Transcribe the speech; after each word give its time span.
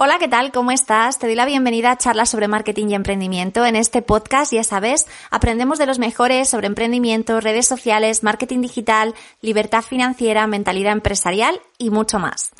Hola, 0.00 0.20
¿qué 0.20 0.28
tal? 0.28 0.52
¿Cómo 0.52 0.70
estás? 0.70 1.18
Te 1.18 1.26
doy 1.26 1.34
la 1.34 1.44
bienvenida 1.44 1.90
a 1.90 1.98
charlas 1.98 2.28
sobre 2.28 2.46
marketing 2.46 2.90
y 2.90 2.94
emprendimiento. 2.94 3.66
En 3.66 3.74
este 3.74 4.00
podcast, 4.00 4.52
ya 4.52 4.62
sabes, 4.62 5.08
aprendemos 5.28 5.76
de 5.80 5.86
los 5.86 5.98
mejores 5.98 6.48
sobre 6.48 6.68
emprendimiento, 6.68 7.40
redes 7.40 7.66
sociales, 7.66 8.22
marketing 8.22 8.60
digital, 8.60 9.16
libertad 9.40 9.82
financiera, 9.82 10.46
mentalidad 10.46 10.92
empresarial 10.92 11.60
y 11.78 11.90
mucho 11.90 12.18
más. 12.18 12.50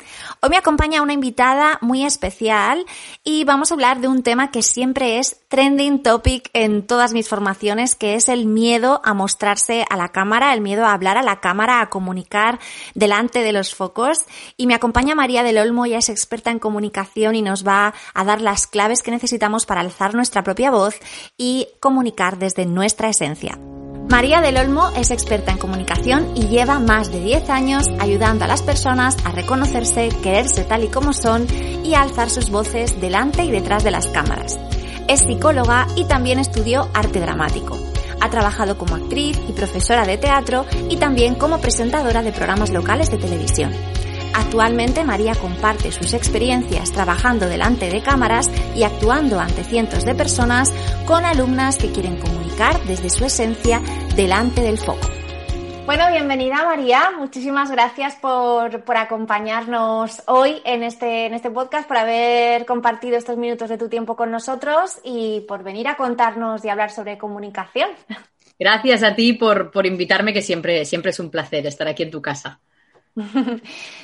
Hoy 0.41 0.49
me 0.49 0.57
acompaña 0.57 1.01
una 1.01 1.13
invitada 1.13 1.77
muy 1.81 2.05
especial 2.05 2.85
y 3.23 3.43
vamos 3.43 3.69
a 3.69 3.73
hablar 3.73 3.99
de 3.99 4.07
un 4.07 4.23
tema 4.23 4.49
que 4.49 4.63
siempre 4.63 5.19
es 5.19 5.41
trending 5.49 6.01
topic 6.01 6.49
en 6.53 6.87
todas 6.87 7.13
mis 7.13 7.27
formaciones, 7.27 7.95
que 7.95 8.15
es 8.15 8.29
el 8.29 8.45
miedo 8.45 9.01
a 9.03 9.13
mostrarse 9.13 9.85
a 9.89 9.97
la 9.97 10.09
cámara, 10.09 10.53
el 10.53 10.61
miedo 10.61 10.85
a 10.85 10.93
hablar 10.93 11.17
a 11.17 11.23
la 11.23 11.41
cámara, 11.41 11.81
a 11.81 11.89
comunicar 11.89 12.59
delante 12.95 13.43
de 13.43 13.51
los 13.51 13.75
focos. 13.75 14.25
Y 14.55 14.67
me 14.67 14.75
acompaña 14.75 15.15
María 15.15 15.43
del 15.43 15.57
Olmo, 15.57 15.85
ya 15.85 15.97
es 15.97 16.09
experta 16.09 16.51
en 16.51 16.59
comunicación 16.59 17.35
y 17.35 17.41
nos 17.41 17.67
va 17.67 17.93
a 18.13 18.23
dar 18.23 18.41
las 18.41 18.67
claves 18.67 19.03
que 19.03 19.11
necesitamos 19.11 19.65
para 19.65 19.81
alzar 19.81 20.15
nuestra 20.15 20.43
propia 20.43 20.71
voz 20.71 20.95
y 21.37 21.67
comunicar 21.81 22.37
desde 22.37 22.65
nuestra 22.65 23.09
esencia. 23.09 23.59
María 24.09 24.41
del 24.41 24.57
Olmo 24.57 24.89
es 24.95 25.11
experta 25.11 25.51
en 25.51 25.59
comunicación 25.59 26.31
y 26.35 26.47
lleva 26.47 26.79
más 26.79 27.11
de 27.11 27.21
10 27.21 27.47
años 27.51 27.85
ayudando 27.99 28.43
a 28.43 28.47
las 28.47 28.63
personas 28.63 29.15
a 29.23 29.31
reconocerse, 29.31 30.09
quererse 30.23 30.63
tal 30.63 30.83
y 30.83 30.87
como 30.87 31.13
son 31.13 31.45
y 31.83 31.93
a 31.93 32.01
alzar 32.01 32.31
sus 32.31 32.49
voces 32.49 32.99
delante 32.99 33.43
y 33.43 33.51
detrás 33.51 33.83
de 33.83 33.91
las 33.91 34.07
cámaras. 34.07 34.59
Es 35.07 35.19
psicóloga 35.19 35.85
y 35.95 36.05
también 36.05 36.39
estudió 36.39 36.89
arte 36.95 37.19
dramático. 37.19 37.77
Ha 38.19 38.31
trabajado 38.31 38.79
como 38.79 38.95
actriz 38.95 39.39
y 39.47 39.51
profesora 39.51 40.05
de 40.05 40.17
teatro 40.17 40.65
y 40.89 40.97
también 40.97 41.35
como 41.35 41.59
presentadora 41.59 42.23
de 42.23 42.31
programas 42.31 42.71
locales 42.71 43.11
de 43.11 43.19
televisión. 43.19 43.71
Actualmente 44.33 45.03
María 45.03 45.35
comparte 45.35 45.91
sus 45.91 46.13
experiencias 46.13 46.91
trabajando 46.91 47.47
delante 47.47 47.91
de 47.91 48.01
cámaras 48.01 48.49
y 48.75 48.81
actuando 48.81 49.39
ante 49.39 49.63
cientos 49.63 50.03
de 50.03 50.15
personas 50.15 50.73
con 51.05 51.25
alumnas 51.25 51.77
que 51.77 51.91
quieren 51.91 52.17
comunicar 52.17 52.38
desde 52.59 53.09
su 53.09 53.23
esencia 53.23 53.81
delante 54.17 54.61
del 54.61 54.77
foco. 54.77 55.07
Bueno, 55.85 56.11
bienvenida 56.11 56.65
María, 56.65 57.09
muchísimas 57.17 57.71
gracias 57.71 58.15
por, 58.17 58.83
por 58.83 58.97
acompañarnos 58.97 60.21
hoy 60.27 60.61
en 60.65 60.83
este, 60.83 61.25
en 61.25 61.33
este 61.33 61.49
podcast, 61.49 61.87
por 61.87 61.95
haber 61.95 62.65
compartido 62.65 63.17
estos 63.17 63.37
minutos 63.37 63.69
de 63.69 63.77
tu 63.77 63.87
tiempo 63.87 64.17
con 64.17 64.29
nosotros 64.29 64.99
y 65.05 65.45
por 65.47 65.63
venir 65.63 65.87
a 65.87 65.95
contarnos 65.95 66.63
y 66.65 66.69
hablar 66.69 66.91
sobre 66.91 67.17
comunicación. 67.17 67.91
Gracias 68.59 69.03
a 69.03 69.15
ti 69.15 69.33
por, 69.33 69.71
por 69.71 69.85
invitarme, 69.85 70.33
que 70.33 70.41
siempre, 70.41 70.83
siempre 70.83 71.11
es 71.11 71.19
un 71.21 71.31
placer 71.31 71.65
estar 71.65 71.87
aquí 71.87 72.03
en 72.03 72.11
tu 72.11 72.21
casa. 72.21 72.59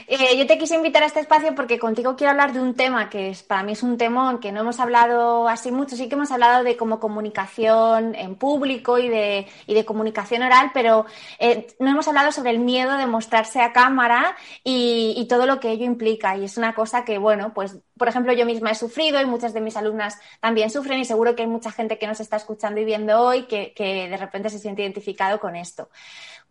Eh, 0.08 0.38
yo 0.38 0.46
te 0.46 0.60
quise 0.60 0.76
invitar 0.76 1.02
a 1.02 1.08
este 1.08 1.20
espacio 1.20 1.56
porque 1.56 1.80
contigo 1.80 2.16
quiero 2.16 2.30
hablar 2.30 2.54
de 2.54 2.60
un 2.60 2.76
tema 2.76 3.10
que 3.10 3.30
es, 3.30 3.42
para 3.42 3.64
mí 3.64 3.72
es 3.72 3.82
un 3.82 3.98
temón 3.98 4.40
que 4.40 4.52
no 4.52 4.62
hemos 4.62 4.80
hablado 4.80 5.48
así 5.48 5.72
mucho, 5.72 5.96
sí 5.96 6.08
que 6.08 6.14
hemos 6.14 6.30
hablado 6.30 6.64
de 6.64 6.78
como 6.78 7.00
comunicación 7.00 8.14
en 8.14 8.36
público 8.36 9.00
y 9.00 9.10
de, 9.10 9.48
y 9.66 9.74
de 9.74 9.84
comunicación 9.84 10.44
oral, 10.44 10.70
pero 10.76 11.08
eh, 11.40 11.66
no 11.80 11.90
hemos 11.90 12.08
hablado 12.08 12.32
sobre 12.32 12.52
el 12.52 12.60
miedo 12.60 12.98
de 12.98 13.08
mostrarse 13.08 13.62
a 13.62 13.74
cámara 13.74 14.36
y, 14.64 15.16
y, 15.18 15.28
todo 15.28 15.48
lo 15.48 15.60
que 15.60 15.72
ello 15.72 15.86
implica. 15.86 16.38
Y 16.38 16.44
es 16.44 16.56
una 16.58 16.76
cosa 16.76 17.04
que, 17.04 17.18
bueno, 17.18 17.52
pues, 17.56 17.80
por 17.98 18.08
ejemplo, 18.08 18.32
yo 18.34 18.46
misma 18.46 18.72
he 18.72 18.76
sufrido 18.76 19.20
y 19.20 19.26
muchas 19.26 19.56
de 19.56 19.62
mis 19.62 19.76
alumnas 19.76 20.20
también 20.40 20.70
sufren 20.70 21.00
y 21.00 21.06
seguro 21.06 21.36
que 21.36 21.42
hay 21.42 21.48
mucha 21.48 21.72
gente 21.72 21.98
que 21.98 22.06
nos 22.06 22.20
está 22.20 22.38
escuchando 22.38 22.80
y 22.80 22.86
viendo 22.86 23.20
hoy 23.22 23.48
que, 23.48 23.74
que 23.74 24.08
de 24.08 24.18
repente 24.18 24.52
se 24.52 24.60
siente 24.60 24.84
identificado 24.84 25.40
con 25.40 25.56
esto. 25.56 25.90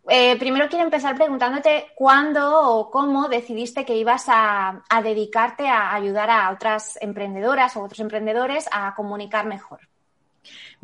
Eh, 0.09 0.37
primero 0.39 0.69
quiero 0.69 0.85
empezar 0.85 1.15
preguntándote 1.15 1.87
cuándo 1.95 2.61
o 2.71 2.91
cómo 2.91 3.29
decidiste 3.29 3.87
que 3.87 3.97
ibas 3.97 4.29
a, 4.29 4.83
a, 4.89 5.03
dedicarte 5.03 5.67
a 5.67 5.95
ayudar 5.95 6.31
a 6.31 6.51
otras 6.51 6.99
emprendedoras 7.01 7.75
o 7.77 7.83
otros 7.83 8.01
emprendedores 8.01 8.69
a 8.71 8.95
comunicar 8.95 9.47
mejor. 9.47 9.81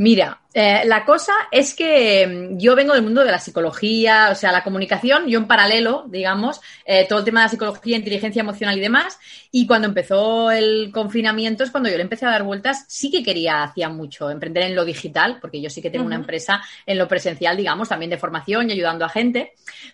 Mira, 0.00 0.40
eh, 0.52 0.82
la 0.86 1.04
cosa 1.04 1.32
es 1.52 1.74
que 1.74 2.26
mm, 2.26 2.58
yo 2.58 2.74
vengo 2.74 2.94
del 2.94 3.02
mundo 3.02 3.22
de 3.22 3.30
la 3.30 3.38
psicología, 3.38 4.30
o 4.32 4.34
sea, 4.34 4.50
la 4.50 4.64
comunicación, 4.64 5.28
yo 5.28 5.38
en 5.38 5.46
paralelo, 5.46 6.06
digamos, 6.08 6.60
eh, 6.86 7.06
todo 7.06 7.18
el 7.18 7.24
tema 7.24 7.40
de 7.40 7.44
la 7.44 7.50
psicología, 7.50 7.98
inteligencia 7.98 8.40
emocional 8.40 8.76
y 8.78 8.80
demás, 8.80 9.18
y 9.52 9.66
cuando 9.66 9.88
empezó 9.88 10.50
el 10.50 10.90
confinamiento 10.92 11.62
es 11.64 11.70
cuando 11.70 11.90
yo 11.90 11.96
le 11.96 12.02
empecé 12.02 12.24
a 12.26 12.30
dar 12.30 12.42
vueltas, 12.44 12.84
sí 12.88 13.10
que 13.10 13.22
quería, 13.22 13.62
hacía 13.62 13.90
mucho, 13.90 14.30
emprender 14.30 14.64
en 14.64 14.74
lo 14.74 14.84
digital, 14.84 15.38
porque 15.38 15.60
yo 15.60 15.68
sí 15.70 15.82
que 15.82 15.90
tengo 15.90 16.04
uh 16.04 16.06
-huh. 16.06 16.14
una 16.14 16.16
empresa 16.16 16.62
en 16.86 16.98
lo 16.98 17.06
presencial, 17.06 17.56
digamos, 17.56 17.88
también 17.88 18.10
de 18.10 18.18
formación 18.18 18.70
y 18.70 18.72
ayudando 18.72 19.04
a 19.04 19.08
gente, 19.08 19.52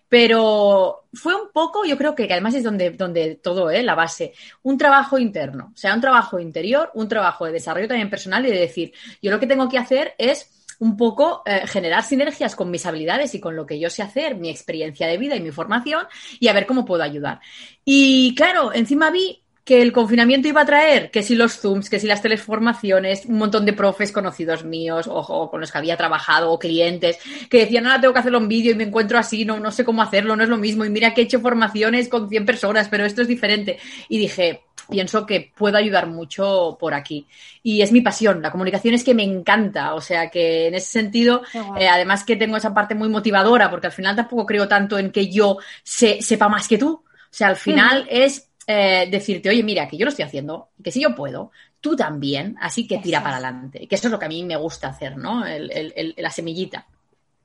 pero 0.08 1.04
fue 1.12 1.34
un 1.34 1.50
poco, 1.52 1.84
yo 1.84 1.98
creo 1.98 2.14
que, 2.14 2.26
que 2.26 2.32
además 2.32 2.54
es 2.54 2.62
donde, 2.62 2.90
donde 2.90 3.34
todo, 3.36 3.70
¿eh? 3.70 3.82
la 3.82 3.94
base, 3.94 4.32
un 4.62 4.78
trabajo 4.78 5.18
interno, 5.18 5.72
o 5.74 5.76
sea, 5.76 5.94
un 5.94 6.00
trabajo 6.00 6.38
interior, 6.38 6.90
un 6.94 7.08
trabajo 7.08 7.44
de 7.44 7.52
desarrollo 7.52 7.88
también 7.88 8.08
personal 8.08 8.46
y 8.46 8.50
de 8.50 8.60
decir, 8.60 8.92
yo 9.20 9.30
lo 9.30 9.40
que 9.40 9.46
tengo 9.46 9.68
que 9.68 9.78
hacer 9.78 9.95
es 10.18 10.50
un 10.78 10.96
poco 10.96 11.42
eh, 11.46 11.62
generar 11.66 12.02
sinergias 12.02 12.54
con 12.54 12.70
mis 12.70 12.84
habilidades 12.86 13.34
y 13.34 13.40
con 13.40 13.56
lo 13.56 13.66
que 13.66 13.78
yo 13.78 13.90
sé 13.90 14.02
hacer, 14.02 14.36
mi 14.36 14.50
experiencia 14.50 15.06
de 15.06 15.18
vida 15.18 15.36
y 15.36 15.40
mi 15.40 15.50
formación 15.50 16.04
y 16.38 16.48
a 16.48 16.52
ver 16.52 16.66
cómo 16.66 16.84
puedo 16.84 17.02
ayudar. 17.02 17.40
Y 17.84 18.34
claro, 18.34 18.72
encima 18.74 19.10
vi 19.10 19.42
que 19.66 19.82
el 19.82 19.92
confinamiento 19.92 20.46
iba 20.46 20.60
a 20.60 20.66
traer, 20.66 21.10
que 21.10 21.24
si 21.24 21.34
los 21.34 21.58
Zooms, 21.58 21.90
que 21.90 21.98
si 21.98 22.06
las 22.06 22.22
teleformaciones, 22.22 23.26
un 23.26 23.36
montón 23.36 23.66
de 23.66 23.72
profes 23.72 24.12
conocidos 24.12 24.64
míos, 24.64 25.08
ojo, 25.08 25.50
con 25.50 25.60
los 25.60 25.72
que 25.72 25.78
había 25.78 25.96
trabajado, 25.96 26.52
o 26.52 26.58
clientes, 26.58 27.18
que 27.50 27.58
decían, 27.58 27.84
ahora 27.84 28.00
tengo 28.00 28.14
que 28.14 28.20
hacerlo 28.20 28.38
en 28.38 28.46
vídeo 28.46 28.70
y 28.70 28.76
me 28.76 28.84
encuentro 28.84 29.18
así, 29.18 29.44
no, 29.44 29.58
no 29.58 29.72
sé 29.72 29.84
cómo 29.84 30.02
hacerlo, 30.02 30.36
no 30.36 30.44
es 30.44 30.48
lo 30.48 30.56
mismo, 30.56 30.84
y 30.84 30.90
mira 30.90 31.12
que 31.14 31.22
he 31.22 31.24
hecho 31.24 31.40
formaciones 31.40 32.08
con 32.08 32.28
100 32.28 32.46
personas, 32.46 32.88
pero 32.88 33.04
esto 33.04 33.22
es 33.22 33.28
diferente. 33.28 33.80
Y 34.08 34.18
dije, 34.18 34.65
pienso 34.88 35.26
que 35.26 35.52
puedo 35.54 35.76
ayudar 35.76 36.06
mucho 36.06 36.76
por 36.78 36.94
aquí. 36.94 37.26
Y 37.62 37.82
es 37.82 37.92
mi 37.92 38.00
pasión, 38.00 38.42
la 38.42 38.50
comunicación 38.50 38.94
es 38.94 39.04
que 39.04 39.14
me 39.14 39.22
encanta, 39.22 39.94
o 39.94 40.00
sea 40.00 40.30
que 40.30 40.68
en 40.68 40.74
ese 40.74 40.88
sentido, 40.88 41.42
eh, 41.78 41.88
además 41.88 42.24
que 42.24 42.36
tengo 42.36 42.56
esa 42.56 42.74
parte 42.74 42.94
muy 42.94 43.08
motivadora, 43.08 43.70
porque 43.70 43.88
al 43.88 43.92
final 43.92 44.16
tampoco 44.16 44.46
creo 44.46 44.68
tanto 44.68 44.98
en 44.98 45.10
que 45.10 45.28
yo 45.28 45.58
se, 45.82 46.22
sepa 46.22 46.48
más 46.48 46.68
que 46.68 46.78
tú, 46.78 47.04
o 47.04 47.28
sea, 47.30 47.48
al 47.48 47.56
final 47.56 48.04
mm. 48.04 48.08
es 48.10 48.48
eh, 48.66 49.08
decirte, 49.10 49.48
oye, 49.48 49.62
mira, 49.62 49.86
que 49.88 49.96
yo 49.96 50.04
lo 50.04 50.10
estoy 50.10 50.24
haciendo, 50.24 50.70
que 50.82 50.90
si 50.90 51.00
yo 51.00 51.14
puedo, 51.14 51.52
tú 51.80 51.94
también, 51.94 52.56
así 52.60 52.86
que 52.86 52.98
tira 52.98 53.22
para 53.22 53.36
adelante. 53.36 53.86
Que 53.86 53.94
eso 53.94 54.08
es 54.08 54.12
lo 54.12 54.18
que 54.18 54.24
a 54.24 54.28
mí 54.28 54.44
me 54.44 54.56
gusta 54.56 54.88
hacer, 54.88 55.16
¿no? 55.16 55.46
El, 55.46 55.70
el, 55.70 55.92
el, 55.96 56.14
la 56.16 56.30
semillita. 56.30 56.86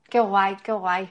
Qué 0.08 0.18
guay, 0.18 0.56
qué 0.64 0.72
guay. 0.72 1.08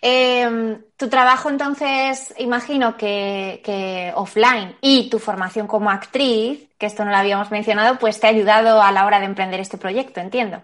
Eh, 0.00 0.78
tu 0.96 1.08
trabajo 1.08 1.48
entonces, 1.48 2.34
imagino 2.38 2.96
que, 2.96 3.60
que, 3.64 4.12
offline 4.14 4.76
y 4.80 5.08
tu 5.08 5.18
formación 5.18 5.66
como 5.66 5.90
actriz, 5.90 6.68
que 6.78 6.86
esto 6.86 7.04
no 7.04 7.10
lo 7.10 7.16
habíamos 7.16 7.50
mencionado, 7.50 7.98
pues 7.98 8.18
te 8.18 8.26
ha 8.26 8.30
ayudado 8.30 8.82
a 8.82 8.90
la 8.90 9.06
hora 9.06 9.20
de 9.20 9.26
emprender 9.26 9.60
este 9.60 9.78
proyecto, 9.78 10.20
entiendo. 10.20 10.62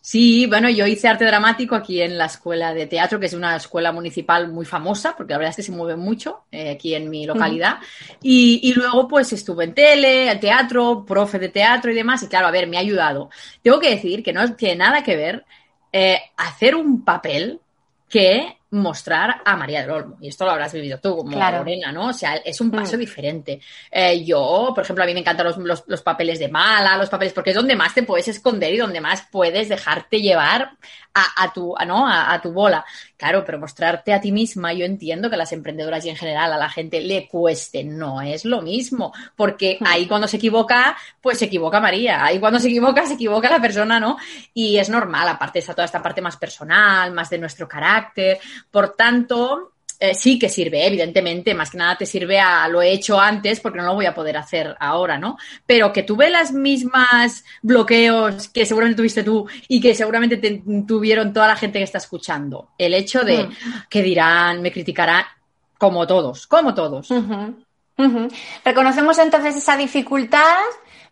Sí, 0.00 0.46
bueno, 0.46 0.70
yo 0.70 0.86
hice 0.86 1.08
arte 1.08 1.26
dramático 1.26 1.74
aquí 1.74 2.00
en 2.00 2.16
la 2.16 2.26
escuela 2.26 2.72
de 2.72 2.86
teatro, 2.86 3.20
que 3.20 3.26
es 3.26 3.34
una 3.34 3.56
escuela 3.56 3.92
municipal 3.92 4.48
muy 4.48 4.64
famosa, 4.64 5.14
porque 5.14 5.32
la 5.32 5.38
verdad 5.38 5.50
es 5.50 5.56
que 5.56 5.62
se 5.64 5.72
mueve 5.72 5.96
mucho 5.96 6.44
eh, 6.50 6.70
aquí 6.70 6.94
en 6.94 7.10
mi 7.10 7.26
localidad. 7.26 7.78
Mm. 7.78 8.14
Y, 8.22 8.60
y, 8.62 8.72
luego, 8.72 9.06
pues 9.06 9.32
estuve 9.34 9.64
en 9.64 9.74
tele, 9.74 10.30
el 10.30 10.40
teatro, 10.40 11.04
profe 11.04 11.38
de 11.38 11.50
teatro 11.50 11.90
y 11.90 11.94
demás. 11.94 12.22
Y 12.22 12.28
claro, 12.28 12.46
a 12.46 12.50
ver, 12.50 12.68
me 12.68 12.78
ha 12.78 12.80
ayudado. 12.80 13.28
Tengo 13.60 13.80
que 13.80 13.90
decir 13.90 14.22
que 14.22 14.32
no 14.32 14.54
tiene 14.54 14.76
nada 14.76 15.02
que 15.02 15.16
ver 15.16 15.44
eh, 15.92 16.20
hacer 16.36 16.74
un 16.74 17.04
papel 17.04 17.60
que 18.08 18.57
mostrar 18.70 19.40
a 19.44 19.56
María 19.56 19.80
del 19.80 19.90
Olmo. 19.90 20.18
Y 20.20 20.28
esto 20.28 20.44
lo 20.44 20.50
habrás 20.50 20.72
vivido 20.72 20.98
tú 20.98 21.16
como 21.16 21.30
claro. 21.30 21.58
Lorena, 21.58 21.90
¿no? 21.90 22.08
O 22.08 22.12
sea, 22.12 22.36
es 22.36 22.60
un 22.60 22.70
paso 22.70 22.96
mm. 22.96 23.00
diferente. 23.00 23.60
Eh, 23.90 24.24
yo, 24.24 24.72
por 24.74 24.84
ejemplo, 24.84 25.04
a 25.04 25.06
mí 25.06 25.14
me 25.14 25.20
encantan 25.20 25.46
los, 25.46 25.56
los, 25.56 25.84
los, 25.86 26.02
papeles 26.02 26.38
de 26.38 26.48
mala, 26.48 26.98
los 26.98 27.08
papeles, 27.08 27.32
porque 27.32 27.50
es 27.50 27.56
donde 27.56 27.76
más 27.76 27.94
te 27.94 28.02
puedes 28.02 28.28
esconder 28.28 28.74
y 28.74 28.78
donde 28.78 29.00
más 29.00 29.26
puedes 29.30 29.68
dejarte 29.68 30.20
llevar 30.20 30.72
a, 31.14 31.44
a 31.44 31.52
tu, 31.52 31.74
a, 31.76 31.84
¿no? 31.84 32.06
A, 32.06 32.32
a, 32.32 32.42
tu 32.42 32.52
bola. 32.52 32.84
Claro, 33.16 33.42
pero 33.44 33.58
mostrarte 33.58 34.12
a 34.12 34.20
ti 34.20 34.32
misma, 34.32 34.72
yo 34.72 34.84
entiendo 34.84 35.28
que 35.28 35.34
a 35.34 35.38
las 35.38 35.52
emprendedoras 35.52 36.04
y 36.04 36.10
en 36.10 36.16
general 36.16 36.52
a 36.52 36.58
la 36.58 36.68
gente 36.68 37.00
le 37.00 37.26
cueste. 37.26 37.84
No 37.84 38.20
es 38.20 38.44
lo 38.44 38.60
mismo, 38.60 39.12
porque 39.34 39.78
mm. 39.80 39.86
ahí 39.86 40.06
cuando 40.06 40.28
se 40.28 40.36
equivoca, 40.36 40.96
pues 41.22 41.38
se 41.38 41.46
equivoca 41.46 41.80
María. 41.80 42.22
Ahí 42.22 42.38
cuando 42.38 42.58
se 42.60 42.68
equivoca, 42.68 43.06
se 43.06 43.14
equivoca 43.14 43.48
la 43.48 43.60
persona, 43.60 43.98
¿no? 43.98 44.18
Y 44.52 44.76
es 44.76 44.90
normal, 44.90 45.26
aparte 45.28 45.58
está 45.58 45.72
toda 45.72 45.86
esta 45.86 46.02
parte 46.02 46.20
más 46.20 46.36
personal, 46.36 47.12
más 47.12 47.30
de 47.30 47.38
nuestro 47.38 47.66
carácter. 47.66 48.38
Por 48.70 48.94
tanto, 48.96 49.72
eh, 50.00 50.14
sí 50.14 50.38
que 50.38 50.48
sirve, 50.48 50.86
evidentemente, 50.86 51.54
más 51.54 51.70
que 51.70 51.78
nada 51.78 51.96
te 51.96 52.06
sirve 52.06 52.38
a 52.38 52.68
lo 52.68 52.80
he 52.80 52.92
hecho 52.92 53.18
antes 53.18 53.58
porque 53.58 53.78
no 53.78 53.84
lo 53.84 53.94
voy 53.94 54.06
a 54.06 54.14
poder 54.14 54.36
hacer 54.36 54.76
ahora, 54.78 55.18
¿no? 55.18 55.36
Pero 55.66 55.92
que 55.92 56.04
tuve 56.04 56.30
las 56.30 56.52
mismas 56.52 57.44
bloqueos 57.62 58.48
que 58.48 58.64
seguramente 58.64 58.98
tuviste 58.98 59.24
tú 59.24 59.48
y 59.66 59.80
que 59.80 59.96
seguramente 59.96 60.62
tuvieron 60.86 61.32
toda 61.32 61.48
la 61.48 61.56
gente 61.56 61.78
que 61.80 61.84
está 61.84 61.98
escuchando. 61.98 62.68
El 62.78 62.94
hecho 62.94 63.24
de 63.24 63.44
mm. 63.44 63.52
que 63.90 64.02
dirán, 64.02 64.62
me 64.62 64.70
criticarán, 64.70 65.24
como 65.76 66.06
todos, 66.06 66.46
como 66.46 66.74
todos. 66.74 67.08
Reconocemos 68.64 69.18
entonces 69.18 69.56
esa 69.56 69.76
dificultad 69.76 70.62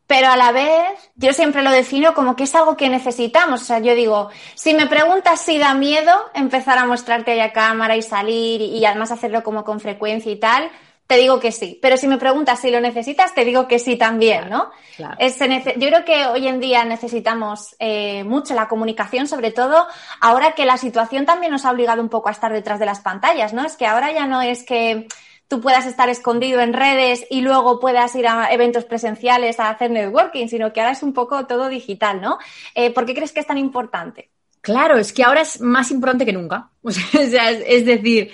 pero 0.07 0.29
a 0.29 0.37
la 0.37 0.53
vez 0.53 1.11
yo 1.17 1.33
siempre 1.33 1.63
lo 1.63 1.71
defino 1.71 2.15
como 2.15 2.37
que 2.37 2.45
es 2.45 2.55
algo 2.55 2.77
que 2.77 2.89
necesitamos. 2.89 3.63
O 3.63 3.65
sea, 3.65 3.81
yo 3.81 3.95
digo, 3.95 4.31
si 4.55 4.75
me 4.75 4.87
preguntas 4.87 5.41
si 5.41 5.59
da 5.59 5.75
miedo 5.75 6.13
empezar 6.35 6.79
a 6.79 6.87
mostrarte 6.87 7.33
ahí 7.33 7.41
a 7.41 7.53
cámara 7.53 7.97
y 7.97 8.03
salir 8.03 8.61
y, 8.61 8.85
además 8.85 9.11
hacerlo 9.11 9.43
como 9.43 9.65
con 9.65 9.81
frecuencia 9.81 10.31
y 10.31 10.37
tal, 10.37 10.71
te 11.09 11.17
digo 11.17 11.41
que 11.41 11.51
sí. 11.51 11.79
Pero 11.83 11.97
si 11.97 12.07
me 12.07 12.19
preguntas 12.19 12.61
si 12.61 12.71
lo 12.71 12.81
necesitas, 12.81 13.35
te 13.35 13.45
digo 13.45 13.67
que 13.67 13.79
sí 13.79 13.97
también, 13.97 14.49
¿no? 14.49 14.71
yo 14.99 15.89
creo 15.89 16.05
que 16.05 16.27
hoy 16.27 16.49
en 16.49 16.59
día 16.59 16.85
necesitamos 16.85 17.77
eh, 17.79 18.25
mucho 18.25 18.55
la 18.55 18.67
comunicación, 18.69 19.27
sobre 19.27 19.51
todo 19.51 19.87
ahora 20.21 20.53
que 20.53 20.65
la 20.67 20.79
situación 20.79 21.27
también 21.27 21.53
nos 21.53 21.65
ha 21.65 21.71
obligado 21.71 22.01
un 22.01 22.09
poco 22.09 22.29
a 22.29 22.33
estar 22.33 22.53
detrás 22.53 22.79
de 22.79 22.87
las 22.87 23.01
pantallas, 23.01 23.53
¿no? 23.53 23.65
Es 23.65 23.77
que 23.77 23.87
ahora 23.87 24.13
ya 24.13 24.27
no 24.27 24.41
es 24.41 24.65
que 24.65 25.07
tú 25.49 25.61
puedas 25.61 25.87
estar 25.87 26.09
escondido 26.09 26.61
en 26.61 26.73
redes 26.73 27.27
y 27.31 27.41
luego 27.41 27.79
puedas 27.81 28.15
ir 28.15 28.27
a 28.27 28.53
eventos 28.53 28.85
presenciales 28.85 29.61
a 29.61 29.71
hacer 29.71 29.91
networking, 29.91 30.49
sino 30.49 30.73
que 30.73 30.81
ahora 30.81 30.93
es 30.93 31.03
un 31.03 31.13
poco 31.13 31.47
todo 31.47 31.69
digital, 31.69 32.21
¿no? 32.21 32.39
Eh, 32.75 32.93
¿Por 32.93 33.07
qué 33.07 33.15
crees 33.15 33.33
que 33.33 33.41
es 33.41 33.47
tan 33.47 33.59
importante? 33.59 34.31
Claro, 34.61 34.99
es 34.99 35.13
que 35.13 35.23
ahora 35.23 35.43
es 35.43 35.61
más 35.61 35.91
importante 35.91 36.27
que 36.27 36.33
nunca. 36.33 36.71
O 36.83 36.91
sea, 36.91 37.51
es 37.51 37.85
decir, 37.87 38.33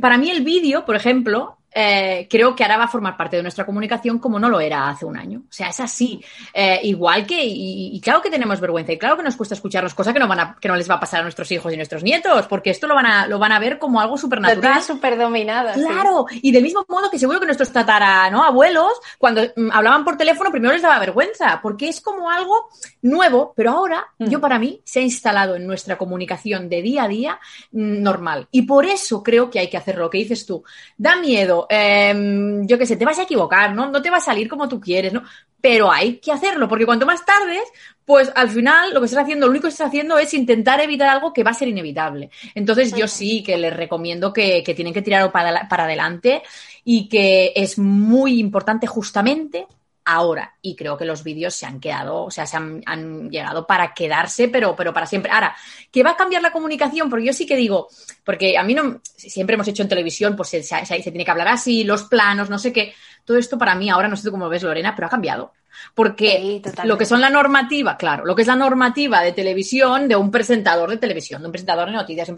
para 0.00 0.18
mí 0.18 0.30
el 0.30 0.42
vídeo, 0.42 0.84
por 0.84 0.96
ejemplo, 0.96 1.55
eh, 1.78 2.26
creo 2.30 2.56
que 2.56 2.64
ahora 2.64 2.78
va 2.78 2.84
a 2.84 2.88
formar 2.88 3.18
parte 3.18 3.36
de 3.36 3.42
nuestra 3.42 3.66
comunicación 3.66 4.18
como 4.18 4.38
no 4.38 4.48
lo 4.48 4.60
era 4.60 4.88
hace 4.88 5.04
un 5.04 5.14
año. 5.14 5.40
O 5.40 5.52
sea, 5.52 5.68
es 5.68 5.78
así. 5.78 6.24
Eh, 6.54 6.80
igual 6.84 7.26
que, 7.26 7.38
y, 7.38 8.00
claro 8.00 8.22
que 8.22 8.30
tenemos 8.30 8.58
vergüenza 8.60 8.92
y 8.92 8.98
claro 8.98 9.18
que 9.18 9.22
nos 9.22 9.36
cuesta 9.36 9.54
escucharnos, 9.54 9.92
cosas 9.92 10.14
que 10.14 10.18
no, 10.18 10.26
van 10.26 10.40
a, 10.40 10.56
que 10.58 10.68
no 10.68 10.76
les 10.76 10.88
va 10.88 10.94
a 10.94 11.00
pasar 11.00 11.20
a 11.20 11.24
nuestros 11.24 11.52
hijos 11.52 11.70
y 11.70 11.76
nuestros 11.76 12.02
nietos, 12.02 12.46
porque 12.46 12.70
esto 12.70 12.86
lo 12.86 12.94
van 12.94 13.04
a, 13.04 13.26
lo 13.26 13.38
van 13.38 13.52
a 13.52 13.58
ver 13.58 13.78
como 13.78 14.00
algo 14.00 14.16
supernatural. 14.16 14.82
súper 14.82 15.18
dominado. 15.18 15.74
Claro, 15.74 16.24
y 16.30 16.50
del 16.50 16.62
mismo 16.62 16.82
modo 16.88 17.10
que 17.10 17.18
seguro 17.18 17.40
que 17.40 17.44
nuestros 17.44 17.70
tatara, 17.70 18.30
¿no? 18.30 18.42
abuelos, 18.42 18.92
cuando 19.18 19.42
mm, 19.42 19.70
hablaban 19.70 20.02
por 20.02 20.16
teléfono, 20.16 20.50
primero 20.50 20.72
les 20.72 20.80
daba 20.80 20.98
vergüenza, 20.98 21.60
porque 21.62 21.90
es 21.90 22.00
como 22.00 22.30
algo 22.30 22.70
nuevo, 23.06 23.52
pero 23.56 23.70
ahora, 23.70 24.04
mm. 24.18 24.28
yo 24.28 24.40
para 24.40 24.58
mí, 24.58 24.80
se 24.84 25.00
ha 25.00 25.02
instalado 25.02 25.56
en 25.56 25.66
nuestra 25.66 25.96
comunicación 25.96 26.68
de 26.68 26.82
día 26.82 27.04
a 27.04 27.08
día 27.08 27.40
mm, 27.72 28.02
normal. 28.02 28.48
Y 28.50 28.62
por 28.62 28.84
eso 28.84 29.22
creo 29.22 29.50
que 29.50 29.58
hay 29.58 29.68
que 29.68 29.76
hacerlo, 29.76 30.04
lo 30.04 30.10
que 30.10 30.18
dices 30.18 30.44
tú. 30.44 30.62
Da 30.96 31.16
miedo 31.16 31.66
Em, 31.68 32.66
yo 32.66 32.78
qué 32.78 32.86
sé, 32.86 32.96
te 32.96 33.04
vas 33.04 33.18
a 33.18 33.22
equivocar, 33.22 33.74
¿no? 33.74 33.90
No 33.90 34.02
te 34.02 34.10
va 34.10 34.18
a 34.18 34.20
salir 34.20 34.48
como 34.48 34.68
tú 34.68 34.80
quieres, 34.80 35.12
¿no? 35.12 35.22
Pero 35.60 35.90
hay 35.90 36.18
que 36.18 36.32
hacerlo, 36.32 36.68
porque 36.68 36.86
cuanto 36.86 37.06
más 37.06 37.24
tardes, 37.24 37.62
pues 38.04 38.30
al 38.34 38.50
final 38.50 38.92
lo 38.94 39.00
que 39.00 39.06
estás 39.06 39.22
haciendo, 39.22 39.46
lo 39.46 39.50
único 39.50 39.64
que 39.64 39.72
estás 39.72 39.88
haciendo 39.88 40.18
es 40.18 40.32
intentar 40.34 40.80
evitar 40.80 41.08
algo 41.08 41.32
que 41.32 41.42
va 41.42 41.50
a 41.50 41.54
ser 41.54 41.68
inevitable. 41.68 42.30
Entonces 42.54 42.94
yo 42.94 43.08
sí 43.08 43.42
que 43.42 43.56
les 43.56 43.74
recomiendo 43.74 44.32
que, 44.32 44.62
tienen 44.76 44.94
que 44.94 45.02
tirar 45.02 45.30
para, 45.32 45.68
para 45.68 45.84
adelante 45.84 46.42
y 46.84 47.08
que 47.08 47.52
es 47.56 47.78
muy 47.78 48.38
importante 48.38 48.86
justamente 48.86 49.66
ahora. 50.06 50.54
Y 50.62 50.76
creo 50.76 50.96
que 50.96 51.04
los 51.04 51.22
vídeos 51.22 51.54
se 51.54 51.66
han 51.66 51.80
quedado, 51.80 52.24
o 52.24 52.30
sea, 52.30 52.46
se 52.46 52.56
han, 52.56 53.28
llegado 53.28 53.66
para 53.66 53.92
quedarse, 53.92 54.48
pero, 54.48 54.74
pero 54.74 54.94
para 54.94 55.06
siempre. 55.06 55.30
Ahora, 55.32 55.54
¿qué 55.90 56.02
va 56.02 56.12
a 56.12 56.16
cambiar 56.16 56.40
la 56.40 56.52
comunicación? 56.52 57.10
Porque 57.10 57.26
yo 57.26 57.32
sí 57.32 57.44
que 57.44 57.56
digo, 57.56 57.88
porque 58.24 58.56
a 58.56 58.62
mí 58.62 58.72
no, 58.72 59.00
siempre 59.16 59.54
hemos 59.54 59.68
hecho 59.68 59.82
en 59.82 59.88
televisión, 59.88 60.36
pues 60.36 60.48
se, 60.48 60.62
se, 60.62 61.02
tiene 61.02 61.24
que 61.24 61.30
hablar 61.30 61.48
así, 61.48 61.84
los 61.84 62.04
planos, 62.04 62.48
no 62.48 62.58
sé 62.58 62.72
qué. 62.72 62.94
Todo 63.26 63.36
esto 63.36 63.58
para 63.58 63.74
mí 63.74 63.90
ahora, 63.90 64.08
no 64.08 64.16
sé 64.16 64.24
tú 64.24 64.30
cómo 64.30 64.44
lo 64.44 64.50
ves, 64.50 64.62
Lorena, 64.62 64.94
pero 64.94 65.08
ha 65.08 65.10
cambiado. 65.10 65.52
Porque 65.94 66.62
lo 66.84 66.96
que 66.96 67.04
son 67.04 67.20
la 67.20 67.28
normativa, 67.28 67.98
claro, 67.98 68.24
lo 68.24 68.34
que 68.34 68.40
es 68.40 68.48
la 68.48 68.56
normativa 68.56 69.20
de 69.20 69.32
televisión 69.32 70.08
de 70.08 70.16
un 70.16 70.30
presentador 70.30 70.88
de 70.88 70.96
televisión, 70.96 71.42
de 71.42 71.48
un 71.48 71.52
presentador 71.52 71.88
de 71.88 71.96
noticias, 71.96 72.32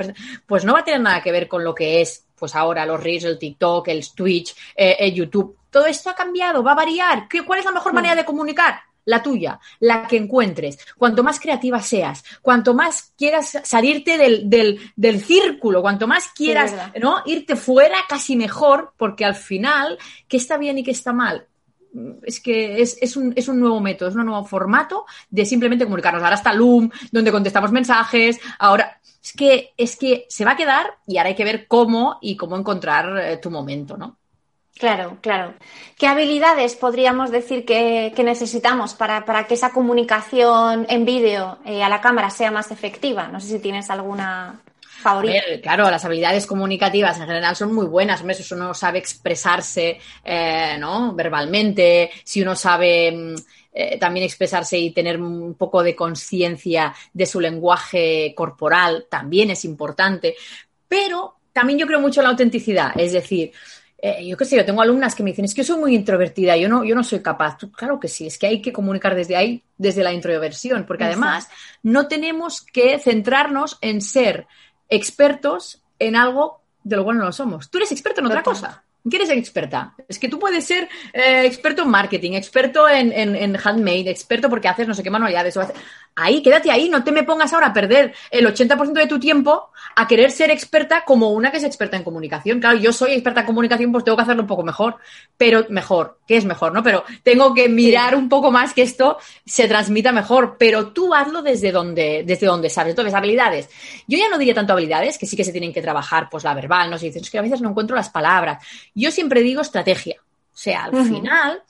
pues 0.45 0.65
no 0.65 0.73
va 0.73 0.81
a 0.81 0.85
tener 0.85 1.01
nada 1.01 1.23
que 1.23 1.31
ver 1.31 1.47
con 1.47 1.63
lo 1.63 1.73
que 1.73 2.01
es, 2.01 2.25
pues 2.37 2.57
ahora 2.57 2.85
los 2.85 3.01
Reels, 3.01 3.23
el 3.25 3.39
TikTok, 3.39 3.87
el 3.87 4.05
Twitch, 4.13 4.57
eh, 4.75 4.97
el 4.99 5.15
YouTube 5.15 5.57
todo 5.71 5.87
esto 5.87 6.11
ha 6.11 6.15
cambiado, 6.15 6.63
va 6.63 6.73
a 6.73 6.77
variar. 6.77 7.29
¿Qué, 7.29 7.45
¿Cuál 7.45 7.59
es 7.59 7.65
la 7.65 7.73
mejor 7.73 7.93
manera 7.93 8.15
de 8.15 8.25
comunicar? 8.25 8.81
La 9.09 9.23
tuya, 9.23 9.59
la 9.81 10.07
que 10.07 10.19
encuentres. 10.19 10.79
Cuanto 10.97 11.25
más 11.25 11.41
creativa 11.41 11.81
seas, 11.81 12.23
cuanto 12.43 12.75
más 12.75 13.15
quieras 13.17 13.59
salirte 13.65 14.19
del, 14.19 15.23
círculo, 15.25 15.81
cuanto 15.81 16.07
más 16.07 16.29
quieras 16.29 16.75
¿no? 17.01 17.23
irte 17.25 17.57
fuera, 17.57 17.99
casi 18.07 18.37
mejor, 18.37 18.93
porque 18.99 19.25
al 19.25 19.35
final, 19.35 19.99
¿qué 20.29 20.37
está 20.37 20.59
bien 20.59 20.79
y 20.79 20.85
qué 20.85 20.91
está 20.91 21.13
mal? 21.13 21.47
es 22.23 22.41
que 22.41 22.83
es, 22.83 23.17
un, 23.17 23.33
es, 23.35 23.49
un, 23.49 23.59
nuevo 23.59 23.81
método, 23.81 24.11
es 24.11 24.15
un 24.15 24.27
nuevo 24.27 24.45
formato 24.45 25.07
de 25.31 25.47
simplemente 25.47 25.85
comunicarnos. 25.85 26.23
Ahora 26.23 26.37
está 26.37 26.53
Loom, 26.53 26.91
donde 27.11 27.33
contestamos 27.33 27.73
mensajes, 27.73 28.39
ahora 28.59 29.01
es 29.23 29.33
que, 29.33 29.73
es 29.77 29.97
que 29.97 30.27
se 30.29 30.45
va 30.45 30.53
a 30.53 30.57
quedar 30.57 30.87
y 31.07 31.17
ahora 31.17 31.31
hay 31.31 31.35
que 31.35 31.45
ver 31.45 31.67
cómo 31.67 32.19
y 32.21 32.37
cómo 32.37 32.57
encontrar 32.57 33.19
eh, 33.19 33.37
tu 33.39 33.51
momento, 33.51 33.97
¿no? 33.97 34.19
Claro, 34.79 35.19
claro. 35.21 35.55
¿Qué 35.97 36.07
habilidades 36.07 36.77
podríamos 36.77 37.33
decir 37.33 37.65
que, 37.65 38.13
necesitamos 38.19 38.95
para, 38.95 39.47
que 39.47 39.55
esa 39.55 39.73
comunicación 39.73 40.87
en 40.89 41.05
vídeo 41.05 41.59
eh, 41.65 41.83
a 41.83 41.89
la 41.89 42.01
cámara 42.01 42.31
sea 42.31 42.53
más 42.53 42.71
efectiva? 42.71 43.27
No 43.27 43.41
sé 43.41 43.49
si 43.49 43.59
tienes 43.59 43.91
alguna 43.91 44.61
favorita. 44.81 45.43
claro, 45.63 45.91
las 45.91 46.05
habilidades 46.05 46.47
comunicativas 46.47 47.19
en 47.19 47.27
general 47.27 47.57
son 47.57 47.73
muy 47.73 47.87
buenas. 47.87 48.23
Si 48.37 48.55
uno 48.55 48.73
sabe 48.73 48.99
expresarse 48.99 49.99
eh, 50.25 50.77
¿no? 50.79 51.13
verbalmente, 51.13 52.11
si 52.23 52.43
uno 52.43 52.55
sabe 52.55 53.11
mm, 53.11 53.35
eh, 53.73 53.99
también 53.99 54.27
expresarse 54.27 54.79
y 54.79 54.93
tener 54.93 55.21
un 55.21 55.55
poco 55.55 55.83
de 55.83 55.97
conciencia 55.97 56.95
de 57.13 57.27
su 57.27 57.41
lenguaje 57.41 58.33
corporal, 58.37 59.07
también 59.11 59.51
es 59.51 59.65
importante. 59.65 60.37
Pero 60.87 61.35
también 61.53 61.81
yo 61.81 61.87
creo 61.89 62.01
mucho 62.01 62.21
en 62.21 62.25
la 62.25 62.31
autenticidad. 62.31 62.93
Es 62.97 63.13
decir, 63.13 63.51
eh, 64.01 64.25
yo 64.27 64.37
qué 64.37 64.45
sé, 64.45 64.57
yo 64.57 64.65
tengo 64.65 64.81
alumnas 64.81 65.15
que 65.15 65.25
me 65.25 65.31
dicen, 65.31 65.45
es 65.45 65.55
que 65.55 65.63
yo 65.63 65.75
soy 65.75 65.81
muy 65.81 65.95
introvertida, 65.95 66.57
yo 66.57 66.69
no, 66.69 66.85
yo 66.85 66.95
no 66.95 67.03
soy 67.03 67.21
capaz. 67.21 67.59
claro 67.77 67.99
que 67.99 68.07
sí, 68.07 68.29
es 68.29 68.39
que 68.39 68.47
hay 68.47 68.63
que 68.63 68.73
comunicar 68.73 69.15
desde 69.15 69.35
ahí, 69.35 69.63
desde 69.77 70.05
la 70.05 70.13
introversión, 70.13 70.85
porque 70.87 71.05
además 71.05 71.49
no 71.83 72.07
tenemos 72.07 72.61
que 72.61 72.99
centrarnos 73.01 73.77
en 73.81 74.01
ser 74.01 74.47
expertos 74.89 75.83
en 75.99 76.15
algo 76.15 76.61
de 76.85 76.97
lo 76.97 77.05
cual 77.05 77.19
no 77.19 77.25
lo 77.25 77.33
somos. 77.33 77.71
Tú 77.71 77.79
eres 77.79 77.91
experto 77.91 78.21
en 78.21 78.27
otra 78.27 78.43
cosa. 78.43 78.85
¿Qué 79.09 79.17
eres 79.17 79.31
experta? 79.31 79.95
Es 80.07 80.19
que 80.19 80.29
tú 80.29 80.39
puedes 80.39 80.65
ser 80.65 80.89
eh, 81.13 81.45
experto 81.45 81.83
en 81.83 81.89
marketing, 81.89 82.33
experto 82.33 82.89
en, 82.89 83.13
en, 83.13 83.57
handmade, 83.57 84.11
experto 84.11 84.51
porque 84.51 84.69
haces 84.69 84.87
no 84.87 84.95
sé 84.95 85.03
qué 85.03 85.11
manualidades. 85.11 85.57
O 85.57 85.67
Ahí, 86.15 86.43
quédate 86.43 86.71
ahí, 86.71 86.89
no 86.89 87.05
te 87.05 87.13
me 87.13 87.23
pongas 87.23 87.53
ahora 87.53 87.69
a 87.69 87.73
perder 87.73 88.13
el 88.31 88.47
80% 88.47 88.93
de 88.93 89.07
tu 89.07 89.21
tiempo 89.21 89.71
a 89.95 90.09
querer 90.09 90.31
ser 90.31 90.51
experta 90.51 91.05
como 91.05 91.31
una 91.31 91.51
que 91.51 91.59
es 91.59 91.65
experta 91.65 91.97
en 91.97 92.03
comunicación. 92.03 92.61
Claro, 92.61 92.77
yo 92.79 92.93
soy 92.93 93.13
experta 93.13 93.41
en 93.41 93.47
comunicación, 93.47 93.93
pues 93.93 94.05
tengo 94.05 94.17
que 94.17 94.23
hacerlo 94.23 94.43
un 94.43 94.49
poco 94.49 94.65
mejor, 94.65 94.97
pero 95.37 95.67
mejor, 95.69 96.19
¿qué 96.27 96.37
es 96.37 96.45
mejor, 96.45 96.73
no? 96.73 96.83
Pero 96.83 97.05
tengo 97.23 97.55
que 97.55 97.69
mirar 97.69 98.17
un 98.17 98.29
poco 98.29 98.51
más 98.51 98.75
que 98.75 98.83
esto 98.83 99.19
se 99.47 99.69
transmita 99.69 100.11
mejor, 100.11 100.57
pero 100.59 100.89
tú 100.89 101.15
hazlo 101.15 101.43
desde 101.43 101.71
donde, 101.71 102.25
desde 102.27 102.47
donde 102.47 102.71
sabes. 102.71 102.91
Entonces, 102.91 103.15
habilidades. 103.15 103.69
Yo 104.07 104.19
ya 104.19 104.29
no 104.29 104.39
diría 104.39 104.55
tanto 104.55 104.73
habilidades, 104.73 105.19
que 105.19 105.27
sí 105.27 105.37
que 105.37 105.45
se 105.45 105.53
tienen 105.53 105.73
que 105.73 105.83
trabajar, 105.83 106.29
pues 106.31 106.45
la 106.45 106.55
verbal, 106.55 106.91
no 106.91 106.99
sé, 106.99 107.09
es 107.09 107.31
que 107.31 107.39
a 107.39 107.43
veces 107.43 107.61
no 107.61 107.71
encuentro 107.71 107.95
las 107.95 108.11
palabras. 108.11 108.65
Yo 108.95 109.11
siempre 109.11 109.43
digo 109.43 109.61
estrategia. 109.61 110.17
O 110.21 110.61
sea, 110.61 110.85
al 110.85 111.05
final, 111.05 111.63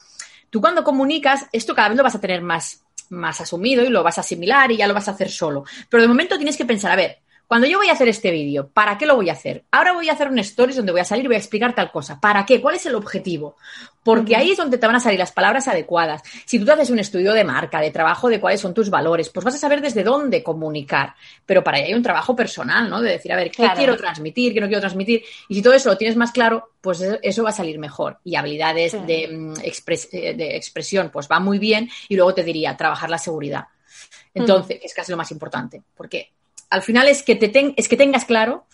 tú 0.48 0.62
cuando 0.62 0.82
comunicas, 0.82 1.46
esto 1.52 1.74
cada 1.74 1.90
vez 1.90 1.98
lo 1.98 2.04
vas 2.04 2.14
a 2.14 2.20
tener 2.20 2.40
más 2.40 2.82
más 3.10 3.40
asumido 3.40 3.84
y 3.84 3.88
lo 3.88 4.02
vas 4.02 4.18
a 4.18 4.22
asimilar 4.22 4.70
y 4.70 4.76
ya 4.76 4.86
lo 4.86 4.94
vas 4.94 5.08
a 5.08 5.12
hacer 5.12 5.30
solo. 5.30 5.64
Pero 5.88 6.02
de 6.02 6.08
momento 6.08 6.36
tienes 6.36 6.56
que 6.56 6.64
pensar, 6.64 6.92
a 6.92 6.96
ver, 6.96 7.18
cuando 7.48 7.66
yo 7.66 7.78
voy 7.78 7.88
a 7.88 7.92
hacer 7.92 8.08
este 8.08 8.30
vídeo, 8.30 8.68
¿para 8.68 8.98
qué 8.98 9.06
lo 9.06 9.16
voy 9.16 9.30
a 9.30 9.32
hacer? 9.32 9.64
Ahora 9.70 9.94
voy 9.94 10.10
a 10.10 10.12
hacer 10.12 10.28
un 10.28 10.38
stories 10.38 10.76
donde 10.76 10.92
voy 10.92 11.00
a 11.00 11.04
salir 11.04 11.24
y 11.24 11.28
voy 11.28 11.36
a 11.36 11.38
explicar 11.38 11.74
tal 11.74 11.90
cosa. 11.90 12.20
¿Para 12.20 12.44
qué? 12.44 12.60
¿Cuál 12.60 12.74
es 12.74 12.84
el 12.84 12.94
objetivo? 12.94 13.56
Porque 14.02 14.36
ahí 14.36 14.50
es 14.50 14.58
donde 14.58 14.76
te 14.76 14.86
van 14.86 14.96
a 14.96 15.00
salir 15.00 15.18
las 15.18 15.32
palabras 15.32 15.66
adecuadas. 15.66 16.20
Si 16.44 16.58
tú 16.58 16.66
te 16.66 16.72
haces 16.72 16.90
un 16.90 16.98
estudio 16.98 17.32
de 17.32 17.44
marca, 17.44 17.80
de 17.80 17.90
trabajo, 17.90 18.28
de 18.28 18.38
cuáles 18.38 18.60
son 18.60 18.74
tus 18.74 18.90
valores, 18.90 19.30
pues 19.30 19.44
vas 19.44 19.54
a 19.54 19.58
saber 19.58 19.80
desde 19.80 20.04
dónde 20.04 20.42
comunicar. 20.42 21.14
Pero 21.46 21.64
para 21.64 21.78
ello 21.78 21.86
hay 21.86 21.94
un 21.94 22.02
trabajo 22.02 22.36
personal, 22.36 22.90
¿no? 22.90 23.00
De 23.00 23.12
decir, 23.12 23.32
a 23.32 23.36
ver, 23.36 23.50
¿qué 23.50 23.66
quiero 23.74 23.96
transmitir? 23.96 24.52
¿Qué 24.52 24.60
no 24.60 24.66
quiero 24.66 24.80
transmitir? 24.82 25.22
Y 25.48 25.54
si 25.54 25.62
todo 25.62 25.72
eso 25.72 25.88
lo 25.88 25.96
tienes 25.96 26.18
más 26.18 26.32
claro, 26.32 26.72
pues 26.82 27.00
eso 27.00 27.42
va 27.44 27.48
a 27.48 27.52
salir 27.52 27.78
mejor. 27.78 28.18
Y 28.24 28.36
habilidades 28.36 28.92
de, 29.06 29.26
mm, 29.26 29.54
eh, 30.12 30.34
de 30.34 30.54
expresión, 30.54 31.08
pues 31.10 31.26
va 31.32 31.40
muy 31.40 31.58
bien. 31.58 31.88
Y 32.10 32.16
luego 32.16 32.34
te 32.34 32.44
diría, 32.44 32.76
trabajar 32.76 33.08
la 33.08 33.18
seguridad. 33.18 33.64
Entonces, 34.34 34.80
es 34.82 34.92
casi 34.92 35.10
lo 35.10 35.16
más 35.16 35.30
importante, 35.30 35.82
porque 35.96 36.32
al 36.70 36.82
final 36.82 37.08
es 37.08 37.22
que, 37.22 37.36
te 37.36 37.74
es 37.76 37.88
que 37.88 37.96
tengas 37.96 38.24
claro 38.24 38.66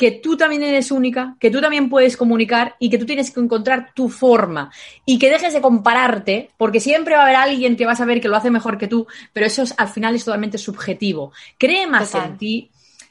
que 0.00 0.12
tú 0.12 0.34
también 0.34 0.62
eres 0.62 0.90
única, 0.90 1.36
que 1.38 1.50
tú 1.50 1.60
también 1.60 1.90
puedes 1.90 2.16
comunicar 2.16 2.74
y 2.78 2.88
que 2.88 2.96
tú 2.96 3.04
tienes 3.04 3.30
que 3.30 3.38
encontrar 3.38 3.92
tu 3.94 4.08
forma 4.08 4.72
y 5.04 5.18
que 5.18 5.28
dejes 5.28 5.52
de 5.52 5.60
compararte, 5.60 6.48
porque 6.56 6.80
siempre 6.80 7.14
va 7.14 7.20
a 7.20 7.24
haber 7.24 7.36
alguien 7.36 7.76
que 7.76 7.84
va 7.84 7.92
a 7.92 7.96
saber 7.96 8.18
que 8.18 8.28
lo 8.28 8.36
hace 8.36 8.50
mejor 8.50 8.78
que 8.78 8.86
tú, 8.86 9.06
pero 9.34 9.44
eso 9.44 9.62
al 9.76 9.88
final 9.88 10.14
es 10.14 10.24
totalmente 10.24 10.56
subjetivo. 10.56 11.32
Cree 11.58 11.86
más 11.86 12.14
en 12.14 12.38
ti, 12.38 12.70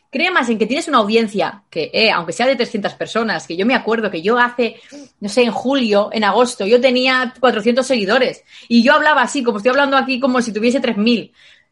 cree 0.09 0.31
más 0.31 0.49
en 0.49 0.57
que 0.57 0.65
tienes 0.65 0.87
una 0.87 0.97
audiencia 0.97 1.61
que, 1.69 1.91
eh, 1.93 2.09
aunque 2.09 2.33
sea 2.33 2.47
de 2.47 2.55
300 2.55 2.95
personas, 2.95 3.45
que 3.45 3.55
yo 3.55 3.67
me 3.67 3.75
acuerdo 3.75 4.09
que 4.09 4.23
yo 4.23 4.39
hace, 4.39 4.77
no 5.19 5.29
sé, 5.29 5.43
en 5.43 5.51
julio, 5.51 6.09
en 6.11 6.23
agosto, 6.23 6.65
yo 6.65 6.81
tenía 6.81 7.35
400 7.39 7.85
seguidores 7.85 8.43
y 8.67 8.81
yo 8.81 8.93
hablaba 8.93 9.21
así, 9.21 9.43
como 9.43 9.57
estoy 9.57 9.69
hablando 9.69 9.95
aquí, 9.95 10.19
como 10.19 10.41
si 10.41 10.51
tuviese 10.51 10.79
3000. 10.79 11.31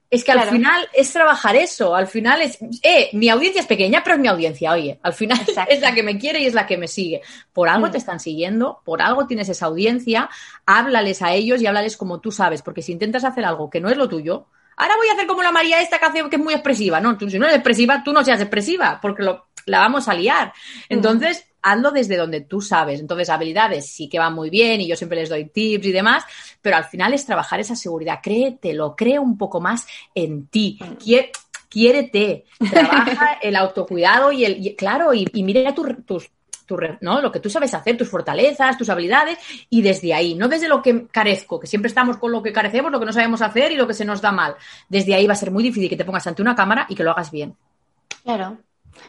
Es 0.10 0.24
que 0.24 0.32
al 0.32 0.50
final 0.50 0.88
es 0.94 1.12
trabajar 1.12 1.58
eso, 1.58 1.94
al 1.94 2.08
final 2.08 2.42
es, 2.42 2.58
eh, 2.82 3.10
mi 3.12 3.28
audiencia 3.30 3.60
es 3.60 3.68
pequeña, 3.68 4.02
pero 4.04 4.16
es 4.16 4.22
mi 4.22 4.30
audiencia, 4.30 4.72
oye, 4.72 4.98
al 5.04 5.14
final 5.14 5.40
es 5.70 5.82
la 5.82 5.94
que 5.94 6.02
me 6.02 6.18
quiere 6.18 6.40
y 6.40 6.46
es 6.46 6.54
la 6.54 6.66
que 6.66 6.78
me 6.78 6.88
sigue. 6.88 7.22
Por 7.52 7.68
algo 7.68 7.88
mm. 7.88 7.92
te 7.92 7.98
están 7.98 8.22
siguiendo, 8.22 8.82
por 8.86 9.02
algo 9.02 9.28
tienes 9.28 9.50
esa 9.50 9.66
audiencia, 9.66 10.30
háblales 10.66 11.22
a 11.22 11.34
ellos 11.34 11.62
y 11.62 11.68
háblales 11.68 11.98
como 11.98 12.22
tú 12.22 12.32
sabes, 12.32 12.62
porque 12.62 12.82
si 12.82 12.94
intentas 12.94 13.26
hacer 13.26 13.44
algo 13.44 13.70
que 13.70 13.82
no 13.82 13.90
es 13.90 13.98
lo 13.98 14.08
tuyo, 14.08 14.48
ahora 14.78 14.96
voy 14.96 15.10
a 15.10 15.14
hacer 15.14 15.28
como 15.28 15.44
la 15.44 15.52
María 15.52 15.82
esta 15.82 16.00
que 16.00 16.06
hace 16.06 16.30
que 16.30 16.38
es 16.38 16.42
muy 16.42 16.54
expresiva, 16.54 17.02
no, 17.02 17.18
tú 17.18 17.30
si 17.30 17.38
no 17.38 17.46
eres 17.46 17.58
expresiva, 17.58 18.02
tú 18.02 18.14
no 18.14 18.24
seas 18.24 18.40
expresiva, 18.40 19.00
porque 19.02 19.24
la 19.68 19.80
vamos 19.80 20.08
a 20.08 20.16
liar. 20.16 20.48
Mm. 20.48 20.94
Entonces, 20.94 21.46
hazlo 21.62 21.92
desde 21.92 22.18
donde 22.18 22.42
tú 22.42 22.62
sabes. 22.62 23.00
Entonces, 23.00 23.30
habilidades 23.30 23.88
sí 23.92 24.10
que 24.10 24.20
van 24.20 24.34
muy 24.34 24.50
bien 24.50 24.82
y 24.82 24.88
yo 24.88 24.96
siempre 24.96 25.20
les 25.20 25.30
doy 25.30 25.46
tips 25.46 25.86
y 25.86 25.92
demás, 25.92 26.24
pero 26.62 26.78
al 26.78 26.86
final 26.86 27.14
es 27.14 27.26
trabajar 27.26 27.60
esa 27.60 27.76
seguridad. 27.76 28.20
Créetelo, 28.22 28.96
cree 28.96 29.20
un 29.20 29.38
poco 29.38 29.62
más 29.62 29.86
en 30.16 30.48
ti. 30.48 30.80
Quiere, 31.04 31.32
quiérete, 31.70 32.46
trabaja 32.72 33.34
el 33.42 33.56
autocuidado 33.56 34.32
y 34.32 34.46
el, 34.46 34.76
claro, 34.76 35.14
y, 35.14 35.28
mira 35.44 35.76
tus, 35.76 36.30
¿no? 37.02 37.22
lo 37.22 37.32
que 37.32 37.40
tú 37.40 37.50
sabes 37.50 37.74
hacer, 37.74 37.98
tus 37.98 38.10
fortalezas, 38.10 38.78
tus 38.78 38.90
habilidades, 38.90 39.38
y 39.70 39.82
desde 39.82 40.14
ahí, 40.14 40.36
no 40.36 40.48
desde 40.48 40.68
lo 40.68 40.82
que 40.82 41.08
carezco, 41.08 41.60
que 41.60 41.68
siempre 41.68 41.88
estamos 41.88 42.18
con 42.18 42.32
lo 42.32 42.42
que 42.42 42.54
carecemos, 42.54 42.92
lo 42.92 43.00
que 43.00 43.06
no 43.06 43.14
sabemos 43.14 43.42
hacer 43.42 43.72
y 43.72 43.76
lo 43.76 43.88
que 43.88 43.94
se 43.94 44.06
nos 44.06 44.22
da 44.22 44.32
mal. 44.32 44.56
Desde 44.90 45.16
ahí 45.16 45.28
va 45.28 45.34
a 45.34 45.38
ser 45.38 45.52
muy 45.52 45.64
difícil 45.64 45.90
que 45.90 45.98
te 45.98 46.06
pongas 46.06 46.28
ante 46.28 46.42
una 46.42 46.56
cámara 46.56 46.86
y 46.90 46.96
que 46.96 47.04
lo 47.04 47.12
hagas 47.12 47.32
bien. 47.32 47.56
Claro. 48.24 48.58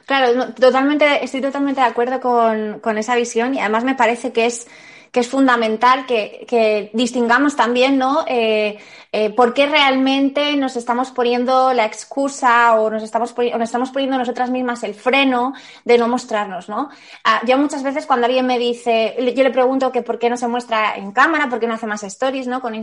Claro, 0.07 0.52
totalmente, 0.54 1.25
estoy 1.25 1.40
totalmente 1.40 1.80
de 1.80 1.87
acuerdo 1.87 2.21
con, 2.21 2.80
con 2.80 2.99
esa 2.99 3.14
visión 3.16 3.54
y 3.54 3.61
además 3.61 3.85
me 3.85 3.95
parece 3.95 4.33
que 4.33 4.47
es 4.47 4.66
que 5.11 5.21
es 5.21 5.28
fundamental 5.28 6.04
que, 6.04 6.45
que 6.47 6.90
distingamos 6.92 7.57
también, 7.57 7.97
¿no? 7.97 8.25
Eh, 8.28 8.78
eh, 9.11 9.31
por 9.31 9.55
qué 9.55 9.67
realmente 9.67 10.55
nos 10.57 10.77
estamos 10.77 11.11
poniendo 11.12 11.73
la 11.73 11.87
excusa 11.87 12.75
o 12.75 12.91
nos 12.91 13.03
estamos, 13.03 13.35
o 13.37 13.59
nos 13.59 13.69
estamos 13.69 13.91
poniendo 13.91 14.19
nosotras 14.19 14.50
mismas 14.50 14.83
el 14.83 14.95
freno 14.95 15.55
de 15.85 15.97
no 15.97 16.09
mostrarnos, 16.09 16.69
¿no? 16.69 16.91
Ah, 17.25 17.41
yo 17.47 17.57
muchas 17.57 17.83
veces 17.83 18.05
cuando 18.05 18.27
alguien 18.27 18.47
me 18.47 18.59
dice, 18.59 19.17
yo 19.35 19.43
le 19.43 19.50
pregunto 19.50 19.91
que 19.93 20.03
por 20.03 20.19
qué 20.19 20.29
no 20.29 20.37
se 20.37 20.47
muestra 20.47 20.95
en 20.97 21.12
cámara, 21.12 21.49
por 21.49 21.59
qué 21.59 21.67
no 21.67 21.75
hace 21.75 21.87
más 21.87 22.03
stories, 22.03 22.47
¿no? 22.49 22.61
Con, 22.61 22.75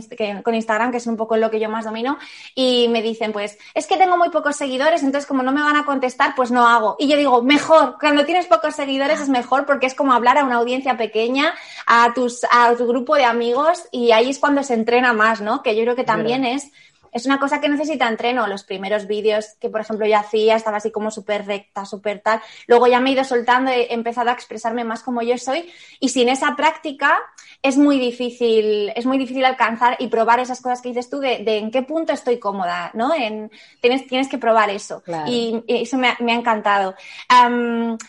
con 0.42 0.54
Instagram, 0.54 0.90
que 0.90 0.96
es 0.96 1.06
un 1.06 1.16
poco 1.16 1.36
lo 1.36 1.48
que 1.48 1.60
yo 1.60 1.68
más 1.68 1.84
domino, 1.84 2.18
y 2.56 2.88
me 2.88 3.02
dicen, 3.02 3.32
pues, 3.32 3.56
es 3.72 3.86
que 3.86 3.96
tengo 3.96 4.16
muy 4.16 4.30
pocos 4.30 4.56
seguidores, 4.56 5.04
entonces 5.04 5.28
como 5.28 5.44
no 5.44 5.52
me 5.52 5.62
van 5.62 5.76
a 5.76 5.84
contestar, 5.84 6.34
pues 6.34 6.50
no 6.50 6.66
hago. 6.66 6.96
Y 6.98 7.06
yo 7.06 7.16
digo, 7.16 7.40
mejor, 7.42 7.98
cuando 8.00 8.24
tienes 8.24 8.46
pocos 8.46 8.74
seguidores 8.74 9.20
es 9.20 9.28
mejor 9.28 9.64
porque 9.64 9.86
es 9.86 9.94
como 9.94 10.12
hablar 10.12 10.38
a 10.38 10.44
una 10.44 10.56
audiencia 10.56 10.96
pequeña, 10.96 11.54
a 11.86 12.12
tus, 12.14 12.44
a 12.50 12.74
tu 12.74 12.88
grupo 12.88 13.14
de 13.14 13.24
amigos, 13.24 13.86
y 13.92 14.10
ahí 14.10 14.30
es 14.30 14.40
cuando 14.40 14.64
se 14.64 14.74
entrena 14.74 15.12
más, 15.12 15.40
¿no? 15.40 15.62
Que 15.62 15.76
yo 15.76 15.82
creo 15.82 15.94
que 15.94 16.02
también 16.02 16.15
también 16.16 16.44
es, 16.44 16.70
es 17.16 17.24
una 17.24 17.38
cosa 17.38 17.62
que 17.62 17.68
necesita 17.70 18.06
entreno. 18.06 18.46
Los 18.46 18.62
primeros 18.62 19.06
vídeos 19.06 19.56
que, 19.58 19.70
por 19.70 19.80
ejemplo, 19.80 20.06
yo 20.06 20.18
hacía, 20.18 20.54
estaba 20.54 20.76
así 20.76 20.90
como 20.90 21.10
súper 21.10 21.46
recta, 21.46 21.86
súper 21.86 22.20
tal. 22.20 22.42
Luego 22.66 22.86
ya 22.88 23.00
me 23.00 23.08
he 23.08 23.12
ido 23.14 23.24
soltando, 23.24 23.70
he 23.70 23.92
empezado 23.94 24.28
a 24.28 24.34
expresarme 24.34 24.84
más 24.84 25.02
como 25.02 25.22
yo 25.22 25.38
soy. 25.38 25.72
Y 25.98 26.10
sin 26.10 26.28
esa 26.28 26.54
práctica 26.56 27.18
es 27.62 27.78
muy 27.78 27.98
difícil, 27.98 28.92
es 28.94 29.06
muy 29.06 29.16
difícil 29.16 29.46
alcanzar 29.46 29.96
y 29.98 30.08
probar 30.08 30.40
esas 30.40 30.60
cosas 30.60 30.82
que 30.82 30.90
dices 30.90 31.08
tú 31.08 31.18
de, 31.20 31.42
en 31.46 31.70
qué 31.70 31.80
punto 31.82 32.12
estoy 32.12 32.38
cómoda, 32.38 32.90
¿no? 32.92 33.14
En, 33.14 33.50
tienes, 33.80 34.06
tienes 34.06 34.28
que 34.28 34.36
probar 34.36 34.68
eso. 34.68 35.02
Y, 35.26 35.64
eso 35.66 35.96
me 35.96 36.08
ha, 36.08 36.16
encantado. 36.18 36.94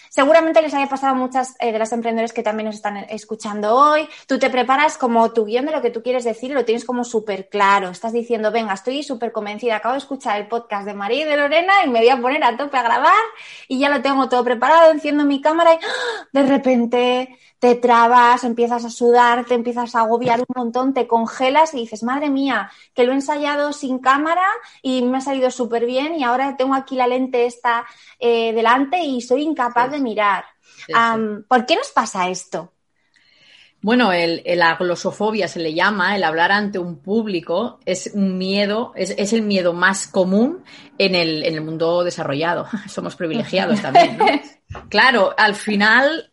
seguramente 0.09 0.61
les 0.61 0.73
haya 0.73 0.89
pasado 0.89 1.13
a 1.13 1.17
muchas 1.17 1.55
eh, 1.61 1.71
de 1.71 1.79
las 1.79 1.93
emprendedores 1.93 2.33
que 2.33 2.43
también 2.43 2.65
nos 2.65 2.75
están 2.75 2.97
escuchando 3.09 3.73
hoy. 3.73 4.05
Tú 4.27 4.37
te 4.37 4.49
preparas 4.49 4.97
como 4.97 5.31
tu 5.31 5.45
guion 5.45 5.65
de 5.65 5.71
lo 5.71 5.81
que 5.81 5.91
tú 5.91 6.03
quieres 6.03 6.25
decir 6.25 6.51
y 6.51 6.55
lo 6.55 6.65
tienes 6.65 6.83
como 6.83 7.05
súper 7.05 7.47
claro. 7.47 7.87
Estás 7.87 8.11
diciendo, 8.11 8.51
venga, 8.51 8.73
estoy 8.73 8.96
súper 9.03 9.31
convencida, 9.31 9.77
acabo 9.77 9.93
de 9.93 9.99
escuchar 9.99 10.39
el 10.39 10.47
podcast 10.47 10.85
de 10.85 10.93
María 10.93 11.21
y 11.21 11.29
de 11.29 11.37
Lorena 11.37 11.73
y 11.85 11.89
me 11.89 11.99
voy 11.99 12.09
a 12.09 12.21
poner 12.21 12.43
a 12.43 12.55
tope 12.55 12.77
a 12.77 12.83
grabar 12.83 13.23
y 13.67 13.79
ya 13.79 13.89
lo 13.89 14.01
tengo 14.01 14.29
todo 14.29 14.43
preparado, 14.43 14.91
enciendo 14.91 15.25
mi 15.25 15.41
cámara 15.41 15.73
y 15.73 15.77
¡ah! 15.77 16.27
de 16.31 16.43
repente 16.43 17.37
te 17.59 17.75
trabas, 17.75 18.43
empiezas 18.43 18.85
a 18.85 18.89
sudar, 18.89 19.45
te 19.45 19.55
empiezas 19.55 19.95
a 19.95 20.01
agobiar 20.01 20.39
un 20.41 20.53
montón, 20.55 20.93
te 20.93 21.07
congelas 21.07 21.73
y 21.73 21.77
dices, 21.77 22.03
madre 22.03 22.29
mía, 22.29 22.71
que 22.93 23.03
lo 23.03 23.11
he 23.11 23.15
ensayado 23.15 23.73
sin 23.73 23.99
cámara 23.99 24.45
y 24.81 25.01
me 25.01 25.17
ha 25.17 25.21
salido 25.21 25.49
súper 25.49 25.85
bien 25.85 26.15
y 26.15 26.23
ahora 26.23 26.55
tengo 26.55 26.75
aquí 26.75 26.95
la 26.95 27.07
lente 27.07 27.45
esta 27.45 27.85
eh, 28.19 28.53
delante 28.53 28.99
y 28.99 29.21
soy 29.21 29.41
incapaz 29.41 29.91
de 29.91 29.99
mirar. 29.99 30.45
¿Por 31.47 31.65
qué 31.65 31.75
nos 31.75 31.89
pasa 31.89 32.29
esto? 32.29 32.73
Bueno, 33.87 34.11
el, 34.11 34.43
la 34.45 34.75
glosofobia 34.75 35.47
se 35.47 35.61
le 35.61 35.73
llama, 35.73 36.13
el 36.17 36.25
hablar 36.25 36.51
ante 36.51 36.77
un 36.77 36.97
público, 36.97 37.79
es 37.85 38.11
un 38.13 38.37
miedo, 38.37 38.91
es, 38.97 39.11
es 39.17 39.31
el 39.31 39.43
miedo 39.43 39.71
más 39.71 40.07
común 40.07 40.65
en 40.97 41.15
el, 41.15 41.45
en 41.45 41.53
el 41.53 41.61
mundo 41.61 42.03
desarrollado. 42.03 42.67
Somos 42.89 43.15
privilegiados 43.15 43.81
también, 43.81 44.17
¿no? 44.17 44.25
Claro, 44.89 45.33
al 45.37 45.55
final 45.55 46.29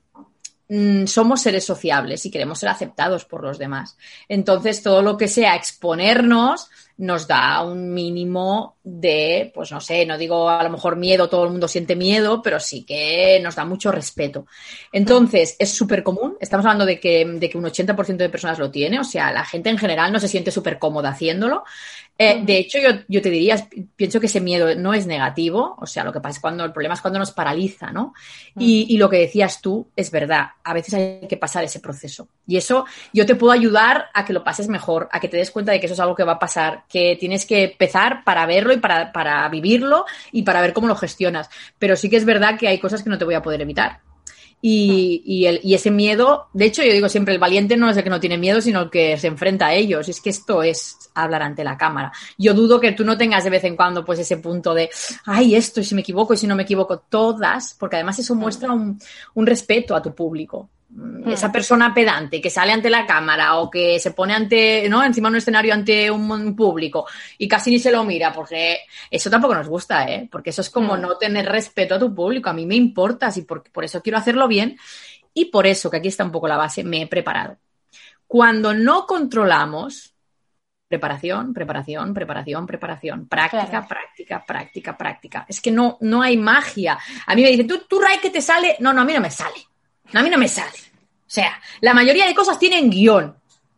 Mm, 0.66 1.04
somos 1.06 1.42
seres 1.42 1.64
sociables 1.64 2.24
y 2.24 2.30
queremos 2.30 2.58
ser 2.58 2.70
aceptados 2.70 3.26
por 3.26 3.42
los 3.42 3.58
demás. 3.58 3.98
Entonces, 4.28 4.82
todo 4.82 5.02
lo 5.02 5.18
que 5.18 5.28
sea 5.28 5.56
exponernos 5.56 6.70
nos 6.96 7.26
da 7.26 7.62
un 7.62 7.92
mínimo 7.92 8.76
de, 8.84 9.50
pues 9.54 9.72
no 9.72 9.80
sé, 9.80 10.06
no 10.06 10.16
digo 10.16 10.48
a 10.48 10.62
lo 10.62 10.70
mejor 10.70 10.96
miedo, 10.96 11.28
todo 11.28 11.44
el 11.44 11.50
mundo 11.50 11.66
siente 11.66 11.96
miedo, 11.96 12.40
pero 12.42 12.60
sí 12.60 12.84
que 12.84 13.40
nos 13.42 13.56
da 13.56 13.64
mucho 13.64 13.90
respeto. 13.90 14.46
Entonces, 14.92 15.56
es 15.58 15.72
súper 15.72 16.02
común, 16.02 16.36
estamos 16.40 16.64
hablando 16.66 16.86
de 16.86 17.00
que, 17.00 17.24
de 17.24 17.50
que 17.50 17.58
un 17.58 17.64
80% 17.64 18.16
de 18.16 18.28
personas 18.28 18.58
lo 18.58 18.70
tiene, 18.70 19.00
o 19.00 19.04
sea, 19.04 19.32
la 19.32 19.44
gente 19.44 19.70
en 19.70 19.78
general 19.78 20.12
no 20.12 20.20
se 20.20 20.28
siente 20.28 20.50
súper 20.50 20.78
cómoda 20.78 21.10
haciéndolo. 21.10 21.64
Eh, 22.16 22.44
de 22.44 22.58
hecho, 22.58 22.78
yo, 22.78 22.90
yo, 23.08 23.20
te 23.20 23.28
diría, 23.28 23.68
pienso 23.96 24.20
que 24.20 24.26
ese 24.26 24.40
miedo 24.40 24.72
no 24.76 24.94
es 24.94 25.04
negativo, 25.04 25.74
o 25.80 25.86
sea, 25.86 26.04
lo 26.04 26.12
que 26.12 26.20
pasa 26.20 26.36
es 26.36 26.40
cuando 26.40 26.64
el 26.64 26.72
problema 26.72 26.94
es 26.94 27.00
cuando 27.00 27.18
nos 27.18 27.32
paraliza, 27.32 27.90
¿no? 27.90 28.14
Y, 28.56 28.86
y, 28.88 28.98
lo 28.98 29.10
que 29.10 29.18
decías 29.18 29.60
tú 29.60 29.88
es 29.96 30.12
verdad, 30.12 30.50
a 30.62 30.74
veces 30.74 30.94
hay 30.94 31.26
que 31.28 31.36
pasar 31.36 31.64
ese 31.64 31.80
proceso. 31.80 32.28
Y 32.46 32.56
eso 32.56 32.84
yo 33.12 33.26
te 33.26 33.34
puedo 33.34 33.52
ayudar 33.52 34.10
a 34.14 34.24
que 34.24 34.32
lo 34.32 34.44
pases 34.44 34.68
mejor, 34.68 35.08
a 35.10 35.18
que 35.18 35.28
te 35.28 35.38
des 35.38 35.50
cuenta 35.50 35.72
de 35.72 35.80
que 35.80 35.86
eso 35.86 35.94
es 35.94 36.00
algo 36.00 36.14
que 36.14 36.22
va 36.22 36.34
a 36.34 36.38
pasar, 36.38 36.83
que 36.88 37.16
tienes 37.18 37.46
que 37.46 37.64
empezar 37.64 38.24
para 38.24 38.46
verlo 38.46 38.72
y 38.72 38.78
para, 38.78 39.12
para 39.12 39.48
vivirlo 39.48 40.04
y 40.32 40.42
para 40.42 40.60
ver 40.60 40.72
cómo 40.72 40.88
lo 40.88 40.96
gestionas. 40.96 41.50
Pero 41.78 41.96
sí 41.96 42.08
que 42.10 42.16
es 42.16 42.24
verdad 42.24 42.58
que 42.58 42.68
hay 42.68 42.78
cosas 42.78 43.02
que 43.02 43.10
no 43.10 43.18
te 43.18 43.24
voy 43.24 43.34
a 43.34 43.42
poder 43.42 43.62
evitar. 43.62 44.00
Y, 44.66 45.22
y, 45.26 45.44
el, 45.44 45.60
y, 45.62 45.74
ese 45.74 45.90
miedo, 45.90 46.48
de 46.54 46.64
hecho, 46.64 46.82
yo 46.82 46.90
digo 46.90 47.10
siempre, 47.10 47.34
el 47.34 47.38
valiente 47.38 47.76
no 47.76 47.90
es 47.90 47.98
el 47.98 48.02
que 48.02 48.08
no 48.08 48.18
tiene 48.18 48.38
miedo, 48.38 48.62
sino 48.62 48.80
el 48.80 48.90
que 48.90 49.18
se 49.18 49.26
enfrenta 49.26 49.66
a 49.66 49.74
ellos. 49.74 50.08
Es 50.08 50.22
que 50.22 50.30
esto 50.30 50.62
es 50.62 51.10
hablar 51.14 51.42
ante 51.42 51.62
la 51.64 51.76
cámara. 51.76 52.12
Yo 52.38 52.54
dudo 52.54 52.80
que 52.80 52.92
tú 52.92 53.04
no 53.04 53.18
tengas 53.18 53.44
de 53.44 53.50
vez 53.50 53.62
en 53.64 53.76
cuando 53.76 54.06
pues 54.06 54.20
ese 54.20 54.38
punto 54.38 54.72
de, 54.72 54.88
ay, 55.26 55.54
esto, 55.54 55.80
y 55.80 55.84
si 55.84 55.94
me 55.94 56.00
equivoco, 56.00 56.32
y 56.32 56.38
si 56.38 56.46
no 56.46 56.56
me 56.56 56.62
equivoco, 56.62 56.98
todas, 56.98 57.76
porque 57.78 57.96
además 57.96 58.18
eso 58.18 58.34
muestra 58.34 58.72
un, 58.72 58.98
un 59.34 59.46
respeto 59.46 59.94
a 59.94 60.00
tu 60.00 60.14
público. 60.14 60.70
Mm, 60.96 61.28
esa 61.30 61.50
persona 61.50 61.92
pedante 61.92 62.40
que 62.40 62.50
sale 62.50 62.70
ante 62.70 62.88
la 62.88 63.04
cámara 63.04 63.56
o 63.56 63.68
que 63.68 63.98
se 63.98 64.12
pone 64.12 64.32
ante, 64.32 64.88
¿no? 64.88 65.02
Encima 65.02 65.28
de 65.28 65.32
un 65.32 65.36
escenario 65.38 65.74
ante 65.74 66.08
un 66.08 66.54
público 66.54 67.06
y 67.36 67.48
casi 67.48 67.70
ni 67.72 67.80
se 67.80 67.90
lo 67.90 68.04
mira, 68.04 68.32
porque 68.32 68.78
eso 69.10 69.28
tampoco 69.28 69.54
nos 69.54 69.68
gusta, 69.68 70.04
¿eh? 70.04 70.28
Porque 70.30 70.50
eso 70.50 70.60
es 70.60 70.70
como 70.70 70.96
no 70.96 71.16
tener 71.16 71.46
respeto 71.46 71.96
a 71.96 71.98
tu 71.98 72.14
público. 72.14 72.48
A 72.48 72.52
mí 72.52 72.64
me 72.64 72.76
importa, 72.76 73.28
y 73.34 73.42
por, 73.42 73.64
por 73.72 73.84
eso 73.84 74.02
quiero 74.02 74.18
hacerlo 74.18 74.46
bien. 74.46 74.78
Y 75.32 75.46
por 75.46 75.66
eso, 75.66 75.90
que 75.90 75.96
aquí 75.96 76.08
está 76.08 76.24
un 76.24 76.30
poco 76.30 76.46
la 76.46 76.56
base, 76.56 76.84
me 76.84 77.02
he 77.02 77.06
preparado. 77.08 77.56
Cuando 78.28 78.72
no 78.72 79.04
controlamos, 79.04 80.14
preparación, 80.86 81.52
preparación, 81.52 82.14
preparación, 82.14 82.66
preparación, 82.66 83.26
práctica, 83.26 83.88
práctica, 83.88 84.44
práctica, 84.46 84.96
práctica. 84.96 85.46
Es 85.48 85.60
que 85.60 85.72
no, 85.72 85.98
no 86.02 86.22
hay 86.22 86.36
magia. 86.36 86.96
A 87.26 87.34
mí 87.34 87.42
me 87.42 87.50
dicen, 87.50 87.66
tú, 87.66 87.82
tú, 87.88 87.98
Ray, 87.98 88.18
que 88.18 88.30
te 88.30 88.40
sale. 88.40 88.76
No, 88.78 88.92
no, 88.92 89.00
a 89.00 89.04
mí 89.04 89.12
no 89.12 89.20
me 89.20 89.30
sale. 89.30 89.73
A 90.12 90.22
mí 90.22 90.30
no 90.30 90.38
me 90.38 90.48
sale. 90.48 90.78
O 91.26 91.30
sea, 91.34 91.60
la 91.80 91.94
mayoría 91.94 92.26
de 92.26 92.34
cosas 92.34 92.58
tienen 92.58 92.90
guion. 92.90 93.34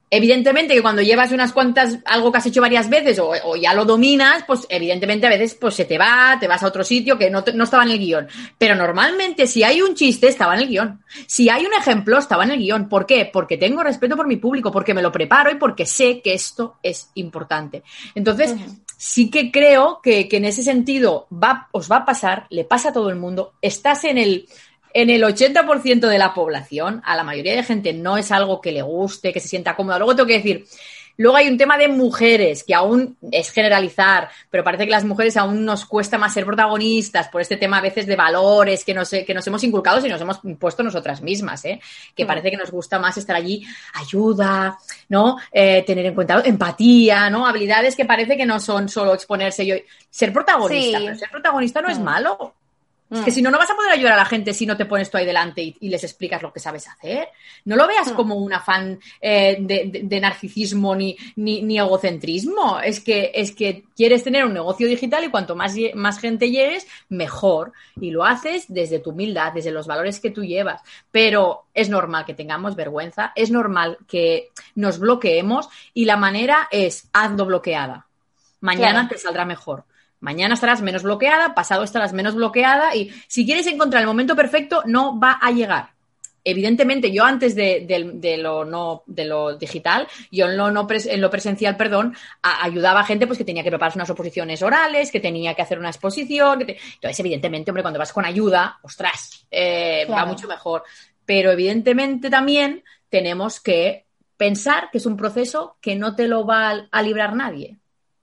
Evidentemente 0.08 0.72
que 0.72 0.82
cuando 0.82 1.02
llevas 1.02 1.32
unas 1.32 1.52
cuantas, 1.52 1.98
algo 2.04 2.30
que 2.30 2.38
has 2.38 2.46
hecho 2.46 2.60
varias 2.60 2.88
veces 2.88 3.18
o, 3.18 3.56
ya 3.56 3.74
lo 3.74 3.84
dominas, 3.84 4.44
pues 4.46 4.64
evidentemente 4.68 5.26
a 5.26 5.30
veces 5.30 5.56
pues 5.60 5.74
se 5.74 5.84
te 5.84 5.98
va, 5.98 6.36
te 6.38 6.46
vas 6.46 6.62
a 6.62 6.68
otro 6.68 6.84
sitio 6.84 7.18
que 7.18 7.28
no, 7.28 7.42
no, 7.54 7.64
estaba 7.64 7.82
en 7.82 7.90
el 7.90 7.98
guion. 7.98 8.28
Pero 8.56 8.76
normalmente 8.76 9.48
si 9.48 9.64
hay 9.64 9.82
un 9.82 9.96
chiste, 9.96 10.28
estaba 10.28 10.54
en 10.54 10.60
el 10.60 10.68
guion. 10.68 11.02
Si 11.26 11.48
hay 11.48 11.66
un 11.66 11.74
ejemplo, 11.74 12.18
estaba 12.18 12.44
en 12.44 12.52
el 12.52 12.58
guion. 12.58 12.88
¿Por 12.88 13.04
qué? 13.04 13.28
Porque 13.32 13.56
tengo 13.56 13.82
respeto 13.82 14.16
por 14.16 14.28
mi 14.28 14.36
público, 14.36 14.70
porque 14.70 14.94
me 14.94 15.02
lo 15.02 15.10
preparo 15.10 15.50
y 15.50 15.56
porque 15.56 15.86
sé 15.86 16.20
que 16.20 16.34
esto 16.34 16.76
es 16.84 17.10
importante. 17.14 17.82
Entonces, 18.14 18.54
sí 18.96 19.28
que 19.28 19.50
creo 19.50 20.00
que, 20.02 20.28
que 20.28 20.36
en 20.36 20.44
ese 20.44 20.62
sentido 20.62 21.26
va, 21.32 21.68
os 21.72 21.90
va 21.90 21.96
a 21.96 22.04
pasar, 22.04 22.46
le 22.50 22.64
pasa 22.64 22.90
a 22.90 22.92
todo 22.92 23.10
el 23.10 23.16
mundo, 23.16 23.54
estás 23.60 24.04
en 24.04 24.18
el 24.18 24.46
en 24.96 25.10
el 25.10 25.22
80% 25.22 26.08
de 26.08 26.18
la 26.18 26.32
población, 26.32 27.02
a 27.04 27.16
la 27.16 27.22
mayoría 27.22 27.54
de 27.54 27.62
gente 27.62 27.92
no 27.92 28.16
es 28.16 28.32
algo 28.32 28.62
que 28.62 28.72
le 28.72 28.80
guste, 28.80 29.30
que 29.30 29.40
se 29.40 29.48
sienta 29.48 29.76
cómoda. 29.76 29.98
Luego 29.98 30.16
tengo 30.16 30.26
que 30.26 30.38
decir 30.38 30.64
Luego 31.18 31.36
hay 31.36 31.48
un 31.48 31.56
tema 31.56 31.78
de 31.78 31.88
mujeres, 31.88 32.62
que 32.62 32.74
aún 32.74 33.16
es 33.32 33.50
generalizar, 33.50 34.28
pero 34.50 34.62
parece 34.62 34.84
que 34.84 34.90
las 34.90 35.04
mujeres 35.04 35.36
aún 35.36 35.64
nos 35.64 35.86
cuesta 35.86 36.18
más 36.18 36.34
ser 36.34 36.44
protagonistas 36.44 37.28
por 37.28 37.40
este 37.40 37.56
tema 37.56 37.78
a 37.78 37.80
veces 37.80 38.06
de 38.06 38.16
valores 38.16 38.84
que 38.84 38.92
nos, 38.92 39.08
que 39.08 39.34
nos 39.34 39.46
hemos 39.46 39.64
inculcado 39.64 40.04
y 40.04 40.10
nos 40.10 40.20
hemos 40.20 40.40
impuesto 40.44 40.82
nosotras 40.82 41.22
mismas, 41.22 41.64
¿eh? 41.64 41.80
que 42.14 42.24
mm. 42.24 42.26
parece 42.26 42.50
que 42.50 42.56
nos 42.58 42.70
gusta 42.70 42.98
más 42.98 43.16
estar 43.16 43.34
allí, 43.34 43.64
ayuda, 43.94 44.78
¿no? 45.08 45.38
Eh, 45.50 45.84
tener 45.86 46.04
en 46.04 46.14
cuenta 46.14 46.42
empatía, 46.44 47.30
¿no? 47.30 47.46
Habilidades 47.46 47.96
que 47.96 48.04
parece 48.04 48.36
que 48.36 48.44
no 48.44 48.60
son 48.60 48.88
solo 48.88 49.14
exponerse 49.14 49.64
y 49.64 49.84
ser 50.10 50.32
protagonista, 50.34 50.98
pero 50.98 51.16
ser 51.16 51.30
protagonista 51.30 51.80
no 51.80 51.88
es 51.88 51.98
malo. 51.98 52.54
Es 53.08 53.20
que 53.20 53.30
mm. 53.30 53.34
si 53.34 53.42
no, 53.42 53.50
no 53.52 53.58
vas 53.58 53.70
a 53.70 53.76
poder 53.76 53.92
ayudar 53.92 54.14
a 54.14 54.16
la 54.16 54.24
gente 54.24 54.52
si 54.52 54.66
no 54.66 54.76
te 54.76 54.84
pones 54.84 55.10
tú 55.10 55.16
ahí 55.16 55.24
delante 55.24 55.62
y, 55.62 55.88
les 55.88 56.02
explicas 56.02 56.42
lo 56.42 56.52
que 56.52 56.58
sabes 56.58 56.88
hacer. 56.88 57.28
No 57.64 57.76
lo 57.76 57.86
veas 57.86 58.12
mm. 58.12 58.16
como 58.16 58.34
un 58.34 58.52
afán 58.52 58.98
eh, 59.20 59.56
de, 59.60 60.20
narcisismo 60.20 60.94
ni, 60.96 61.16
ni, 61.36 61.78
egocentrismo. 61.78 62.80
Es 62.80 63.00
que, 63.00 63.30
es 63.34 63.52
que 63.52 63.84
quieres 63.94 64.24
tener 64.24 64.44
un 64.44 64.54
negocio 64.54 64.88
digital 64.88 65.22
y 65.24 65.30
cuanto 65.30 65.54
más, 65.54 65.74
más 65.94 66.18
gente 66.18 66.50
llegues, 66.50 66.86
mejor. 67.08 67.72
Y 68.00 68.10
lo 68.10 68.24
haces 68.24 68.64
desde 68.68 68.98
tu 68.98 69.10
humildad, 69.10 69.52
desde 69.52 69.70
los 69.70 69.86
valores 69.86 70.18
que 70.18 70.30
tú 70.30 70.44
llevas. 70.44 70.82
Pero 71.12 71.66
es 71.74 71.88
normal 71.88 72.24
que 72.24 72.34
tengamos 72.34 72.74
vergüenza, 72.74 73.32
es 73.36 73.52
normal 73.52 73.98
que 74.08 74.50
nos 74.74 74.98
bloqueemos 74.98 75.68
y 75.94 76.06
la 76.06 76.16
manera 76.16 76.68
es 76.72 77.08
hazlo 77.12 77.46
bloqueada. 77.46 78.06
Mañana 78.60 79.08
te 79.08 79.16
saldrá 79.16 79.44
mejor. 79.44 79.84
Mañana 80.20 80.54
estarás 80.54 80.82
menos 80.82 81.02
bloqueada, 81.02 81.54
pasado 81.54 81.84
estarás 81.84 82.12
menos 82.12 82.34
bloqueada 82.34 82.94
y 82.94 83.10
si 83.28 83.44
quieres 83.44 83.66
encontrar 83.66 84.02
el 84.02 84.06
momento 84.06 84.34
perfecto, 84.34 84.82
no 84.86 85.18
va 85.18 85.38
a 85.40 85.50
llegar. 85.50 85.96
Evidentemente, 86.48 87.10
yo 87.10 87.24
antes 87.24 87.56
de, 87.56 88.38
lo, 88.40 88.64
no, 88.64 89.02
de 89.06 89.24
lo 89.24 89.56
digital, 89.56 90.06
yo 90.30 90.46
en 90.46 90.56
lo, 90.56 90.70
no 90.70 90.86
en 90.88 91.20
lo 91.20 91.28
presencial, 91.28 91.76
perdón, 91.76 92.16
ayudaba 92.40 93.00
a 93.00 93.04
gente 93.04 93.26
pues, 93.26 93.36
que 93.36 93.44
tenía 93.44 93.64
que 93.64 93.68
prepararse 93.68 93.98
unas 93.98 94.10
oposiciones 94.10 94.62
orales, 94.62 95.10
que 95.10 95.18
tenía 95.18 95.54
que 95.54 95.62
hacer 95.62 95.76
una 95.76 95.88
exposición. 95.88 96.60
Entonces, 96.60 97.18
evidentemente, 97.18 97.72
hombre, 97.72 97.82
cuando 97.82 97.98
vas 97.98 98.12
con 98.12 98.24
ayuda, 98.24 98.78
ostras, 98.82 99.44
eh, 99.50 100.06
va 100.08 100.24
mucho 100.24 100.46
mejor. 100.46 100.84
Pero 101.24 101.50
evidentemente 101.50 102.30
también 102.30 102.84
tenemos 103.08 103.58
que 103.58 104.06
pensar 104.36 104.90
que 104.92 104.98
es 104.98 105.06
un 105.06 105.16
proceso 105.16 105.78
que 105.80 105.96
no 105.96 106.14
te 106.14 106.28
lo 106.28 106.46
va 106.46 106.86
a 106.88 107.02
librar 107.02 107.34
nadie. 107.34 107.76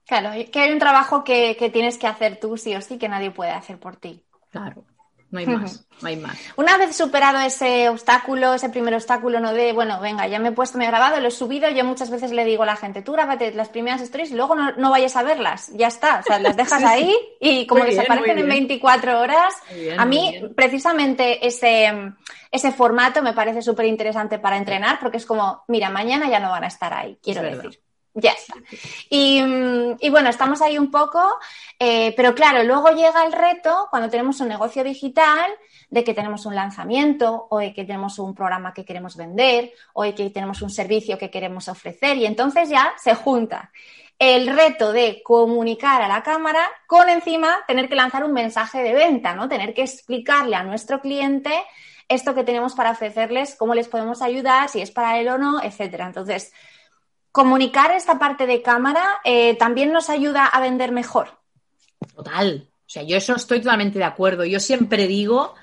Claro, 0.06 0.32
que 0.52 0.60
hay 0.60 0.72
un 0.72 0.80
trabajo 0.80 1.24
que, 1.24 1.56
tienes 1.72 1.98
que 1.98 2.08
hacer 2.08 2.40
tú 2.40 2.58
sí 2.58 2.76
o 2.76 2.82
sí 2.82 2.98
que 2.98 3.10
nadie 3.10 3.32
puede 3.32 3.52
hacer 3.52 3.80
por 3.80 3.96
ti. 3.96 4.24
Claro. 4.52 4.84
No 5.32 5.40
hay 5.40 5.48
más, 5.48 5.84
no 6.00 6.08
hay 6.08 6.16
más. 6.16 6.38
Una 6.58 6.78
vez 6.78 6.96
superado 6.96 7.40
ese 7.40 7.90
obstáculo, 7.90 8.54
ese 8.54 8.70
primer 8.70 8.94
obstáculo, 8.94 9.40
no 9.40 9.52
de, 9.52 9.74
bueno, 9.74 10.00
venga, 10.00 10.28
ya 10.28 10.38
me 10.38 10.50
he 10.50 10.52
puesto, 10.52 10.78
me 10.78 10.84
he 10.84 10.88
grabado, 10.88 11.20
lo 11.20 11.30
he 11.30 11.32
subido, 11.32 11.68
yo 11.72 11.84
muchas 11.84 12.12
veces 12.12 12.32
le 12.32 12.46
digo 12.46 12.62
a 12.62 12.68
la 12.68 12.76
gente, 12.76 13.02
tú 13.02 13.14
grábate 13.14 13.52
las 13.52 13.70
primeras 13.70 14.00
stories 14.02 14.30
y 14.30 14.36
luego 14.36 14.56
no, 14.56 14.92
vayas 14.92 15.16
a 15.16 15.24
verlas, 15.24 15.72
ya 15.74 15.88
está, 15.88 16.20
o 16.20 16.22
sea, 16.22 16.38
las 16.38 16.56
dejas 16.56 16.84
ahí 16.84 17.18
y 17.40 17.66
como 17.66 17.84
desaparecen 17.84 18.38
en 18.38 18.48
24 18.48 19.20
horas. 19.20 19.56
a 19.98 20.06
mí, 20.06 20.40
precisamente, 20.56 21.48
ese, 21.48 21.92
ese 22.52 22.72
formato 22.72 23.24
me 23.24 23.34
parece 23.34 23.64
súper 23.64 23.88
interesante 23.88 24.38
para 24.38 24.58
entrenar 24.58 25.00
porque 25.00 25.18
es 25.18 25.26
como, 25.26 25.64
mira, 25.68 25.90
mañana 25.90 26.30
ya 26.30 26.40
no 26.40 26.52
van 26.52 26.66
a 26.66 26.68
estar 26.68 26.94
ahí, 26.94 27.18
quiero 27.24 27.42
decir. 27.42 27.83
Ya 28.16 28.32
está. 28.32 28.54
Y, 29.10 29.42
bueno, 30.10 30.30
estamos 30.30 30.62
ahí 30.62 30.78
un 30.78 30.92
poco, 30.92 31.20
eh, 31.80 32.14
pero 32.16 32.36
claro, 32.36 32.64
luego 32.64 32.90
llega 32.90 33.26
el 33.26 33.34
reto 33.34 33.88
cuando 33.90 34.10
tenemos 34.10 34.40
un 34.40 34.50
negocio 34.50 34.84
digital 34.84 35.52
de 35.90 36.04
que 36.04 36.14
tenemos 36.14 36.46
un 36.46 36.54
lanzamiento 36.54 37.48
o 37.50 37.58
de 37.58 37.74
que 37.74 37.86
tenemos 37.86 38.20
un 38.20 38.36
programa 38.36 38.74
que 38.74 38.86
queremos 38.86 39.18
vender 39.18 39.74
o 39.94 40.04
de 40.04 40.14
que 40.14 40.30
tenemos 40.30 40.62
un 40.62 40.70
servicio 40.70 41.18
que 41.18 41.32
queremos 41.32 41.68
ofrecer 41.68 42.18
y 42.18 42.28
entonces 42.28 42.70
ya 42.70 42.94
se 42.98 43.16
junta 43.16 43.72
el 44.20 44.48
reto 44.48 44.94
de 44.94 45.22
comunicar 45.24 46.02
a 46.04 46.08
la 46.08 46.22
cámara 46.22 46.70
con 46.86 47.10
encima 47.10 47.58
tener 47.68 47.90
que 47.90 47.96
lanzar 47.96 48.24
un 48.24 48.34
mensaje 48.34 48.84
de 48.84 48.94
venta, 48.94 49.34
¿no? 49.34 49.50
Tener 49.50 49.74
que 49.74 49.82
explicarle 49.82 50.56
a 50.56 50.64
nuestro 50.64 51.02
cliente 51.02 51.52
esto 52.08 52.36
que 52.36 52.44
tenemos 52.44 52.76
para 52.76 52.92
ofrecerles, 52.92 53.56
cómo 53.56 53.74
les 53.74 53.88
podemos 53.88 54.22
ayudar, 54.22 54.70
si 54.70 54.82
es 54.82 54.92
para 54.92 55.20
él 55.20 55.28
o 55.30 55.38
no, 55.38 55.64
etcétera. 55.64 56.06
Entonces, 56.06 56.54
comunicar 57.34 57.92
esta 57.92 58.20
parte 58.20 58.46
de 58.46 58.62
cámara 58.62 59.04
eh, 59.26 59.56
también 59.56 59.92
nos 59.92 60.10
ayuda 60.10 60.46
a 60.46 60.62
vender 60.62 60.92
mejor. 60.92 61.40
Total. 62.16 62.70
O 62.70 62.90
sea, 62.90 63.02
yo 63.02 63.18
eso 63.18 63.36
estoy 63.36 63.60
totalmente 63.60 63.98
de 63.98 64.06
acuerdo. 64.06 64.46
Yo 64.46 64.60
siempre 64.60 65.08
digo 65.08 65.56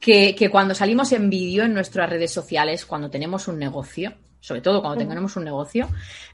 que, 0.00 0.34
cuando 0.50 0.74
salimos 0.74 1.12
en 1.12 1.30
vídeo 1.30 1.64
en 1.64 1.72
nuestras 1.72 2.10
redes 2.10 2.32
sociales, 2.32 2.84
cuando 2.84 3.10
tenemos 3.10 3.46
un 3.46 3.60
negocio, 3.60 4.12
sobre 4.40 4.60
todo 4.60 4.82
cuando 4.82 5.06
tenemos 5.06 5.36
un 5.36 5.44
negocio, 5.44 5.88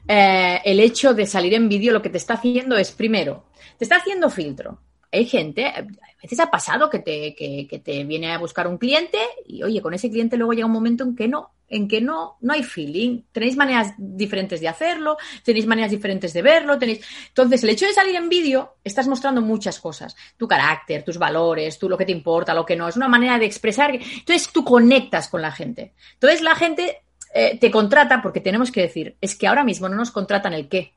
eh, 0.07 0.59
el 0.65 0.79
hecho 0.79 1.13
de 1.13 1.27
salir 1.27 1.53
en 1.53 1.69
vídeo 1.69 1.93
lo 1.93 2.01
que 2.01 2.09
te 2.09 2.17
está 2.17 2.33
haciendo 2.33 2.75
es, 2.75 2.91
primero, 2.91 3.45
te 3.77 3.85
está 3.85 3.97
haciendo 3.97 4.31
filtro. 4.31 4.79
Hay 5.11 5.25
gente, 5.27 5.67
a 5.67 5.85
veces 6.23 6.39
ha 6.39 6.49
pasado 6.49 6.89
que 6.89 6.99
te, 6.99 7.35
que 7.35 7.81
te 7.85 8.03
viene 8.03 8.33
a 8.33 8.39
buscar 8.39 8.67
un 8.67 8.79
cliente 8.79 9.19
y, 9.45 9.61
oye, 9.61 9.79
con 9.79 9.93
ese 9.93 10.09
cliente 10.09 10.37
luego 10.37 10.53
llega 10.53 10.65
un 10.65 10.73
momento 10.73 11.03
en 11.03 11.15
que 11.15 11.27
no, 11.27 11.51
en 11.67 11.87
que 11.87 12.01
no, 12.01 12.37
no 12.41 12.53
hay 12.53 12.63
feeling. 12.63 13.23
Tenéis 13.31 13.55
maneras 13.55 13.93
diferentes 13.97 14.61
de 14.61 14.67
hacerlo, 14.67 15.17
tenéis 15.43 15.65
maneras 15.65 15.91
diferentes 15.91 16.33
de 16.33 16.41
verlo, 16.41 16.77
tenéis. 16.77 17.01
Entonces, 17.27 17.63
el 17.63 17.69
hecho 17.69 17.85
de 17.85 17.93
salir 17.93 18.15
en 18.15 18.29
vídeo, 18.29 18.75
estás 18.83 19.07
mostrando 19.07 19.41
muchas 19.41 19.79
cosas. 19.79 20.15
Tu 20.37 20.47
carácter, 20.47 21.03
tus 21.03 21.17
valores, 21.17 21.79
tú 21.79 21.89
lo 21.89 21.97
que 21.97 22.05
te 22.05 22.11
importa, 22.11 22.53
lo 22.53 22.65
que 22.65 22.75
no. 22.75 22.87
Es 22.87 22.95
una 22.95 23.07
manera 23.07 23.39
de 23.39 23.45
expresar. 23.45 23.95
Entonces, 23.95 24.49
tú 24.51 24.63
conectas 24.63 25.27
con 25.27 25.41
la 25.41 25.51
gente. 25.51 25.93
Entonces, 26.13 26.41
la 26.41 26.55
gente 26.55 27.01
eh, 27.33 27.57
te 27.59 27.71
contrata 27.71 28.21
porque 28.21 28.41
tenemos 28.41 28.71
que 28.71 28.81
decir, 28.81 29.15
es 29.19 29.35
que 29.35 29.47
ahora 29.47 29.63
mismo 29.63 29.89
no 29.89 29.95
nos 29.95 30.11
contratan 30.11 30.53
el 30.53 30.69
qué. 30.69 30.93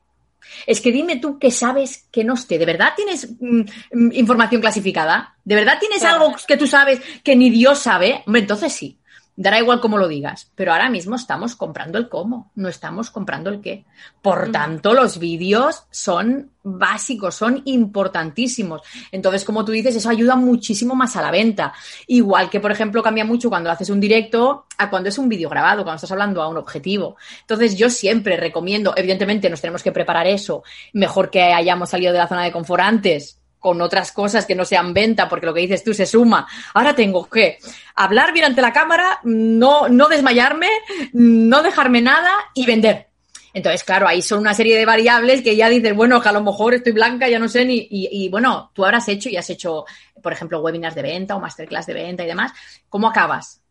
Es 0.65 0.79
que 0.79 0.91
dime 0.91 1.17
tú 1.17 1.37
qué 1.37 1.51
sabes 1.51 2.07
que 2.11 2.23
no 2.23 2.35
esté. 2.35 2.57
¿De 2.57 2.65
verdad 2.65 2.93
tienes 2.95 3.29
mm, 3.39 3.61
mm, 3.91 4.11
información 4.13 4.61
clasificada? 4.61 5.35
¿De 5.43 5.55
verdad 5.55 5.77
tienes 5.79 6.03
algo 6.03 6.33
que 6.47 6.55
tú 6.55 6.65
sabes 6.65 7.01
que 7.23 7.35
ni 7.35 7.49
Dios 7.49 7.79
sabe? 7.79 8.23
Hombre, 8.25 8.41
entonces 8.41 8.71
sí 8.71 8.99
dará 9.39 9.57
igual 9.57 9.79
cómo 9.79 9.97
lo 9.97 10.09
digas, 10.09 10.51
pero 10.53 10.73
ahora 10.73 10.89
mismo 10.89 11.15
estamos 11.15 11.55
comprando 11.55 11.97
el 11.97 12.09
cómo, 12.09 12.51
no 12.55 12.67
estamos 12.67 13.09
comprando 13.09 13.49
el 13.49 13.61
qué. 13.61 13.85
Por 14.21 14.51
tanto, 14.51 14.93
los 14.93 15.17
vídeos 15.17 15.83
son 15.91 16.51
básicos, 16.61 17.35
son 17.35 17.61
importantísimos. 17.63 18.81
Entonces, 19.13 19.45
como 19.45 19.63
tú 19.63 19.71
dices, 19.71 19.95
eso 19.95 20.09
ayuda 20.09 20.35
muchísimo 20.35 20.93
más 20.93 21.15
a 21.15 21.21
la 21.21 21.31
venta. 21.31 21.71
Igual 22.07 22.49
que, 22.49 22.59
por 22.59 22.73
ejemplo, 22.73 23.01
cambia 23.01 23.23
mucho 23.23 23.47
cuando 23.47 23.71
haces 23.71 23.89
un 23.89 24.01
directo 24.01 24.65
a 24.77 24.89
cuando 24.89 25.07
es 25.07 25.17
un 25.17 25.29
vídeo 25.29 25.47
grabado, 25.49 25.83
cuando 25.83 25.95
estás 25.95 26.11
hablando 26.11 26.41
a 26.41 26.49
un 26.49 26.57
objetivo. 26.57 27.15
Entonces, 27.39 27.77
yo 27.77 27.89
siempre 27.89 28.35
recomiendo, 28.35 28.93
evidentemente 28.97 29.49
nos 29.49 29.61
tenemos 29.61 29.81
que 29.81 29.93
preparar 29.93 30.27
eso, 30.27 30.63
mejor 30.91 31.29
que 31.29 31.41
hayamos 31.41 31.89
salido 31.89 32.11
de 32.11 32.19
la 32.19 32.27
zona 32.27 32.43
de 32.43 32.51
confort 32.51 32.83
antes, 32.83 33.38
con 33.59 33.81
otras 33.81 34.11
cosas 34.11 34.45
que 34.45 34.55
no 34.55 34.65
sean 34.65 34.93
venta, 34.93 35.27
porque 35.27 35.45
lo 35.45 35.53
que 35.53 35.61
dices 35.61 35.83
tú 35.83 35.93
se 35.93 36.05
suma. 36.05 36.47
Ahora 36.73 36.95
tengo 36.95 37.29
que 37.29 37.59
hablar 37.95 38.33
bien 38.33 38.45
ante 38.45 38.61
la 38.61 38.73
cámara, 38.73 39.19
no, 39.23 39.89
no 39.89 40.07
desmayarme, 40.07 40.69
no 41.13 41.61
dejarme 41.61 42.01
nada 42.01 42.31
y 42.53 42.65
vender. 42.65 43.09
Entonces, 43.53 43.83
claro, 43.83 44.07
ahí 44.07 44.21
son 44.21 44.39
una 44.39 44.53
serie 44.53 44.77
de 44.77 44.85
variables 44.85 45.41
que 45.41 45.55
ya 45.55 45.69
dices, 45.69 45.95
bueno, 45.95 46.21
que 46.21 46.29
a 46.29 46.31
lo 46.31 46.41
mejor 46.41 46.75
estoy 46.75 46.93
blanca, 46.93 47.27
ya 47.27 47.39
no 47.39 47.47
sé 47.47 47.65
ni. 47.65 47.87
Y, 47.89 48.29
bueno, 48.29 48.71
tú 48.73 48.85
habrás 48.85 49.07
hecho 49.07 49.29
y 49.29 49.37
has 49.37 49.49
hecho, 49.49 49.85
por 50.21 50.31
ejemplo, 50.31 50.61
webinars 50.61 50.95
de 50.95 51.01
venta 51.01 51.35
o 51.35 51.39
masterclass 51.39 51.87
de 51.87 51.93
venta 51.93 52.23
y 52.23 52.27
demás. 52.27 52.51
¿Cómo 52.89 53.07
acabas? 53.07 53.61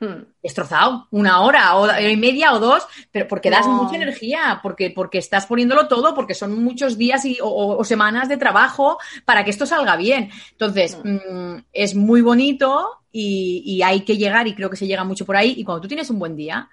Hmm. 0.00 0.24
destrozado, 0.42 1.06
una 1.12 1.42
hora 1.42 1.76
o 1.76 1.86
y 2.00 2.16
media 2.16 2.52
o 2.52 2.58
dos, 2.58 2.84
pero 3.12 3.28
porque 3.28 3.48
das 3.48 3.68
mucha 3.68 3.94
energía, 3.94 4.58
porque, 4.60 4.90
porque 4.90 5.18
estás 5.18 5.46
poniéndolo 5.46 5.86
todo, 5.86 6.16
porque 6.16 6.34
son 6.34 6.62
muchos 6.64 6.98
días 6.98 7.24
y, 7.24 7.38
o, 7.40 7.82
semanas 7.84 8.28
de 8.28 8.36
trabajo 8.36 8.98
para 9.24 9.44
que 9.44 9.50
esto 9.50 9.66
salga 9.66 9.96
bien. 9.96 10.30
Entonces, 10.50 10.98
hmm. 11.02 11.14
mm, 11.14 11.64
es 11.72 11.94
muy 11.94 12.22
bonito 12.22 13.04
y, 13.12 13.80
hay 13.82 14.00
que 14.00 14.16
llegar, 14.16 14.48
y 14.48 14.54
creo 14.54 14.68
que 14.68 14.76
se 14.76 14.88
llega 14.88 15.04
mucho 15.04 15.24
por 15.24 15.36
ahí, 15.36 15.54
y 15.56 15.62
cuando 15.62 15.82
tú 15.82 15.88
tienes 15.88 16.10
un 16.10 16.18
buen 16.18 16.34
día, 16.34 16.68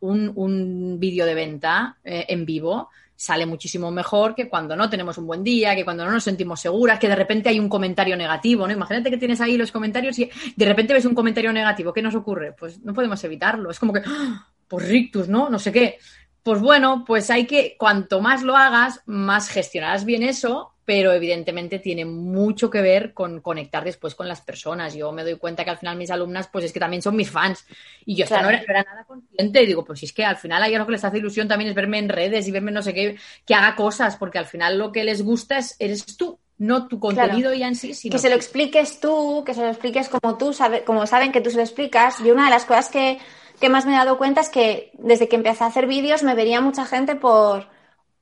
un, 0.00 0.30
un 0.34 1.00
vídeo 1.00 1.24
de 1.24 1.34
venta 1.34 1.96
eh, 2.04 2.26
en 2.28 2.44
vivo, 2.44 2.90
sale 3.16 3.46
muchísimo 3.46 3.90
mejor 3.90 4.34
que 4.34 4.48
cuando 4.48 4.76
no 4.76 4.90
tenemos 4.90 5.18
un 5.18 5.26
buen 5.26 5.42
día, 5.42 5.74
que 5.74 5.84
cuando 5.84 6.04
no 6.04 6.12
nos 6.12 6.24
sentimos 6.24 6.60
seguras, 6.60 6.98
que 6.98 7.08
de 7.08 7.16
repente 7.16 7.48
hay 7.48 7.58
un 7.58 7.68
comentario 7.68 8.16
negativo, 8.16 8.66
¿no? 8.66 8.72
Imagínate 8.72 9.10
que 9.10 9.16
tienes 9.16 9.40
ahí 9.40 9.56
los 9.56 9.72
comentarios 9.72 10.18
y 10.18 10.30
de 10.54 10.64
repente 10.64 10.92
ves 10.92 11.06
un 11.06 11.14
comentario 11.14 11.52
negativo, 11.52 11.92
¿qué 11.92 12.02
nos 12.02 12.14
ocurre? 12.14 12.52
Pues 12.52 12.82
no 12.84 12.92
podemos 12.92 13.22
evitarlo, 13.24 13.70
es 13.70 13.80
como 13.80 13.92
que, 13.92 14.02
¡ah! 14.06 14.48
pues 14.68 14.88
rictus, 14.88 15.28
¿no? 15.28 15.48
No 15.48 15.58
sé 15.58 15.72
qué. 15.72 15.98
Pues 16.42 16.60
bueno, 16.60 17.04
pues 17.06 17.30
hay 17.30 17.46
que, 17.46 17.76
cuanto 17.78 18.20
más 18.20 18.42
lo 18.42 18.56
hagas, 18.56 19.00
más 19.06 19.48
gestionarás 19.48 20.04
bien 20.04 20.22
eso 20.22 20.75
pero 20.86 21.12
evidentemente 21.12 21.80
tiene 21.80 22.04
mucho 22.04 22.70
que 22.70 22.80
ver 22.80 23.12
con 23.12 23.40
conectar 23.40 23.82
después 23.82 24.14
con 24.14 24.28
las 24.28 24.40
personas. 24.40 24.94
Yo 24.94 25.10
me 25.10 25.24
doy 25.24 25.36
cuenta 25.36 25.64
que 25.64 25.70
al 25.70 25.78
final 25.78 25.96
mis 25.96 26.12
alumnas, 26.12 26.48
pues 26.50 26.64
es 26.64 26.72
que 26.72 26.78
también 26.78 27.02
son 27.02 27.16
mis 27.16 27.28
fans. 27.28 27.66
Y 28.06 28.14
yo 28.14 28.24
no, 28.30 28.48
era, 28.48 28.62
nada 28.84 29.04
consciente. 29.04 29.64
Y 29.64 29.66
digo, 29.66 29.84
pues 29.84 30.04
es 30.04 30.12
que 30.12 30.24
al 30.24 30.36
final 30.36 30.62
hay 30.62 30.74
algo 30.74 30.86
que 30.86 30.92
les 30.92 31.04
hace 31.04 31.18
ilusión 31.18 31.48
también 31.48 31.70
es 31.70 31.74
verme 31.74 31.98
en 31.98 32.08
redes 32.08 32.46
y 32.46 32.52
verme 32.52 32.70
no 32.70 32.82
sé 32.82 32.94
qué, 32.94 33.16
que 33.44 33.54
haga 33.54 33.74
cosas, 33.74 34.16
porque 34.16 34.38
al 34.38 34.46
final 34.46 34.78
lo 34.78 34.92
que 34.92 35.02
les 35.02 35.22
gusta 35.22 35.58
es, 35.58 35.74
eres 35.80 36.16
tú. 36.16 36.38
No 36.58 36.88
tu 36.88 36.98
contenido 36.98 37.52
ya 37.52 37.68
en 37.68 37.74
sí, 37.74 37.92
sino 37.92 38.12
que 38.12 38.18
se 38.18 38.30
lo 38.30 38.34
expliques 38.34 38.98
tú, 38.98 39.42
que 39.44 39.52
se 39.52 39.60
lo 39.60 39.68
expliques 39.68 40.08
como 40.08 40.38
tú, 40.38 40.54
sabe, 40.54 40.84
como 40.84 41.06
saben 41.06 41.30
que 41.30 41.42
tú 41.42 41.50
se 41.50 41.56
lo 41.56 41.62
explicas. 41.62 42.18
Y 42.20 42.30
una 42.30 42.46
de 42.46 42.50
las 42.50 42.64
cosas 42.64 42.88
que, 42.88 43.18
que 43.60 43.68
más 43.68 43.84
me 43.84 43.92
he 43.92 43.96
dado 43.96 44.16
cuenta 44.16 44.40
es 44.40 44.48
que 44.48 44.90
desde 44.94 45.28
que 45.28 45.36
empecé 45.36 45.64
a 45.64 45.66
hacer 45.66 45.86
vídeos 45.86 46.22
me 46.22 46.34
vería 46.34 46.62
mucha 46.62 46.86
gente 46.86 47.14
por, 47.14 47.68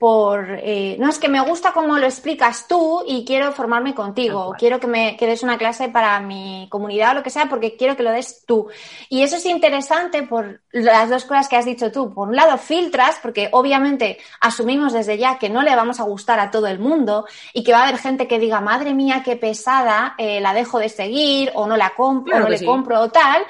por, 0.05 0.59
eh, 0.63 0.99
no 1.01 1.09
es 1.09 1.19
que 1.19 1.31
me 1.31 1.41
gusta 1.41 1.73
cómo 1.73 1.97
lo 1.97 2.05
explicas 2.05 2.69
tú 2.69 3.03
y 3.09 3.25
quiero 3.25 3.53
formarme 3.53 3.95
contigo, 3.95 4.49
o 4.49 4.53
quiero 4.53 4.79
que 4.79 4.87
me 4.87 5.17
que 5.17 5.27
des 5.27 5.43
una 5.43 5.57
clase 5.57 5.89
para 5.89 6.21
mi 6.21 6.67
comunidad 6.69 7.13
o 7.13 7.15
lo 7.15 7.23
que 7.23 7.31
sea, 7.31 7.49
porque 7.49 7.75
quiero 7.75 7.97
que 7.97 8.03
lo 8.03 8.11
des 8.11 8.45
tú. 8.45 8.69
Y 9.09 9.23
eso 9.23 9.37
es 9.37 9.47
interesante 9.47 10.23
por 10.23 10.61
las 10.73 11.09
dos 11.09 11.25
cosas 11.25 11.49
que 11.49 11.57
has 11.57 11.65
dicho 11.65 11.91
tú. 11.91 12.13
Por 12.13 12.29
un 12.29 12.37
lado, 12.37 12.59
filtras, 12.59 13.19
porque 13.23 13.49
obviamente 13.53 14.19
asumimos 14.43 14.93
desde 14.93 15.17
ya 15.17 15.39
que 15.39 15.49
no 15.49 15.63
le 15.63 15.75
vamos 15.75 16.01
a 16.01 16.03
gustar 16.03 16.39
a 16.39 16.51
todo 16.51 16.67
el 16.67 16.79
mundo 16.79 17.25
y 17.55 17.65
que 17.65 17.73
va 17.73 17.79
a 17.79 17.89
haber 17.89 17.97
gente 17.97 18.29
que 18.29 18.39
diga, 18.39 18.61
madre 18.61 18.93
mía, 18.93 19.23
qué 19.25 19.37
pesada, 19.37 20.17
eh, 20.19 20.39
la 20.39 20.53
dejo 20.53 20.81
de 20.81 20.91
seguir 20.91 21.51
o 21.55 21.67
no 21.67 21.79
la 21.79 21.95
compro 21.97 22.37
o 22.37 22.41
no 22.41 22.51
le 22.51 22.63
compro 22.63 23.01
o 23.01 23.09
tal 23.09 23.47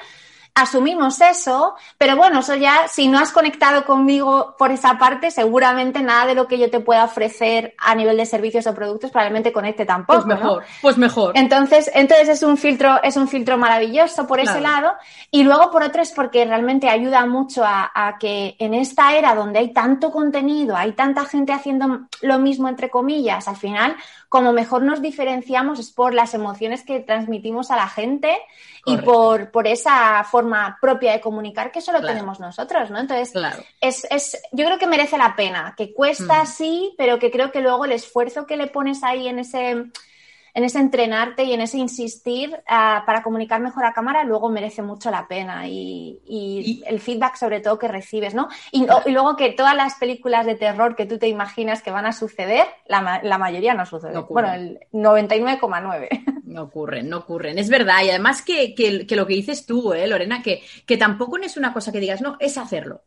asumimos 0.55 1.19
eso, 1.19 1.75
pero 1.97 2.15
bueno, 2.15 2.39
eso 2.39 2.55
ya, 2.55 2.87
si 2.87 3.09
no 3.09 3.19
has 3.19 3.31
conectado 3.33 3.85
conmigo 3.85 4.55
por 4.57 4.71
esa 4.71 4.97
parte, 4.97 5.29
seguramente 5.29 6.01
nada 6.01 6.25
de 6.25 6.33
lo 6.33 6.47
que 6.47 6.57
yo 6.57 6.71
te 6.71 6.79
pueda 6.79 7.03
ofrecer 7.03 7.75
a 7.77 7.93
nivel 7.93 8.15
de 8.15 8.25
servicios 8.25 8.65
o 8.65 8.73
productos 8.73 9.11
probablemente 9.11 9.51
conecte 9.51 9.85
tampoco. 9.85 10.23
Pues 10.23 10.39
mejor, 10.39 10.63
pues 10.81 10.97
mejor. 10.97 11.37
Entonces, 11.37 11.91
entonces 11.93 12.29
es 12.29 12.41
un 12.41 12.57
filtro, 12.57 13.03
es 13.03 13.17
un 13.17 13.27
filtro 13.27 13.57
maravilloso 13.57 14.25
por 14.25 14.39
ese 14.39 14.61
lado. 14.61 14.93
Y 15.29 15.43
luego 15.43 15.69
por 15.71 15.83
otro 15.83 16.01
es 16.01 16.13
porque 16.13 16.45
realmente 16.45 16.89
ayuda 16.89 17.25
mucho 17.25 17.65
a, 17.65 17.91
a, 17.93 18.17
que 18.17 18.55
en 18.57 18.73
esta 18.73 19.15
era 19.17 19.35
donde 19.35 19.59
hay 19.59 19.73
tanto 19.73 20.11
contenido, 20.11 20.77
hay 20.77 20.93
tanta 20.93 21.25
gente 21.25 21.51
haciendo 21.51 22.07
lo 22.21 22.39
mismo, 22.39 22.69
entre 22.69 22.89
comillas, 22.89 23.49
al 23.49 23.57
final, 23.57 23.97
como 24.35 24.51
mejor 24.51 24.81
nos 24.81 25.01
diferenciamos 25.01 25.79
es 25.79 25.91
por 25.91 26.13
las 26.13 26.33
emociones 26.33 26.83
que 26.83 26.99
transmitimos 26.99 27.71
a 27.71 27.77
la 27.77 27.87
gente 27.87 28.37
y 28.85 28.97
por, 28.97 29.49
por 29.49 29.65
esa 29.65 30.25
forma 30.25 30.77
propia 30.81 31.13
de 31.13 31.21
comunicar 31.21 31.71
que 31.71 31.79
solo 31.79 32.01
tenemos 32.01 32.41
nosotros, 32.41 32.91
¿no? 32.91 32.99
Entonces, 32.99 33.31
es, 33.79 34.05
es, 34.11 34.37
yo 34.51 34.65
creo 34.65 34.77
que 34.77 34.87
merece 34.87 35.17
la 35.17 35.37
pena, 35.37 35.73
que 35.77 35.93
cuesta 35.93 36.43
mm. 36.43 36.47
sí, 36.47 36.93
pero 36.97 37.17
que 37.17 37.31
creo 37.31 37.49
que 37.49 37.61
luego 37.61 37.85
el 37.85 37.93
esfuerzo 37.93 38.45
que 38.45 38.57
le 38.57 38.67
pones 38.67 39.03
ahí 39.03 39.29
en 39.29 39.39
ese 39.39 39.85
en 40.55 40.63
ese 40.63 40.79
entrenarte 40.79 41.43
y 41.43 41.53
en 41.53 41.59
ese 41.59 41.77
insistir 41.77 42.57
ah, 42.65 43.03
para 43.05 43.21
comunicar 43.21 43.59
mejor 43.61 43.85
a 43.85 43.91
cámara, 43.91 44.23
luego 44.23 44.49
merece 44.49 44.81
mucho 44.81 45.11
la 45.11 45.27
pena 45.27 45.67
y, 45.67 46.81
el 46.87 46.99
feedback 47.01 47.35
sobre 47.35 47.59
todo 47.59 47.77
que 47.77 47.89
recibes, 47.89 48.33
¿no? 48.33 48.47
Y, 48.71 48.87
luego 49.11 49.35
que 49.35 49.51
todas 49.51 49.75
las 49.75 49.95
películas 49.95 50.45
de 50.45 50.55
terror 50.55 50.95
que 50.95 51.05
tú 51.05 51.17
te 51.17 51.27
imaginas 51.27 51.81
que 51.81 51.91
van 51.91 52.05
a 52.05 52.13
suceder, 52.13 52.65
la, 52.87 53.37
mayoría 53.37 53.73
no 53.73 53.85
suceden. 53.85 54.25
bueno, 54.29 54.53
el 54.53 54.79
99,9. 54.93 56.41
No 56.45 56.61
ocurren, 56.63 57.09
no 57.09 57.17
ocurren. 57.17 57.57
Es 57.57 57.69
verdad. 57.69 58.01
Y 58.05 58.09
además 58.11 58.41
que, 58.41 59.05
lo 59.09 59.27
que 59.27 59.33
dices 59.33 59.65
tú, 59.65 59.91
¿eh, 59.91 60.07
Lorena, 60.07 60.41
que, 60.41 60.63
que 60.85 60.95
tampoco 60.95 61.37
no 61.37 61.43
es 61.43 61.57
una 61.57 61.73
cosa 61.73 61.91
que 61.91 61.99
digas, 61.99 62.21
no, 62.21 62.37
es 62.39 62.57
hacerlo. 62.57 63.01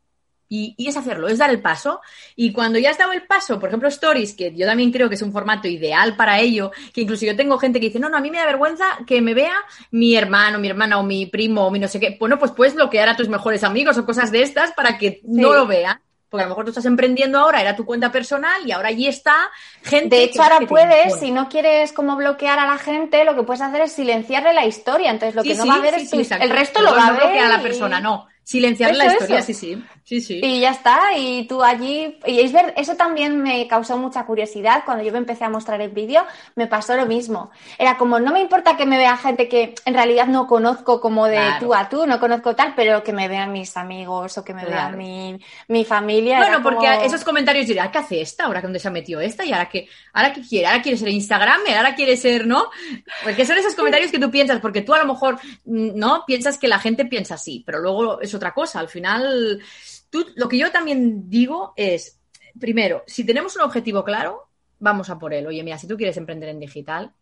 Y, 0.48 0.74
es 0.78 0.96
hacerlo, 0.96 1.28
es 1.28 1.38
dar 1.38 1.50
el 1.50 1.60
paso. 1.60 2.00
Y 2.34 2.52
cuando 2.52 2.78
ya 2.78 2.90
has 2.90 2.98
dado 2.98 3.12
el 3.12 3.26
paso, 3.26 3.58
por 3.60 3.68
ejemplo, 3.68 3.88
Stories, 3.88 4.34
que 4.34 4.54
yo 4.54 4.66
también 4.66 4.90
creo 4.90 5.08
que 5.08 5.14
es 5.14 5.22
un 5.22 5.32
formato 5.32 5.68
ideal 5.68 6.16
para 6.16 6.40
ello, 6.40 6.70
que 6.92 7.02
incluso 7.02 7.26
yo 7.26 7.36
tengo 7.36 7.58
gente 7.58 7.80
que 7.80 7.86
dice, 7.86 7.98
no, 7.98 8.08
no, 8.08 8.16
a 8.16 8.20
mí 8.20 8.30
me 8.30 8.38
da 8.38 8.46
vergüenza 8.46 8.84
que 9.06 9.20
me 9.20 9.34
vea 9.34 9.56
mi 9.90 10.16
hermano, 10.16 10.58
mi 10.58 10.68
hermana 10.68 10.98
o 10.98 11.02
mi 11.02 11.26
primo 11.26 11.66
o 11.66 11.70
mi 11.70 11.78
no 11.78 11.88
sé 11.88 12.00
qué. 12.00 12.16
Bueno, 12.18 12.38
pues 12.38 12.52
puedes 12.52 12.74
bloquear 12.74 13.08
a 13.08 13.16
tus 13.16 13.28
mejores 13.28 13.62
amigos 13.64 13.98
o 13.98 14.06
cosas 14.06 14.32
de 14.32 14.42
estas 14.42 14.72
para 14.72 14.96
que 14.96 15.20
no 15.24 15.52
lo 15.52 15.66
vean. 15.66 16.00
Porque 16.28 16.42
a 16.42 16.46
lo 16.46 16.50
mejor 16.50 16.66
tú 16.66 16.70
estás 16.72 16.84
emprendiendo 16.84 17.38
ahora, 17.38 17.62
era 17.62 17.74
tu 17.74 17.86
cuenta 17.86 18.12
personal 18.12 18.60
y 18.66 18.72
ahora 18.72 18.88
allí 18.88 19.06
está 19.06 19.50
gente. 19.82 20.16
De 20.16 20.24
hecho, 20.24 20.42
ahora 20.42 20.60
puedes, 20.68 21.18
si 21.18 21.30
no 21.30 21.48
quieres 21.48 21.92
como 21.92 22.16
bloquear 22.16 22.58
a 22.58 22.66
la 22.66 22.76
gente, 22.76 23.24
lo 23.24 23.34
que 23.34 23.44
puedes 23.44 23.62
hacer 23.62 23.80
es 23.80 23.92
silenciarle 23.92 24.52
la 24.52 24.66
historia. 24.66 25.10
Entonces, 25.10 25.34
lo 25.34 25.42
que 25.42 25.54
no 25.54 25.66
va 25.66 25.76
a 25.76 25.80
ver 25.80 25.94
es 25.94 26.10
tu... 26.10 26.18
el 26.18 26.50
resto 26.50 26.82
lo 26.82 26.94
va 26.94 27.06
a 27.06 27.12
ver. 27.12 27.38
a 27.38 27.48
la 27.48 27.62
persona, 27.62 27.98
no. 28.00 28.26
Silenciar 28.48 28.96
la 28.96 29.12
historia, 29.12 29.42
sí, 29.42 29.52
sí. 29.52 29.84
Sí, 30.04 30.22
sí. 30.22 30.40
Y 30.42 30.60
ya 30.60 30.70
está, 30.70 31.18
y 31.18 31.46
tú 31.46 31.62
allí, 31.62 32.18
y 32.24 32.40
es 32.40 32.50
ver, 32.50 32.72
eso 32.78 32.94
también 32.96 33.42
me 33.42 33.68
causó 33.68 33.98
mucha 33.98 34.24
curiosidad 34.24 34.84
cuando 34.86 35.04
yo 35.04 35.12
me 35.12 35.18
empecé 35.18 35.44
a 35.44 35.50
mostrar 35.50 35.82
el 35.82 35.90
vídeo, 35.90 36.24
me 36.54 36.66
pasó 36.66 36.96
lo 36.96 37.04
mismo. 37.04 37.50
Era 37.78 37.98
como, 37.98 38.18
no 38.18 38.32
me 38.32 38.40
importa 38.40 38.74
que 38.74 38.86
me 38.86 38.96
vea 38.96 39.18
gente 39.18 39.50
que 39.50 39.74
en 39.84 39.92
realidad 39.92 40.26
no 40.28 40.46
conozco 40.46 40.98
como 40.98 41.26
de 41.26 41.38
tú 41.60 41.74
a 41.74 41.90
tú, 41.90 42.06
no 42.06 42.18
conozco 42.18 42.56
tal, 42.56 42.72
pero 42.74 43.04
que 43.04 43.12
me 43.12 43.28
vean 43.28 43.52
mis 43.52 43.76
amigos 43.76 44.38
o 44.38 44.44
que 44.44 44.54
me 44.54 44.64
vean 44.64 44.96
mi, 44.96 45.38
mi, 45.68 45.84
familia. 45.84 46.38
Bueno, 46.38 46.62
porque 46.62 47.04
esos 47.04 47.22
comentarios 47.24 47.66
dirán, 47.66 47.90
¿qué 47.90 47.98
hace 47.98 48.22
esta? 48.22 48.44
¿Ahora 48.44 48.62
dónde 48.62 48.78
se 48.78 48.88
ha 48.88 48.90
metido 48.90 49.20
esta? 49.20 49.44
¿Y 49.44 49.52
ahora 49.52 49.68
qué, 49.68 49.90
ahora 50.14 50.32
qué 50.32 50.40
quiere? 50.40 50.68
¿Ahora 50.68 50.80
quiere 50.80 50.96
ser 50.96 51.08
Instagram? 51.08 51.60
¿Ahora 51.76 51.94
quiere 51.94 52.16
ser, 52.16 52.46
no? 52.46 52.70
Porque 53.22 53.44
son 53.44 53.58
esos 53.58 53.74
comentarios 53.74 54.10
que 54.10 54.18
tú 54.18 54.30
piensas, 54.30 54.58
porque 54.60 54.80
tú 54.80 54.94
a 54.94 54.98
lo 55.00 55.12
mejor, 55.12 55.38
mm, 55.66 55.90
¿no? 55.98 56.24
Piensas 56.26 56.56
que 56.56 56.66
la 56.66 56.78
gente 56.78 57.04
piensa 57.04 57.34
así, 57.34 57.62
pero 57.66 57.80
luego 57.80 58.22
es 58.22 58.37
otra 58.38 58.54
cosa. 58.54 58.80
Al 58.80 58.88
final 58.88 59.60
Tú, 60.10 60.26
lo 60.36 60.48
que 60.48 60.58
yo 60.58 60.70
también 60.72 61.28
digo 61.28 61.74
es, 61.76 62.20
primero, 62.58 63.04
si 63.06 63.24
tenemos 63.24 63.56
un 63.56 63.62
objetivo 63.62 64.04
claro, 64.04 64.48
vamos 64.78 65.10
a 65.10 65.18
por 65.18 65.34
él. 65.34 65.46
Oye, 65.46 65.62
mira, 65.62 65.78
si 65.78 65.86
tú 65.86 65.96
quieres 65.96 66.16
emprender 66.16 66.48
en 66.48 66.60
digital, 66.60 67.14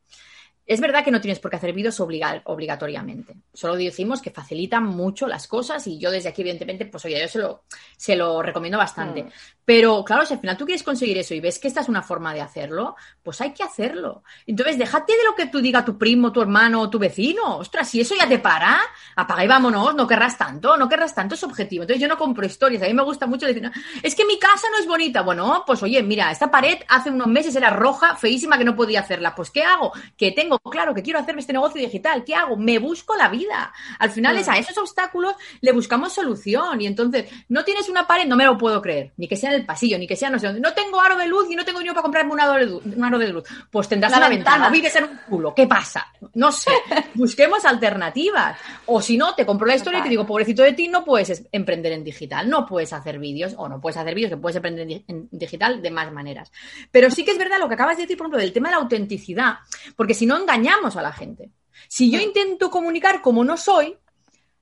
es 0.66 0.80
verdad 0.80 1.04
que 1.04 1.12
no 1.12 1.20
tienes 1.20 1.38
por 1.38 1.50
qué 1.50 1.58
hacer 1.58 1.72
vídeos 1.72 2.00
obligatoriamente. 2.00 3.36
Solo 3.54 3.76
decimos 3.76 4.20
que 4.20 4.30
facilitan 4.30 4.84
mucho 4.84 5.28
las 5.28 5.46
cosas 5.46 5.86
y 5.86 5.98
yo 5.98 6.10
desde 6.10 6.28
aquí, 6.28 6.42
evidentemente, 6.42 6.86
pues 6.86 7.04
oye, 7.04 7.20
yo 7.20 7.28
se 7.28 7.38
lo, 7.38 7.64
se 7.96 8.16
lo 8.16 8.42
recomiendo 8.42 8.76
bastante. 8.76 9.22
Mm. 9.22 9.30
Pero 9.64 10.04
claro, 10.04 10.24
si 10.24 10.34
al 10.34 10.40
final 10.40 10.56
tú 10.56 10.64
quieres 10.64 10.82
conseguir 10.82 11.18
eso 11.18 11.34
y 11.34 11.40
ves 11.40 11.58
que 11.58 11.68
esta 11.68 11.80
es 11.80 11.88
una 11.88 12.02
forma 12.02 12.34
de 12.34 12.40
hacerlo, 12.40 12.96
pues 13.22 13.40
hay 13.40 13.52
que 13.52 13.62
hacerlo. 13.62 14.22
Entonces, 14.46 14.78
déjate 14.78 15.12
de 15.12 15.24
lo 15.24 15.34
que 15.34 15.46
tú 15.46 15.60
diga 15.60 15.84
tu 15.84 15.98
primo, 15.98 16.32
tu 16.32 16.40
hermano 16.40 16.80
o 16.80 16.90
tu 16.90 16.98
vecino. 16.98 17.58
Ostras, 17.58 17.88
si 17.88 18.00
eso 18.00 18.14
ya 18.18 18.28
te 18.28 18.38
para, 18.38 18.80
apaga 19.16 19.44
y 19.44 19.48
vámonos, 19.48 19.94
no 19.94 20.06
querrás 20.06 20.38
tanto, 20.38 20.76
no 20.76 20.88
querrás 20.88 21.14
tanto, 21.14 21.34
es 21.34 21.42
objetivo. 21.42 21.82
Entonces, 21.82 22.00
yo 22.00 22.08
no 22.08 22.16
compro 22.16 22.46
historias. 22.46 22.82
A 22.82 22.86
mí 22.86 22.94
me 22.94 23.02
gusta 23.02 23.26
mucho 23.26 23.46
decir, 23.46 23.70
es 24.02 24.14
que 24.14 24.24
mi 24.24 24.38
casa 24.38 24.68
no 24.70 24.78
es 24.78 24.86
bonita. 24.86 25.22
Bueno, 25.22 25.64
pues 25.66 25.82
oye, 25.82 26.00
mira, 26.02 26.30
esta 26.30 26.50
pared 26.50 26.78
hace 26.88 27.10
unos 27.10 27.26
meses 27.26 27.54
era 27.56 27.70
roja, 27.70 28.16
feísima, 28.16 28.58
que 28.58 28.64
no 28.64 28.76
podía 28.76 29.00
hacerla. 29.00 29.34
Pues, 29.34 29.50
¿qué 29.50 29.62
hago? 29.62 29.92
Que 30.16 30.30
tengo 30.30 30.55
claro 30.58 30.94
que 30.94 31.02
quiero 31.02 31.18
hacerme 31.18 31.40
este 31.40 31.52
negocio 31.52 31.80
digital, 31.80 32.24
¿qué 32.24 32.34
hago? 32.34 32.56
Me 32.56 32.78
busco 32.78 33.16
la 33.16 33.28
vida. 33.28 33.72
Al 33.98 34.10
final 34.10 34.36
es 34.36 34.48
a 34.48 34.58
esos 34.58 34.76
obstáculos 34.78 35.34
le 35.60 35.72
buscamos 35.72 36.12
solución 36.12 36.80
y 36.80 36.86
entonces 36.86 37.26
no 37.48 37.64
tienes 37.64 37.88
una 37.88 38.06
pared, 38.06 38.26
no 38.26 38.36
me 38.36 38.44
lo 38.44 38.58
puedo 38.58 38.80
creer, 38.82 39.12
ni 39.16 39.28
que 39.28 39.36
sea 39.36 39.50
en 39.50 39.56
el 39.56 39.66
pasillo, 39.66 39.98
ni 39.98 40.06
que 40.06 40.16
sea 40.16 40.30
no 40.30 40.38
sé 40.38 40.46
dónde. 40.46 40.60
No 40.60 40.72
tengo 40.72 41.00
aro 41.00 41.16
de 41.16 41.26
luz 41.26 41.46
y 41.50 41.56
no 41.56 41.64
tengo 41.64 41.78
dinero 41.78 41.94
para 41.94 42.02
comprarme 42.02 42.32
un 42.32 42.40
aro 42.40 42.54
de 42.54 42.66
luz. 42.66 42.84
Un 42.84 43.04
aro 43.04 43.18
de 43.18 43.28
luz. 43.28 43.44
Pues 43.70 43.88
tendrás 43.88 44.16
una 44.16 44.28
ventana. 44.28 44.68
vives 44.70 44.94
en 44.96 45.04
un 45.04 45.18
culo, 45.28 45.54
¿qué 45.54 45.66
pasa? 45.66 46.06
No 46.34 46.52
sé, 46.52 46.70
busquemos 47.14 47.64
alternativas. 47.64 48.58
O 48.86 49.00
si 49.00 49.16
no, 49.16 49.34
te 49.34 49.46
compro 49.46 49.66
la 49.66 49.74
historia 49.74 50.00
y 50.00 50.02
te 50.02 50.08
digo, 50.08 50.26
pobrecito 50.26 50.62
de 50.62 50.72
ti, 50.72 50.88
no 50.88 51.04
puedes 51.04 51.44
emprender 51.52 51.92
en 51.92 52.04
digital, 52.04 52.48
no 52.48 52.66
puedes 52.66 52.92
hacer 52.92 53.18
vídeos 53.18 53.54
o 53.56 53.68
no 53.68 53.80
puedes 53.80 53.96
hacer 53.96 54.14
vídeos, 54.14 54.30
que 54.30 54.36
puedes 54.36 54.56
emprender 54.56 55.02
en 55.06 55.28
digital 55.30 55.82
de 55.82 55.90
más 55.90 56.12
maneras. 56.12 56.52
Pero 56.90 57.10
sí 57.10 57.24
que 57.24 57.32
es 57.32 57.38
verdad 57.38 57.58
lo 57.58 57.68
que 57.68 57.74
acabas 57.74 57.96
de 57.96 58.02
decir, 58.02 58.16
por 58.16 58.26
ejemplo, 58.26 58.40
del 58.40 58.52
tema 58.52 58.68
de 58.68 58.76
la 58.76 58.82
autenticidad, 58.82 59.58
porque 59.96 60.14
si 60.14 60.26
no 60.26 60.36
engañamos 60.46 60.96
a 60.96 61.02
la 61.02 61.12
gente. 61.12 61.50
Si 61.88 62.10
yo 62.10 62.20
intento 62.20 62.70
comunicar 62.70 63.20
como 63.20 63.44
no 63.44 63.56
soy, 63.56 63.96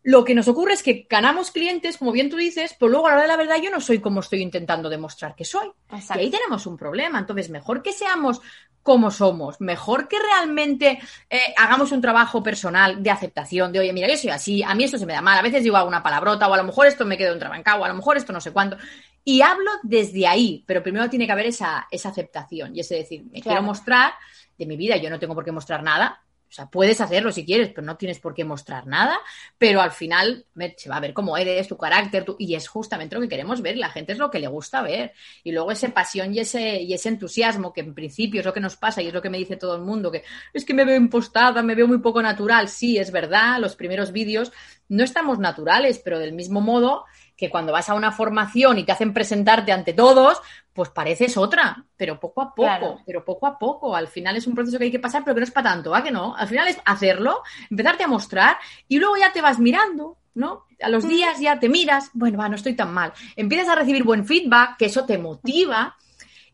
lo 0.02 0.24
que 0.24 0.34
nos 0.34 0.48
ocurre 0.48 0.74
es 0.74 0.82
que 0.82 1.06
ganamos 1.08 1.50
clientes, 1.50 1.96
como 1.96 2.12
bien 2.12 2.28
tú 2.28 2.36
dices, 2.36 2.74
pero 2.78 2.90
luego 2.90 3.06
a 3.06 3.10
la 3.10 3.16
hora 3.16 3.22
de 3.22 3.28
la 3.28 3.36
verdad 3.36 3.56
yo 3.62 3.70
no 3.70 3.80
soy 3.80 4.00
como 4.00 4.20
estoy 4.20 4.42
intentando 4.42 4.90
demostrar 4.90 5.34
que 5.34 5.44
soy. 5.44 5.70
Y 5.90 6.18
ahí 6.18 6.30
tenemos 6.30 6.66
un 6.66 6.76
problema. 6.76 7.18
Entonces, 7.18 7.48
mejor 7.48 7.82
que 7.82 7.92
seamos 7.92 8.40
como 8.82 9.10
somos, 9.10 9.62
mejor 9.62 10.08
que 10.08 10.18
realmente 10.18 10.98
eh, 11.30 11.54
hagamos 11.56 11.90
un 11.90 12.02
trabajo 12.02 12.42
personal 12.42 13.02
de 13.02 13.10
aceptación, 13.10 13.72
de, 13.72 13.78
oye, 13.78 13.94
mira, 13.94 14.08
yo 14.08 14.16
soy 14.18 14.28
así, 14.28 14.62
a 14.62 14.74
mí 14.74 14.84
esto 14.84 14.98
se 14.98 15.06
me 15.06 15.14
da 15.14 15.22
mal, 15.22 15.38
a 15.38 15.42
veces 15.42 15.62
digo 15.62 15.78
alguna 15.78 16.02
palabrota, 16.02 16.46
o 16.48 16.52
a 16.52 16.58
lo 16.58 16.64
mejor 16.64 16.86
esto 16.86 17.06
me 17.06 17.16
quedo 17.16 17.32
entrabancado, 17.32 17.80
o 17.80 17.84
a 17.86 17.88
lo 17.88 17.94
mejor 17.94 18.18
esto 18.18 18.34
no 18.34 18.42
sé 18.42 18.52
cuánto. 18.52 18.76
Y 19.24 19.40
hablo 19.40 19.70
desde 19.82 20.26
ahí, 20.26 20.62
pero 20.66 20.82
primero 20.82 21.08
tiene 21.08 21.26
que 21.26 21.32
haber 21.32 21.46
esa, 21.46 21.88
esa 21.90 22.10
aceptación. 22.10 22.76
Y 22.76 22.80
ese 22.80 22.96
decir, 22.96 23.24
me 23.32 23.40
quiero 23.40 23.62
mostrar 23.62 24.12
de 24.58 24.66
mi 24.66 24.76
vida, 24.76 24.96
yo 24.96 25.10
no 25.10 25.18
tengo 25.18 25.34
por 25.34 25.44
qué 25.44 25.52
mostrar 25.52 25.82
nada, 25.82 26.24
o 26.54 26.56
sea, 26.56 26.66
puedes 26.70 27.00
hacerlo 27.00 27.32
si 27.32 27.44
quieres, 27.44 27.70
pero 27.70 27.84
no 27.84 27.96
tienes 27.96 28.20
por 28.20 28.32
qué 28.32 28.44
mostrar 28.44 28.86
nada, 28.86 29.18
pero 29.58 29.80
al 29.80 29.90
final 29.90 30.46
se 30.76 30.88
va 30.88 30.98
a 30.98 31.00
ver 31.00 31.12
cómo 31.12 31.36
eres, 31.36 31.66
tu 31.66 31.76
carácter, 31.76 32.24
y 32.38 32.54
es 32.54 32.68
justamente 32.68 33.16
lo 33.16 33.22
que 33.22 33.28
queremos 33.28 33.60
ver, 33.60 33.76
la 33.76 33.90
gente 33.90 34.12
es 34.12 34.18
lo 34.18 34.30
que 34.30 34.38
le 34.38 34.46
gusta 34.46 34.80
ver. 34.80 35.14
Y 35.42 35.50
luego 35.50 35.72
esa 35.72 35.88
pasión 35.88 36.32
y 36.32 36.38
ese, 36.38 36.80
y 36.80 36.94
ese 36.94 37.08
entusiasmo, 37.08 37.72
que 37.72 37.80
en 37.80 37.92
principio 37.92 38.38
es 38.38 38.46
lo 38.46 38.52
que 38.52 38.60
nos 38.60 38.76
pasa 38.76 39.02
y 39.02 39.08
es 39.08 39.12
lo 39.12 39.20
que 39.20 39.30
me 39.30 39.38
dice 39.38 39.56
todo 39.56 39.74
el 39.74 39.82
mundo, 39.82 40.12
que 40.12 40.22
es 40.52 40.64
que 40.64 40.74
me 40.74 40.84
veo 40.84 40.94
impostada, 40.94 41.60
me 41.60 41.74
veo 41.74 41.88
muy 41.88 41.98
poco 41.98 42.22
natural. 42.22 42.68
Sí, 42.68 42.98
es 42.98 43.10
verdad, 43.10 43.58
los 43.58 43.74
primeros 43.74 44.12
vídeos 44.12 44.52
no 44.88 45.02
estamos 45.02 45.40
naturales, 45.40 45.98
pero 45.98 46.20
del 46.20 46.34
mismo 46.34 46.60
modo 46.60 47.04
que 47.36 47.50
cuando 47.50 47.72
vas 47.72 47.88
a 47.88 47.94
una 47.94 48.12
formación 48.12 48.78
y 48.78 48.84
te 48.84 48.92
hacen 48.92 49.12
presentarte 49.12 49.72
ante 49.72 49.92
todos, 49.92 50.40
pues 50.72 50.90
pareces 50.90 51.36
otra, 51.36 51.84
pero 51.96 52.18
poco 52.18 52.42
a 52.42 52.54
poco, 52.54 53.00
pero 53.06 53.24
poco 53.24 53.46
a 53.46 53.58
poco. 53.58 53.96
Al 53.96 54.08
final 54.08 54.36
es 54.36 54.46
un 54.46 54.54
proceso 54.54 54.78
que 54.78 54.84
hay 54.84 54.90
que 54.90 54.98
pasar, 54.98 55.22
pero 55.24 55.34
que 55.34 55.40
no 55.40 55.44
es 55.44 55.50
para 55.50 55.70
tanto, 55.70 55.94
¿a 55.94 56.02
que 56.02 56.10
no? 56.10 56.34
Al 56.36 56.48
final 56.48 56.68
es 56.68 56.78
hacerlo, 56.84 57.42
empezarte 57.70 58.04
a 58.04 58.08
mostrar 58.08 58.56
y 58.88 58.98
luego 58.98 59.16
ya 59.16 59.32
te 59.32 59.40
vas 59.40 59.58
mirando, 59.58 60.16
¿no? 60.34 60.66
A 60.80 60.88
los 60.88 61.06
días 61.06 61.40
ya 61.40 61.58
te 61.58 61.68
miras, 61.68 62.10
bueno, 62.12 62.38
va, 62.38 62.48
no 62.48 62.56
estoy 62.56 62.74
tan 62.74 62.92
mal. 62.92 63.12
Empiezas 63.36 63.68
a 63.68 63.76
recibir 63.76 64.04
buen 64.04 64.26
feedback, 64.26 64.76
que 64.76 64.86
eso 64.86 65.04
te 65.04 65.18
motiva. 65.18 65.96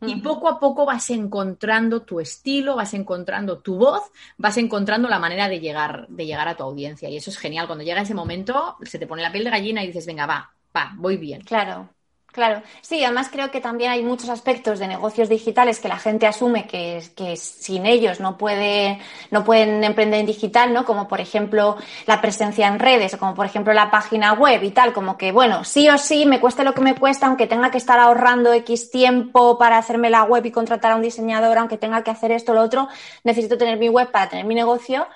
Y 0.06 0.16
poco 0.22 0.48
a 0.48 0.58
poco 0.58 0.86
vas 0.86 1.10
encontrando 1.10 2.00
tu 2.04 2.20
estilo, 2.20 2.74
vas 2.74 2.94
encontrando 2.94 3.58
tu 3.58 3.76
voz, 3.76 4.02
vas 4.38 4.56
encontrando 4.56 5.10
la 5.10 5.18
manera 5.18 5.46
de 5.46 5.60
llegar, 5.60 6.08
de 6.08 6.24
llegar 6.24 6.48
a 6.48 6.56
tu 6.56 6.62
audiencia. 6.62 7.10
Y 7.10 7.18
eso 7.18 7.28
es 7.28 7.36
genial. 7.36 7.66
Cuando 7.66 7.84
llega 7.84 8.00
ese 8.00 8.14
momento, 8.14 8.76
se 8.82 8.98
te 8.98 9.06
pone 9.06 9.20
la 9.20 9.30
piel 9.30 9.44
de 9.44 9.50
gallina 9.50 9.84
y 9.84 9.88
dices, 9.88 10.06
venga, 10.06 10.24
va, 10.24 10.54
va, 10.76 10.92
voy 10.96 11.16
bien. 11.16 11.42
Claro. 11.42 11.88
Claro, 12.32 12.62
sí, 12.80 13.02
además 13.02 13.28
creo 13.28 13.50
que 13.50 13.60
también 13.60 13.90
hay 13.90 14.04
muchos 14.04 14.28
aspectos 14.28 14.78
de 14.78 14.86
negocios 14.86 15.28
digitales 15.28 15.80
que 15.80 15.88
la 15.88 15.98
gente 15.98 16.28
asume 16.28 16.68
que, 16.68 17.02
que 17.16 17.36
sin 17.36 17.86
ellos 17.86 18.20
no, 18.20 18.38
puede, 18.38 19.00
no 19.32 19.42
pueden 19.42 19.82
emprender 19.82 20.20
en 20.20 20.26
digital, 20.26 20.72
¿no? 20.72 20.84
Como 20.84 21.08
por 21.08 21.20
ejemplo 21.20 21.76
la 22.06 22.20
presencia 22.20 22.68
en 22.68 22.78
redes 22.78 23.14
o 23.14 23.18
como 23.18 23.34
por 23.34 23.46
ejemplo 23.46 23.72
la 23.72 23.90
página 23.90 24.32
web 24.34 24.62
y 24.62 24.70
tal, 24.70 24.92
como 24.92 25.18
que 25.18 25.32
bueno, 25.32 25.64
sí 25.64 25.88
o 25.88 25.98
sí, 25.98 26.24
me 26.24 26.38
cueste 26.38 26.62
lo 26.62 26.72
que 26.72 26.82
me 26.82 26.94
cuesta, 26.94 27.26
aunque 27.26 27.48
tenga 27.48 27.72
que 27.72 27.78
estar 27.78 27.98
ahorrando 27.98 28.52
X 28.52 28.92
tiempo 28.92 29.58
para 29.58 29.78
hacerme 29.78 30.08
la 30.08 30.22
web 30.22 30.46
y 30.46 30.52
contratar 30.52 30.92
a 30.92 30.96
un 30.96 31.02
diseñador, 31.02 31.58
aunque 31.58 31.78
tenga 31.78 32.04
que 32.04 32.12
hacer 32.12 32.30
esto 32.30 32.52
o 32.52 32.54
lo 32.54 32.62
otro, 32.62 32.86
necesito 33.24 33.58
tener 33.58 33.76
mi 33.76 33.88
web 33.88 34.12
para 34.12 34.28
tener 34.28 34.44
mi 34.44 34.54
negocio. 34.54 35.08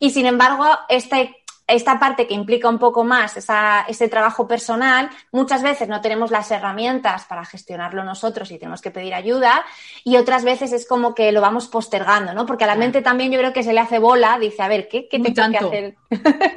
Y 0.00 0.10
sin 0.10 0.26
embargo, 0.26 0.66
este 0.88 1.45
esta 1.66 1.98
parte 1.98 2.26
que 2.26 2.34
implica 2.34 2.68
un 2.68 2.78
poco 2.78 3.04
más 3.04 3.36
esa, 3.36 3.82
ese 3.88 4.08
trabajo 4.08 4.46
personal, 4.46 5.10
muchas 5.32 5.62
veces 5.62 5.88
no 5.88 6.00
tenemos 6.00 6.30
las 6.30 6.50
herramientas 6.50 7.24
para 7.24 7.44
gestionarlo 7.44 8.04
nosotros 8.04 8.50
y 8.50 8.58
tenemos 8.58 8.80
que 8.80 8.90
pedir 8.90 9.14
ayuda 9.14 9.64
y 10.04 10.16
otras 10.16 10.44
veces 10.44 10.72
es 10.72 10.86
como 10.86 11.14
que 11.14 11.32
lo 11.32 11.40
vamos 11.40 11.66
postergando, 11.66 12.34
¿no? 12.34 12.46
Porque 12.46 12.64
a 12.64 12.68
la 12.68 12.76
mente 12.76 13.02
también 13.02 13.32
yo 13.32 13.38
creo 13.38 13.52
que 13.52 13.64
se 13.64 13.72
le 13.72 13.80
hace 13.80 13.98
bola, 13.98 14.38
dice, 14.38 14.62
a 14.62 14.68
ver, 14.68 14.88
¿qué, 14.88 15.08
qué 15.08 15.18
tengo 15.18 15.50
que 15.50 15.58
hacer? 15.58 15.96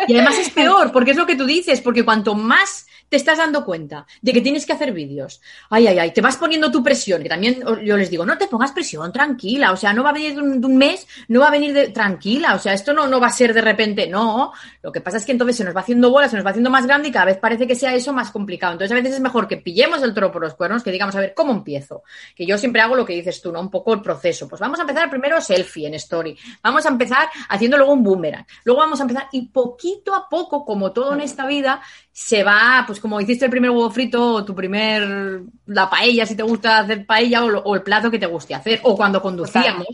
Y 0.07 0.13
además 0.13 0.37
es 0.37 0.49
peor, 0.51 0.91
porque 0.91 1.11
es 1.11 1.17
lo 1.17 1.25
que 1.25 1.35
tú 1.35 1.45
dices, 1.45 1.81
porque 1.81 2.05
cuanto 2.05 2.35
más 2.35 2.85
te 3.09 3.17
estás 3.17 3.39
dando 3.39 3.65
cuenta 3.65 4.05
de 4.21 4.31
que 4.31 4.41
tienes 4.41 4.65
que 4.65 4.73
hacer 4.73 4.93
vídeos. 4.93 5.41
Ay, 5.69 5.87
ay, 5.87 5.99
ay, 5.99 6.13
te 6.13 6.21
vas 6.21 6.37
poniendo 6.37 6.71
tu 6.71 6.83
presión, 6.83 7.21
que 7.23 7.29
también 7.29 7.63
yo 7.83 7.97
les 7.97 8.09
digo, 8.09 8.25
no 8.25 8.37
te 8.37 8.47
pongas 8.47 8.71
presión, 8.71 9.11
tranquila, 9.11 9.71
o 9.71 9.77
sea, 9.77 9.93
no 9.93 10.03
va 10.03 10.11
a 10.11 10.13
venir 10.13 10.35
de 10.35 10.41
un, 10.41 10.77
mes, 10.77 11.07
no 11.27 11.41
va 11.41 11.47
a 11.47 11.51
venir 11.51 11.73
de 11.73 11.89
tranquila, 11.89 12.53
o 12.53 12.59
sea, 12.59 12.73
esto 12.73 12.93
no, 12.93 13.07
no 13.07 13.19
va 13.19 13.27
a 13.27 13.31
ser 13.31 13.53
de 13.53 13.61
repente, 13.61 14.07
no. 14.07 14.53
Lo 14.83 14.91
que 14.91 14.98
pasa 15.01 15.17
es 15.17 15.25
que 15.25 15.31
entonces 15.31 15.57
se 15.57 15.63
nos 15.63 15.75
va 15.75 15.81
haciendo 15.81 16.09
bola, 16.09 16.29
se 16.29 16.35
nos 16.35 16.45
va 16.45 16.51
haciendo 16.51 16.69
más 16.69 16.85
grande 16.85 17.09
y 17.09 17.11
cada 17.11 17.25
vez 17.25 17.37
parece 17.37 17.67
que 17.67 17.75
sea 17.75 17.93
eso 17.93 18.13
más 18.13 18.31
complicado. 18.31 18.73
Entonces, 18.73 18.91
a 18.91 18.95
veces 18.99 19.15
es 19.15 19.21
mejor 19.21 19.47
que 19.47 19.57
pillemos 19.57 20.01
el 20.03 20.13
toro 20.13 20.31
por 20.31 20.41
los 20.41 20.55
cuernos, 20.55 20.83
que 20.83 20.91
digamos, 20.91 21.15
a 21.15 21.19
ver, 21.19 21.33
¿cómo 21.33 21.51
empiezo? 21.51 22.03
Que 22.35 22.45
yo 22.45 22.57
siempre 22.57 22.81
hago 22.81 22.95
lo 22.95 23.05
que 23.05 23.13
dices 23.13 23.41
tú, 23.41 23.51
¿no? 23.51 23.61
Un 23.61 23.69
poco 23.69 23.93
el 23.93 24.01
proceso. 24.01 24.47
Pues 24.47 24.59
vamos 24.59 24.79
a 24.79 24.83
empezar 24.83 25.09
primero 25.09 25.39
selfie 25.41 25.87
en 25.87 25.95
story, 25.95 26.37
vamos 26.63 26.85
a 26.85 26.89
empezar 26.89 27.29
haciendo 27.49 27.77
luego 27.77 27.93
un 27.93 28.03
boomerang, 28.03 28.45
luego 28.63 28.81
vamos 28.81 28.99
a 28.99 29.03
empezar 29.03 29.27
y 29.31 29.47
poquito 29.47 30.13
a 30.15 30.27
poco, 30.29 30.65
como 30.65 30.91
todo 30.91 31.13
en 31.13 31.21
esta 31.21 31.45
vida, 31.45 31.81
se 32.11 32.43
va, 32.43 32.83
pues 32.85 32.99
como 32.99 33.21
hiciste 33.21 33.45
el 33.45 33.51
primer 33.51 33.71
huevo 33.71 33.89
frito, 33.89 34.33
o 34.33 34.45
tu 34.45 34.53
primer, 34.53 35.41
la 35.67 35.89
paella, 35.89 36.25
si 36.25 36.35
te 36.35 36.43
gusta 36.43 36.79
hacer 36.79 37.05
paella, 37.05 37.45
o, 37.45 37.75
el 37.75 37.81
plato 37.81 38.11
que 38.11 38.19
te 38.19 38.25
guste 38.25 38.55
hacer, 38.55 38.79
o 38.83 38.95
cuando 38.95 39.21
conducíamos. 39.21 39.87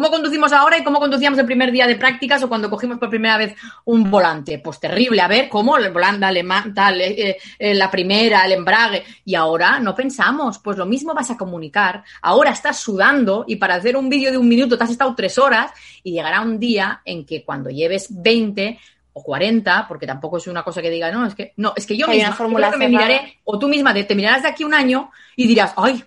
¿Cómo 0.00 0.12
conducimos 0.12 0.50
ahora 0.54 0.78
y 0.78 0.82
cómo 0.82 0.98
conducíamos 0.98 1.38
el 1.40 1.44
primer 1.44 1.70
día 1.70 1.86
de 1.86 1.94
prácticas 1.94 2.42
o 2.42 2.48
cuando 2.48 2.70
cogimos 2.70 2.96
por 2.96 3.10
primera 3.10 3.36
vez 3.36 3.54
un 3.84 4.10
volante? 4.10 4.58
Pues 4.58 4.80
terrible, 4.80 5.20
a 5.20 5.28
ver, 5.28 5.50
¿cómo? 5.50 5.76
El 5.76 5.92
volante 5.92 6.24
alemán, 6.24 6.72
tal, 6.72 7.02
eh, 7.02 7.36
eh, 7.58 7.74
la 7.74 7.90
primera, 7.90 8.46
el 8.46 8.52
embrague. 8.52 9.04
Y 9.26 9.34
ahora 9.34 9.78
no 9.78 9.94
pensamos, 9.94 10.58
pues 10.58 10.78
lo 10.78 10.86
mismo 10.86 11.12
vas 11.12 11.30
a 11.30 11.36
comunicar. 11.36 12.02
Ahora 12.22 12.52
estás 12.52 12.78
sudando 12.78 13.44
y 13.46 13.56
para 13.56 13.74
hacer 13.74 13.94
un 13.94 14.08
vídeo 14.08 14.30
de 14.30 14.38
un 14.38 14.48
minuto 14.48 14.78
te 14.78 14.84
has 14.84 14.90
estado 14.90 15.14
tres 15.14 15.36
horas 15.36 15.70
y 16.02 16.12
llegará 16.12 16.40
un 16.40 16.58
día 16.58 17.02
en 17.04 17.26
que 17.26 17.44
cuando 17.44 17.68
lleves 17.68 18.08
20 18.10 18.78
o 19.12 19.22
40, 19.22 19.84
porque 19.86 20.06
tampoco 20.06 20.38
es 20.38 20.46
una 20.46 20.62
cosa 20.62 20.80
que 20.80 20.88
diga, 20.88 21.10
no, 21.10 21.26
es 21.26 21.34
que, 21.34 21.52
no, 21.58 21.74
es 21.76 21.84
que 21.84 21.98
yo 21.98 22.08
misma 22.08 22.34
me 22.78 22.88
miraré, 22.88 23.40
o 23.44 23.58
tú 23.58 23.68
misma 23.68 23.92
te, 23.92 24.14
mirarás 24.14 24.44
de 24.44 24.48
aquí 24.48 24.64
un 24.64 24.72
año 24.72 25.10
y 25.36 25.46
dirás, 25.46 25.74
ay, 25.76 26.02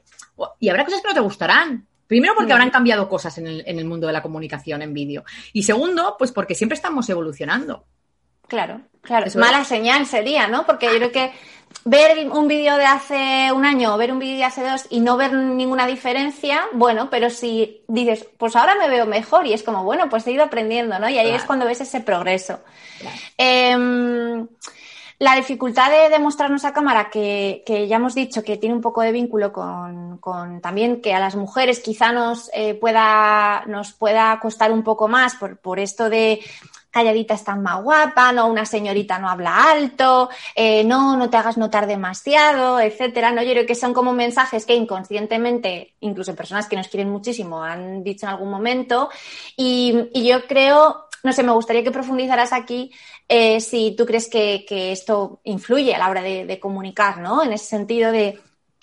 y 0.59 0.69
habrá 0.69 0.83
cosas 0.83 0.99
que 0.99 1.09
no 1.09 1.13
te 1.13 1.19
gustarán. 1.19 1.85
Primero, 2.07 2.35
porque 2.35 2.53
habrán 2.53 2.69
cambiado 2.69 3.07
cosas 3.09 3.37
en 3.37 3.47
el, 3.47 3.63
en 3.65 3.79
el 3.79 3.85
mundo 3.85 4.07
de 4.07 4.13
la 4.13 4.21
comunicación 4.21 4.81
en 4.81 4.93
vídeo. 4.93 5.23
Y 5.53 5.63
segundo, 5.63 6.15
pues 6.17 6.31
porque 6.31 6.55
siempre 6.55 6.75
estamos 6.75 7.09
evolucionando. 7.09 7.85
Claro, 8.47 8.81
claro. 9.01 9.25
es 9.25 9.35
Mala 9.35 9.63
señal 9.63 10.05
sería, 10.05 10.47
¿no? 10.47 10.65
Porque 10.65 10.87
yo 10.87 10.97
creo 10.97 11.11
que 11.11 11.31
ver 11.85 12.29
un 12.29 12.47
vídeo 12.47 12.77
de 12.77 12.85
hace 12.85 13.51
un 13.51 13.65
año 13.65 13.93
o 13.93 13.97
ver 13.97 14.11
un 14.11 14.19
vídeo 14.19 14.37
de 14.37 14.43
hace 14.43 14.61
dos 14.61 14.85
y 14.89 14.99
no 14.99 15.17
ver 15.17 15.33
ninguna 15.33 15.87
diferencia, 15.87 16.65
bueno, 16.73 17.09
pero 17.09 17.29
si 17.29 17.83
dices, 17.87 18.27
pues 18.37 18.55
ahora 18.55 18.75
me 18.75 18.87
veo 18.87 19.05
mejor 19.05 19.47
y 19.47 19.53
es 19.53 19.63
como, 19.63 19.83
bueno, 19.83 20.09
pues 20.09 20.25
he 20.27 20.31
ido 20.31 20.43
aprendiendo, 20.43 20.99
¿no? 20.99 21.09
Y 21.09 21.17
ahí 21.17 21.31
es 21.31 21.43
cuando 21.43 21.65
ves 21.65 21.81
ese 21.81 22.01
progreso. 22.01 22.59
Em, 23.37 24.47
la 25.19 25.35
dificultad 25.35 25.89
de 25.89 26.09
demostrarnos 26.09 26.65
a 26.65 26.73
cámara, 26.73 27.09
que, 27.09 27.63
ya 27.87 27.95
hemos 27.95 28.15
dicho 28.15 28.43
que 28.43 28.57
tiene 28.57 28.75
un 28.75 28.81
poco 28.81 29.01
de 29.01 29.11
vínculo 29.11 29.51
con, 29.53 30.19
también 30.61 31.01
que 31.01 31.13
a 31.13 31.19
las 31.19 31.35
mujeres 31.35 31.79
quizá 31.79 32.11
nos, 32.11 32.49
eh, 32.53 32.73
pueda, 32.75 33.63
nos 33.67 33.93
pueda 33.93 34.39
costar 34.39 34.71
un 34.71 34.83
poco 34.83 35.07
más 35.07 35.35
por, 35.35 35.57
por 35.57 35.79
esto 35.79 36.09
de 36.09 36.39
calladita 36.93 37.33
estás 37.33 37.57
más 37.57 37.83
guapa, 37.83 38.31
no, 38.31 38.47
una 38.47 38.65
señorita 38.65 39.17
no 39.17 39.27
habla 39.27 39.71
alto, 39.71 40.29
eh, 40.53 40.83
no, 40.83 41.17
no 41.17 41.27
te 41.27 41.37
hagas 41.37 41.57
notar 41.57 41.87
demasiado, 41.87 42.79
etcétera. 42.79 43.31
No, 43.31 43.41
yo 43.41 43.51
creo 43.51 43.65
que 43.65 43.73
son 43.73 43.93
como 43.93 44.13
mensajes 44.13 44.65
que 44.65 44.75
inconscientemente, 44.75 45.95
incluso 46.01 46.35
personas 46.35 46.67
que 46.67 46.75
nos 46.75 46.87
quieren 46.87 47.09
muchísimo, 47.09 47.63
han 47.63 48.03
dicho 48.03 48.27
en 48.27 48.33
algún 48.33 48.51
momento. 48.51 49.09
Y, 49.57 50.11
yo 50.23 50.45
creo, 50.45 51.07
no 51.23 51.31
sé, 51.31 51.41
me 51.41 51.53
gustaría 51.53 51.83
que 51.83 51.91
profundizaras 51.91 52.51
aquí 52.51 52.91
eh, 53.29 53.61
si 53.61 53.95
tú 53.97 54.05
crees 54.05 54.27
que, 54.27 54.65
esto 54.91 55.39
influye 55.45 55.95
a 55.95 55.97
la 55.97 56.09
hora 56.09 56.21
de, 56.21 56.59
comunicar, 56.59 57.19
¿no? 57.19 57.43
En 57.43 57.53
ese 57.53 57.65
sentido 57.65 58.11
de. 58.11 58.39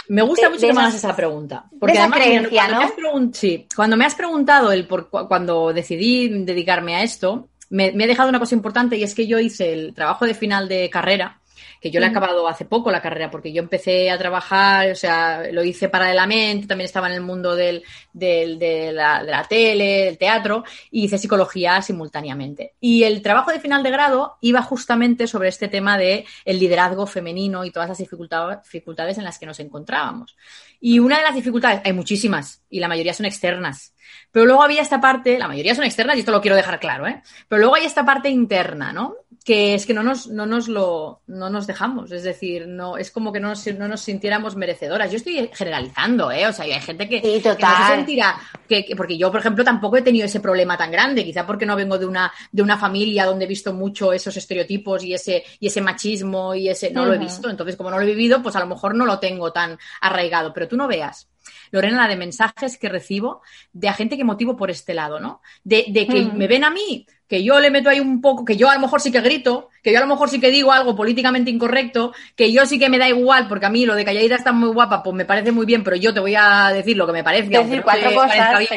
Me 0.09 0.22
gusta 0.22 0.48
mucho 0.48 0.66
que 0.66 0.72
me 0.72 0.81
hagas 0.81 0.94
esa 0.94 1.14
pregunta. 1.14 1.66
Porque 1.79 1.98
además, 1.98 2.18
creencia, 2.18 2.66
cuando, 2.66 2.81
¿no? 2.81 3.31
me 3.31 3.66
cuando 3.76 3.96
me 3.96 4.05
has 4.07 4.14
preguntado 4.14 4.72
el 4.72 4.87
por, 4.87 5.09
cuando 5.09 5.72
decidí 5.72 6.29
dedicarme 6.44 6.96
a 6.96 7.03
esto, 7.03 7.48
me, 7.68 7.92
me, 7.92 8.05
he 8.05 8.09
dejado 8.09 8.29
una 8.31 8.40
cosa 8.40 8.55
importante 8.55 8.96
y 8.96 9.05
es 9.05 9.14
que 9.14 9.26
yo 9.26 9.38
hice 9.38 9.72
el 9.72 9.94
trabajo 9.94 10.24
de 10.24 10.35
final 10.35 10.68
de 10.68 10.90
carrera 10.90 11.39
que 11.81 11.90
yo 11.90 11.99
le 11.99 12.07
he 12.07 12.11
acabado 12.11 12.47
hace 12.47 12.66
poco 12.66 12.90
la 12.90 13.01
carrera, 13.01 13.31
porque 13.31 13.53
yo 13.53 13.62
empecé 13.62 14.11
a 14.11 14.19
trabajar, 14.19 14.90
o 14.90 14.95
sea, 14.95 15.45
lo 15.51 15.64
hice 15.64 15.88
paralelamente, 15.88 16.66
también 16.66 16.85
estaba 16.85 17.09
en 17.09 17.14
el 17.14 17.23
mundo 17.23 17.57
del, 17.57 17.83
del, 18.12 18.59
de, 18.59 18.93
la, 18.93 19.25
de, 19.25 19.31
la, 19.31 19.45
tele, 19.45 20.05
del 20.05 20.19
teatro, 20.19 20.64
y 20.90 21.05
hice 21.05 21.16
psicología 21.16 21.81
simultáneamente. 21.81 22.75
Y 22.81 23.05
el 23.05 23.23
trabajo 23.23 23.51
de 23.51 23.61
final 23.61 23.83
de 23.83 23.90
grado 23.90 24.37
iba 24.43 24.62
justamente 24.62 25.27
sobre 25.27 25.49
este 25.49 25.69
tema 25.69 25.97
de 25.97 26.27
el 26.45 26.59
liderazgo 26.59 27.07
femenino 27.07 27.64
y 27.64 27.71
todas 27.71 27.88
las 27.88 27.99
dificultades 27.99 29.19
en 29.19 29.25
las 29.25 29.38
que 29.38 29.47
nos 29.47 29.59
encontrábamos. 29.61 30.37
Y 30.81 30.99
una 30.99 31.16
de 31.16 31.23
las 31.23 31.35
dificultades, 31.35 31.81
hay 31.85 31.93
muchísimas, 31.93 32.62
y 32.69 32.81
la 32.81 32.88
mayoría 32.88 33.14
son 33.14 33.27
externas. 33.27 33.95
Pero 34.33 34.47
luego 34.47 34.62
había 34.62 34.83
esta 34.83 35.01
parte, 35.01 35.38
la 35.38 35.49
mayoría 35.49 35.75
son 35.75 35.85
externas, 35.85 36.16
y 36.16 36.21
esto 36.21 36.33
lo 36.33 36.40
quiero 36.40 36.57
dejar 36.57 36.79
claro, 36.79 37.07
¿eh? 37.07 37.23
Pero 37.49 37.61
luego 37.61 37.75
hay 37.77 37.85
esta 37.85 38.05
parte 38.05 38.29
interna, 38.29 38.93
¿no? 38.93 39.14
Que 39.44 39.74
es 39.74 39.87
que 39.87 39.94
no 39.94 40.03
nos, 40.03 40.29
no 40.29 40.44
nos 40.44 40.68
lo 40.68 41.22
no 41.26 41.48
nos 41.48 41.66
dejamos, 41.66 42.12
es 42.12 42.22
decir, 42.22 42.68
no 42.68 42.98
es 42.98 43.11
como 43.11 43.33
que 43.33 43.40
no 43.40 43.48
nos, 43.48 43.66
no 43.74 43.88
nos 43.88 44.03
sintiéramos 44.03 44.55
merecedoras. 44.55 45.11
Yo 45.11 45.16
estoy 45.16 45.50
generalizando, 45.53 46.31
¿eh? 46.31 46.46
O 46.46 46.53
sea, 46.53 46.66
hay 46.66 46.79
gente 46.81 47.09
que, 47.09 47.20
sí, 47.20 47.40
que 47.42 47.48
no 47.48 47.87
se 47.87 47.94
sentirá, 47.94 48.38
que, 48.68 48.87
porque 48.96 49.16
yo, 49.16 49.31
por 49.31 49.40
ejemplo, 49.40 49.64
tampoco 49.64 49.96
he 49.96 50.03
tenido 50.03 50.26
ese 50.26 50.40
problema 50.40 50.76
tan 50.76 50.90
grande, 50.90 51.24
quizá 51.24 51.46
porque 51.46 51.64
no 51.64 51.74
vengo 51.74 51.98
de 51.98 52.07
una, 52.07 52.31
de 52.53 52.62
una 52.62 52.76
familia 52.76 53.24
donde 53.24 53.46
he 53.46 53.48
visto 53.48 53.72
mucho 53.72 54.12
esos 54.12 54.37
estereotipos 54.37 55.03
y 55.05 55.14
ese, 55.14 55.42
y 55.59 55.68
ese 55.68 55.81
machismo 55.81 56.55
y 56.55 56.68
ese, 56.68 56.90
no 56.90 57.07
lo 57.07 57.14
he 57.14 57.18
visto, 57.18 57.48
entonces 57.48 57.76
como 57.76 57.90
no 57.90 57.96
lo 57.96 58.03
he 58.03 58.07
vivido, 58.07 58.42
pues 58.42 58.57
a 58.57 58.61
lo 58.61 58.66
mejor 58.66 58.94
no 58.94 59.07
lo 59.07 59.18
tengo 59.18 59.53
tan 59.53 59.79
arraigado, 60.03 60.53
pero 60.53 60.68
tú 60.68 60.76
no 60.76 60.87
veas 60.87 61.29
Lorena, 61.70 61.96
la 61.96 62.09
de 62.09 62.16
mensajes 62.16 62.78
que 62.78 62.88
recibo 62.88 63.42
de 63.72 63.88
a 63.88 63.92
gente 63.92 64.16
que 64.16 64.24
motivo 64.24 64.56
por 64.56 64.70
este 64.70 64.94
lado, 64.94 65.20
¿no? 65.20 65.40
De, 65.64 65.85
que 65.92 66.30
me 66.35 66.46
ven 66.46 66.64
a 66.64 66.70
mí, 66.70 67.06
que 67.28 67.44
yo 67.44 67.61
le 67.61 67.70
meto 67.70 67.88
ahí 67.90 68.00
un 68.00 68.20
poco, 68.20 68.44
que 68.44 68.56
yo 68.56 68.68
a 68.68 68.74
lo 68.74 68.80
mejor 68.80 69.00
sí 69.00 69.12
que 69.12 69.20
grito, 69.20 69.68
que 69.83 69.92
yo 69.92 69.98
a 69.98 70.02
lo 70.02 70.09
mejor 70.09 70.28
sí 70.28 70.40
que 70.40 70.50
digo 70.50 70.72
algo 70.72 70.96
políticamente 70.96 71.50
incorrecto, 71.50 72.12
que 72.35 72.52
yo 72.52 72.66
sí 72.66 72.78
que 72.78 72.88
me 72.88 72.98
da 72.98 73.09
igual, 73.09 73.48
porque 73.48 73.66
a 73.66 73.70
mí 73.70 73.87
lo 73.87 73.94
de 73.94 74.04
calladita 74.04 74.35
está 74.35 74.52
muy 74.52 74.70
guapa, 74.70 75.02
pues 75.02 75.14
me 75.14 75.24
parece 75.24 75.52
muy 75.52 75.66
bien, 75.66 75.85
pero 75.85 75.96
yo 75.96 76.12
te 76.12 76.20
voy 76.20 76.35
a 76.37 76.70
decir 76.72 76.96
lo 76.96 77.06
que 77.06 77.12
me 77.12 77.24
parece. 77.24 77.48
Decir 77.48 77.83
cuatro 77.83 78.14
cosas, 78.14 78.68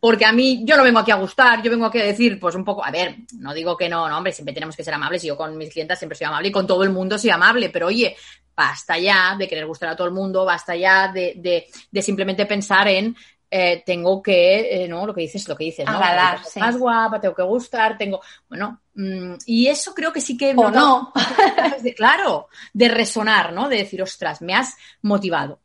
porque 0.00 0.24
a 0.24 0.32
mí, 0.32 0.62
yo 0.64 0.76
no 0.76 0.82
vengo 0.82 0.98
aquí 0.98 1.10
a 1.10 1.16
gustar, 1.16 1.62
yo 1.62 1.70
vengo 1.70 1.84
aquí 1.84 2.00
a 2.00 2.04
decir, 2.04 2.40
pues 2.40 2.54
un 2.54 2.64
poco, 2.64 2.82
a 2.82 2.90
ver, 2.90 3.16
no 3.38 3.52
digo 3.52 3.76
que 3.76 3.88
no, 3.88 4.08
no, 4.08 4.16
hombre, 4.16 4.32
siempre 4.32 4.54
tenemos 4.54 4.74
que 4.74 4.82
ser 4.82 4.94
amables 4.94 5.22
y 5.22 5.26
yo 5.26 5.36
con 5.36 5.56
mis 5.58 5.70
clientas 5.70 5.98
siempre 5.98 6.16
soy 6.16 6.26
amable 6.26 6.48
y 6.48 6.52
con 6.52 6.66
todo 6.66 6.82
el 6.82 6.90
mundo 6.90 7.18
soy 7.18 7.30
amable, 7.30 7.68
pero 7.68 7.88
oye, 7.88 8.16
basta 8.56 8.98
ya 8.98 9.36
de 9.38 9.46
querer 9.46 9.66
gustar 9.66 9.90
a 9.90 9.96
todo 9.96 10.06
el 10.06 10.14
mundo, 10.14 10.44
basta 10.46 10.74
ya 10.74 11.08
de, 11.12 11.34
de, 11.36 11.66
de 11.90 12.02
simplemente 12.02 12.46
pensar 12.46 12.88
en 12.88 13.14
eh, 13.52 13.82
tengo 13.84 14.22
que, 14.22 14.84
eh, 14.84 14.88
¿no? 14.88 15.04
Lo 15.04 15.12
que 15.12 15.22
dices, 15.22 15.48
lo 15.48 15.56
que 15.56 15.64
dices, 15.64 15.84
¿no? 15.84 15.98
Más 16.60 16.78
guapa, 16.78 17.20
tengo 17.20 17.34
que 17.34 17.42
gustar, 17.42 17.98
tengo, 17.98 18.20
bueno, 18.48 18.82
mm, 18.94 19.34
y 19.46 19.66
eso 19.66 19.92
creo 19.92 20.12
que 20.12 20.20
sí 20.20 20.36
que... 20.36 20.54
O 20.56 20.70
no. 20.70 21.12
claro, 21.96 22.48
de 22.72 22.88
resonar, 22.88 23.52
¿no? 23.52 23.68
De 23.68 23.78
decir, 23.78 24.00
ostras, 24.02 24.40
me 24.40 24.54
has 24.54 24.76
motivado. 25.02 25.58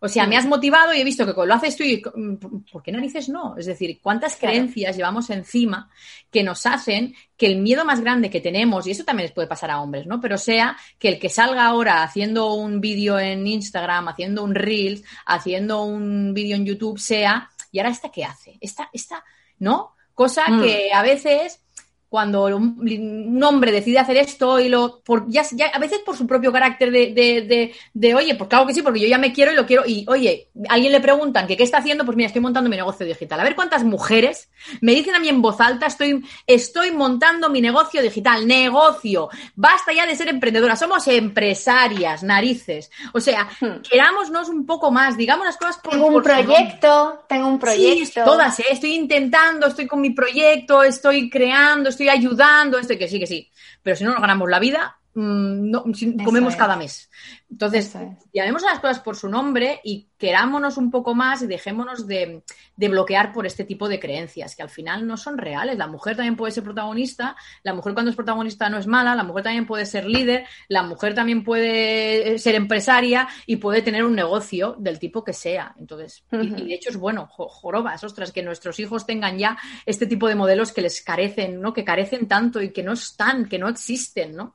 O 0.00 0.08
sea, 0.08 0.26
me 0.26 0.36
has 0.36 0.46
motivado 0.46 0.92
y 0.92 1.00
he 1.00 1.04
visto 1.04 1.26
que 1.26 1.46
lo 1.46 1.54
haces 1.54 1.76
tú 1.76 1.82
y 1.82 2.02
mm, 2.02 2.36
¿por 2.70 2.82
qué 2.82 2.92
narices 2.92 3.28
no? 3.28 3.56
Es 3.56 3.66
decir, 3.66 3.98
¿cuántas 4.02 4.36
creencias 4.36 4.96
llevamos 4.96 5.30
encima 5.30 5.90
que 6.30 6.42
nos 6.42 6.66
hacen 6.66 7.14
que 7.36 7.46
el 7.46 7.58
miedo 7.58 7.84
más 7.84 8.00
grande 8.00 8.30
que 8.30 8.40
tenemos, 8.40 8.86
y 8.86 8.90
eso 8.90 9.04
también 9.04 9.26
les 9.26 9.32
puede 9.32 9.48
pasar 9.48 9.70
a 9.70 9.80
hombres, 9.80 10.06
¿no? 10.06 10.20
Pero 10.20 10.38
sea 10.38 10.76
que 10.98 11.08
el 11.08 11.18
que 11.18 11.28
salga 11.28 11.66
ahora 11.66 12.02
haciendo 12.02 12.54
un 12.54 12.80
vídeo 12.80 13.18
en 13.18 13.46
Instagram, 13.46 14.08
haciendo 14.08 14.42
un 14.42 14.54
Reels, 14.54 15.02
haciendo 15.24 15.84
un 15.84 16.32
vídeo 16.34 16.56
en 16.56 16.66
YouTube, 16.66 16.98
sea, 16.98 17.50
¿y 17.72 17.78
ahora 17.78 17.90
esta 17.90 18.10
qué 18.10 18.24
hace? 18.24 18.58
Esta, 18.60 18.90
esta, 18.92 19.24
¿no? 19.58 19.94
Cosa 20.14 20.48
mm. 20.48 20.62
que 20.62 20.92
a 20.92 21.02
veces 21.02 21.60
cuando 22.08 22.44
un, 22.46 23.42
hombre 23.42 23.72
decide 23.72 23.98
hacer 23.98 24.16
esto 24.16 24.60
y 24.60 24.68
lo 24.68 25.00
por, 25.00 25.28
ya, 25.28 25.42
a 25.72 25.78
veces 25.78 25.98
por 25.98 26.16
su 26.16 26.26
propio 26.26 26.52
carácter 26.52 26.90
de, 26.90 27.12
de, 27.12 27.74
de, 27.92 28.14
oye, 28.14 28.34
pues 28.34 28.48
claro 28.48 28.66
que 28.66 28.74
sí, 28.74 28.82
porque 28.82 29.00
yo 29.00 29.08
ya 29.08 29.18
me 29.18 29.32
quiero 29.32 29.52
y 29.52 29.56
lo 29.56 29.66
quiero, 29.66 29.84
y 29.86 30.04
oye, 30.08 30.48
alguien 30.68 30.92
le 30.92 31.00
preguntan 31.00 31.46
que 31.46 31.56
qué 31.56 31.64
está 31.64 31.78
haciendo, 31.78 32.04
pues 32.04 32.16
mira, 32.16 32.28
estoy 32.28 32.42
montando 32.42 32.70
mi 32.70 32.76
negocio 32.76 33.04
digital. 33.04 33.40
A 33.40 33.44
ver 33.44 33.56
cuántas 33.56 33.84
mujeres 33.84 34.48
me 34.80 34.92
dicen 34.92 35.14
a 35.14 35.20
mí 35.20 35.28
en 35.28 35.42
voz 35.42 35.60
alta, 35.60 35.86
estoy, 35.86 36.24
estoy 36.46 36.92
montando 36.92 37.50
mi 37.50 37.60
negocio 37.60 38.02
digital, 38.02 38.46
negocio, 38.46 39.28
basta 39.54 39.92
ya 39.92 40.06
de 40.06 40.16
ser 40.16 40.28
emprendedora, 40.28 40.76
somos 40.76 41.06
empresarias, 41.08 42.22
narices. 42.22 42.90
O 43.12 43.20
sea, 43.20 43.48
hmm. 43.60 43.82
querámonos 43.88 44.48
un 44.48 44.64
poco 44.64 44.90
más, 44.90 45.16
digamos 45.16 45.46
las 45.46 45.56
cosas 45.56 45.78
por 45.78 45.92
Tengo 45.92 46.06
un 46.06 46.22
proyecto, 46.22 47.24
tengo 47.28 47.48
un 47.48 47.58
proyecto. 47.58 48.04
Sí, 48.04 48.12
todas, 48.24 48.58
¿eh? 48.60 48.66
estoy 48.70 48.94
intentando, 48.94 49.66
estoy 49.66 49.86
con 49.86 50.00
mi 50.00 50.10
proyecto, 50.10 50.82
estoy 50.82 51.28
creando, 51.28 51.88
estoy 51.96 52.08
ayudando, 52.10 52.78
esto 52.78 52.96
que 52.98 53.08
sí, 53.08 53.18
que 53.18 53.26
sí. 53.26 53.50
Pero 53.82 53.96
si 53.96 54.04
no 54.04 54.12
nos 54.12 54.20
ganamos 54.20 54.48
la 54.48 54.58
vida, 54.58 54.98
mm, 55.20 55.70
no, 55.70 55.84
comemos 56.24 56.54
cada 56.56 56.76
mes. 56.76 57.10
Entonces, 57.50 57.94
llamemos 58.32 58.64
a 58.64 58.70
las 58.70 58.80
cosas 58.80 59.00
por 59.00 59.16
su 59.16 59.28
nombre 59.28 59.80
y 59.84 60.08
querámonos 60.18 60.78
un 60.78 60.90
poco 60.90 61.14
más 61.14 61.42
y 61.42 61.46
dejémonos 61.46 62.06
de, 62.06 62.42
bloquear 62.76 63.32
por 63.32 63.46
este 63.46 63.64
tipo 63.64 63.88
de 63.88 64.00
creencias 64.00 64.56
que 64.56 64.62
al 64.62 64.68
final 64.68 65.06
no 65.06 65.16
son 65.16 65.38
reales. 65.38 65.78
La 65.78 65.86
mujer 65.86 66.16
también 66.16 66.36
puede 66.36 66.52
ser 66.52 66.64
protagonista, 66.64 67.36
la 67.62 67.74
mujer 67.74 67.94
cuando 67.94 68.10
es 68.10 68.16
protagonista 68.16 68.68
no 68.68 68.78
es 68.78 68.86
mala, 68.86 69.14
la 69.14 69.24
mujer 69.24 69.44
también 69.44 69.66
puede 69.66 69.86
ser 69.86 70.06
líder, 70.06 70.46
la 70.68 70.82
mujer 70.82 71.14
también 71.14 71.44
puede 71.44 72.34
eh, 72.34 72.38
ser 72.38 72.54
empresaria 72.54 73.28
y 73.46 73.56
puede 73.56 73.82
tener 73.82 74.04
un 74.04 74.14
negocio 74.14 74.76
del 74.78 74.98
tipo 74.98 75.22
que 75.22 75.32
sea. 75.32 75.74
Entonces, 75.78 76.24
y, 76.32 76.48
de 76.48 76.74
hecho 76.74 76.90
es 76.90 76.96
bueno, 76.96 77.26
jorobas, 77.28 78.02
ostras, 78.04 78.32
que 78.32 78.42
nuestros 78.42 78.78
hijos 78.80 79.06
tengan 79.06 79.38
ya 79.38 79.56
este 79.84 80.06
tipo 80.06 80.28
de 80.28 80.34
modelos 80.34 80.72
que 80.72 80.82
les 80.82 81.00
carecen, 81.02 81.60
¿no? 81.60 81.72
Que 81.72 81.84
carecen 81.84 82.26
tanto 82.26 82.62
y 82.62 82.72
que 82.72 82.82
no 82.82 82.92
están, 82.92 83.48
que 83.48 83.58
no 83.58 83.68
existen, 83.68 84.34
¿no? 84.34 84.52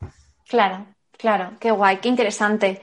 Claro. 0.51 0.85
Claro, 1.17 1.53
qué 1.59 1.71
guay, 1.71 1.97
qué 1.97 2.09
interesante. 2.09 2.81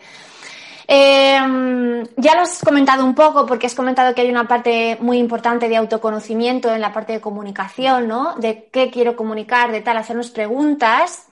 Em, 0.86 2.02
ya 2.16 2.34
lo 2.34 2.40
has 2.42 2.60
comentado 2.64 3.04
un 3.04 3.14
poco 3.14 3.44
porque 3.44 3.66
has 3.66 3.74
comentado 3.74 4.14
que 4.14 4.22
hay 4.22 4.30
una 4.30 4.48
parte 4.48 4.96
muy 5.00 5.18
importante 5.18 5.68
de 5.68 5.76
autoconocimiento 5.76 6.72
en 6.72 6.80
la 6.80 6.94
parte 6.94 7.12
de 7.12 7.20
comunicación, 7.20 8.08
¿no? 8.08 8.36
De 8.36 8.70
qué 8.72 8.90
quiero 8.90 9.16
comunicar, 9.16 9.70
de 9.70 9.82
tal, 9.82 9.98
hacernos 9.98 10.30
preguntas. 10.30 11.26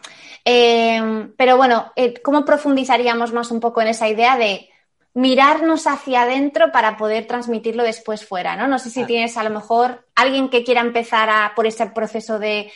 Em, 0.44 1.32
pero 1.38 1.56
bueno, 1.56 1.90
eh, 1.96 2.20
¿cómo 2.22 2.44
profundizaríamos 2.44 3.32
más 3.32 3.50
un 3.50 3.60
poco 3.60 3.80
en 3.80 3.88
esa 3.88 4.08
idea 4.08 4.36
de 4.36 4.68
mirarnos 5.14 5.86
hacia 5.86 6.22
adentro 6.22 6.70
para 6.70 6.98
poder 6.98 7.26
transmitirlo 7.26 7.82
después 7.82 8.26
fuera, 8.26 8.56
¿no? 8.56 8.68
No 8.68 8.78
sé 8.78 8.90
si 8.90 9.04
tienes 9.04 9.38
a 9.38 9.44
lo 9.44 9.50
mejor 9.50 10.06
alguien 10.14 10.50
que 10.50 10.64
quiera 10.64 10.82
empezar 10.82 11.54
por 11.54 11.66
ese 11.66 11.86
proceso 11.86 12.38
de, 12.38 12.70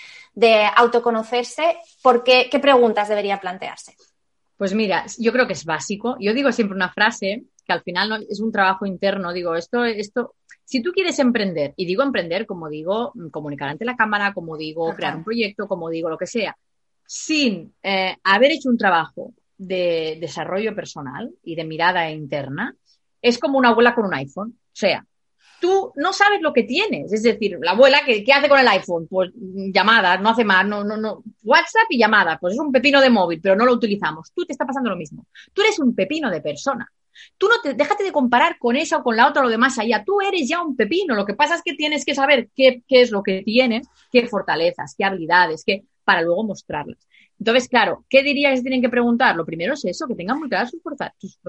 autoconocerse, 0.77 1.79
¿por 2.03 2.23
qué 2.25 2.49
preguntas 2.61 3.09
debería 3.09 3.41
plantearse? 3.41 3.95
Pues 4.61 4.75
mira, 4.75 5.07
yo 5.19 5.33
creo 5.33 5.47
que 5.47 5.55
es 5.55 5.65
básico. 5.65 6.19
Yo 6.21 6.35
digo 6.35 6.53
siempre 6.53 6.77
una 6.77 6.93
frase 6.93 7.45
que 7.65 7.73
al 7.73 7.81
final 7.81 8.11
no, 8.11 8.17
es 8.17 8.41
un 8.41 8.53
trabajo 8.53 8.85
interno. 8.85 9.33
Digo, 9.33 9.55
esto, 9.55 9.87
esto, 9.87 10.35
si 10.67 10.83
tú 10.83 10.93
quieres 10.93 11.19
emprender, 11.19 11.73
y 11.77 11.87
digo 11.87 12.03
emprender, 12.03 12.45
como 12.45 12.69
digo, 12.69 13.15
comunicar 13.31 13.71
ante 13.71 13.87
la 13.87 13.97
cámara, 13.97 14.35
como 14.35 14.59
digo, 14.59 14.95
crear 14.95 15.17
un 15.17 15.25
proyecto, 15.25 15.67
como 15.67 15.89
digo, 15.89 16.11
lo 16.11 16.19
que 16.19 16.27
sea, 16.27 16.55
sin 17.07 17.75
eh, 17.83 18.19
haber 18.23 18.53
hecho 18.53 18.69
un 18.69 18.77
trabajo 18.77 19.33
de 19.57 20.19
desarrollo 20.21 20.75
personal 20.75 21.31
y 21.43 21.55
de 21.55 21.65
mirada 21.65 22.11
interna, 22.11 22.77
es 23.23 23.39
como 23.39 23.59
una 23.59 23.71
abuela 23.71 23.95
con 23.95 24.05
un 24.05 24.13
iPhone. 24.13 24.51
O 24.51 24.77
sea, 24.77 25.07
tú 25.61 25.93
no 25.97 26.13
sabes 26.13 26.41
lo 26.41 26.53
que 26.53 26.65
tienes. 26.65 27.13
Es 27.13 27.23
decir, 27.23 27.59
la 27.61 27.73
abuela, 27.73 28.01
¿qué, 28.05 28.25
hace 28.33 28.49
con 28.49 28.59
el 28.59 28.69
iPhone? 28.69 29.07
Pues 29.09 29.31
llamadas, 29.35 30.21
no 30.21 30.31
hace 30.31 30.45
más, 30.45 30.67
no, 30.67 30.85
no, 30.85 30.97
no. 30.97 31.23
WhatsApp 31.43 31.87
y 31.91 31.99
llamadas, 31.99 32.39
pues 32.41 32.55
es 32.55 32.61
un 32.61 32.73
pepino 32.73 33.01
de 33.01 33.11
móvil, 33.11 33.41
pero 33.43 33.57
no 33.57 33.65
lo 33.65 33.73
utilizamos. 33.73 34.33
Tú 34.35 34.45
te 34.45 34.53
está 34.53 34.67
pasando 34.67 34.91
lo 34.91 34.97
mismo. 34.97 35.27
Tú 35.53 35.63
eres 35.63 35.79
un 35.79 35.95
pepino 35.95 36.31
de 36.31 36.41
persona. 36.41 36.91
Tú 37.37 37.49
no 37.49 37.61
te, 37.63 37.75
déjate 37.75 38.05
de 38.05 38.13
comparar 38.13 38.59
con 38.59 38.77
esa 38.77 38.99
o 38.99 39.03
con 39.03 39.17
la 39.17 39.29
otra 39.29 39.43
o 39.43 39.45
lo 39.45 39.51
demás 39.51 39.79
allá. 39.79 40.05
Tú 40.05 40.21
eres 40.21 40.49
ya 40.49 40.63
un 40.63 40.77
pepino. 40.77 41.15
Lo 41.15 41.27
que 41.27 41.35
pasa 41.35 41.55
es 41.55 41.63
que 41.63 41.75
tienes 41.75 42.05
que 42.05 42.15
saber 42.15 42.49
qué, 42.57 42.83
qué 42.89 43.03
es 43.03 43.11
lo 43.11 43.23
que 43.23 43.43
tienes, 43.43 43.87
qué 44.11 44.27
fortalezas, 44.27 44.95
qué 44.97 45.05
habilidades, 45.05 45.65
qué, 45.65 45.85
para 46.05 46.23
luego 46.23 46.45
mostrarlas. 46.45 46.99
Entonces, 47.39 47.69
claro, 47.69 48.05
¿qué 48.09 48.23
diría 48.23 48.51
que 48.51 48.59
se 48.59 48.63
tienen 48.63 48.83
que 48.83 48.91
preguntar? 48.91 49.35
Lo 49.35 49.47
primero 49.47 49.73
es 49.73 49.85
eso, 49.87 50.07
que 50.07 50.15
tengan 50.15 50.39
muy 50.39 50.51
claras 50.51 50.71
sus, 50.71 50.83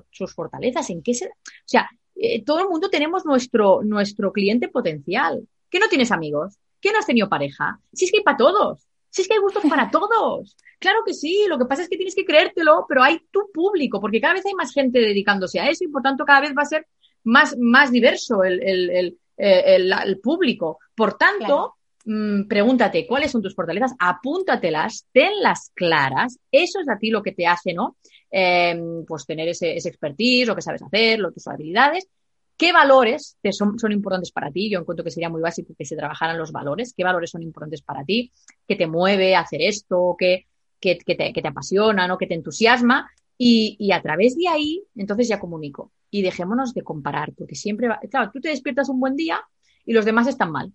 sus, 0.10 0.34
fortalezas, 0.34 0.90
en 0.90 1.04
qué 1.04 1.14
se... 1.14 1.26
O 1.26 1.30
sea, 1.66 1.90
eh, 2.22 2.44
todo 2.44 2.60
el 2.60 2.70
mundo 2.70 2.90
tenemos 2.90 3.26
nuestro, 3.26 3.82
nuestro 3.84 4.32
cliente 4.32 4.68
potencial. 4.68 5.48
¿Que 5.70 5.80
no 5.80 5.88
tienes 5.88 6.12
amigos? 6.12 6.58
¿Que 6.80 6.92
no 6.92 7.00
has 7.00 7.08
tenido 7.08 7.30
pareja? 7.30 7.80
Si 7.94 8.06
es 8.06 8.12
que 8.12 8.18
hay 8.20 8.24
para 8.24 8.38
todos. 8.38 8.88
Si 9.10 9.24
es 9.24 9.28
que 9.28 9.34
hay 9.34 9.40
gustos 9.40 9.64
para 9.68 9.90
todos. 9.90 10.56
Claro 10.80 11.00
que 11.06 11.14
sí, 11.14 11.46
lo 11.48 11.58
que 11.58 11.66
pasa 11.66 11.82
es 11.82 11.90
que 11.90 11.98
tienes 11.98 12.16
que 12.16 12.26
creértelo, 12.26 12.86
pero 12.88 13.04
hay 13.04 13.20
tu 13.32 13.52
público, 13.54 14.00
porque 14.00 14.22
cada 14.22 14.36
vez 14.36 14.46
hay 14.46 14.54
más 14.54 14.74
gente 14.74 15.00
dedicándose 15.00 15.60
a 15.60 15.70
eso 15.70 15.84
y 15.84 15.90
por 15.90 16.02
tanto 16.02 16.26
cada 16.26 16.42
vez 16.42 16.54
va 16.58 16.62
a 16.62 16.66
ser 16.66 16.88
más, 17.24 17.58
más 17.58 17.92
diverso 17.92 18.44
el, 18.44 18.62
el, 18.62 19.18
el, 19.38 20.20
público. 20.20 20.80
Por 20.96 21.18
tanto, 21.18 21.76
mm, 22.06 22.44
pregúntate 22.48 23.06
cuáles 23.06 23.32
son 23.32 23.42
tus 23.42 23.56
fortalezas, 23.56 23.94
apúntatelas, 24.00 25.08
tenlas 25.12 25.72
claras, 25.74 26.40
eso 26.52 26.80
es 26.80 26.90
a 26.90 26.98
ti 26.98 27.10
lo 27.10 27.22
que 27.22 27.34
te 27.34 27.48
hace, 27.48 27.74
¿no? 27.74 27.98
Em, 28.34 29.04
pues 29.06 29.26
tener 29.26 29.50
ese, 29.50 29.76
expertise, 29.76 30.48
lo 30.48 30.56
que 30.56 30.62
sabes 30.62 30.82
hacer, 30.82 31.20
lo, 31.20 31.34
tus 31.34 31.48
habilidades. 31.48 32.08
¿Qué 32.56 32.72
valores 32.72 33.38
te 33.42 33.52
son, 33.52 33.78
son, 33.78 33.92
importantes 33.92 34.32
para 34.32 34.52
ti? 34.52 34.70
Yo 34.70 34.80
encuentro 34.80 35.04
que 35.04 35.12
sería 35.12 35.30
muy 35.30 35.42
básico 35.42 35.74
que 35.78 35.84
se 35.84 35.98
trabajaran 35.98 36.38
los 36.38 36.52
valores. 36.52 36.94
¿Qué 36.96 37.04
valores 37.04 37.32
son 37.32 37.42
importantes 37.44 37.82
para 37.82 38.06
ti? 38.06 38.32
¿Qué 38.68 38.76
te 38.76 38.88
mueve 38.88 39.36
a 39.36 39.42
hacer 39.42 39.62
esto? 39.62 40.16
¿Qué, 40.18 40.46
te, 40.80 40.98
que 41.00 41.16
te, 41.16 41.48
apasiona? 41.48 42.08
¿no? 42.08 42.18
¿Qué 42.18 42.28
te 42.28 42.36
entusiasma? 42.36 43.10
Y, 43.38 43.76
y, 43.80 43.92
a 43.92 44.02
través 44.02 44.38
de 44.38 44.48
ahí, 44.48 44.84
entonces 44.96 45.28
ya 45.28 45.40
comunico. 45.40 45.92
Y 46.10 46.22
dejémonos 46.22 46.74
de 46.74 46.84
comparar, 46.84 47.34
porque 47.34 47.56
siempre 47.56 47.88
va. 47.88 48.00
Claro, 48.10 48.30
tú 48.32 48.40
te 48.40 48.50
despiertas 48.50 48.88
un 48.90 49.00
buen 49.00 49.16
día 49.16 49.42
y 49.86 49.94
los 49.94 50.06
demás 50.06 50.28
están 50.28 50.52
mal. 50.52 50.72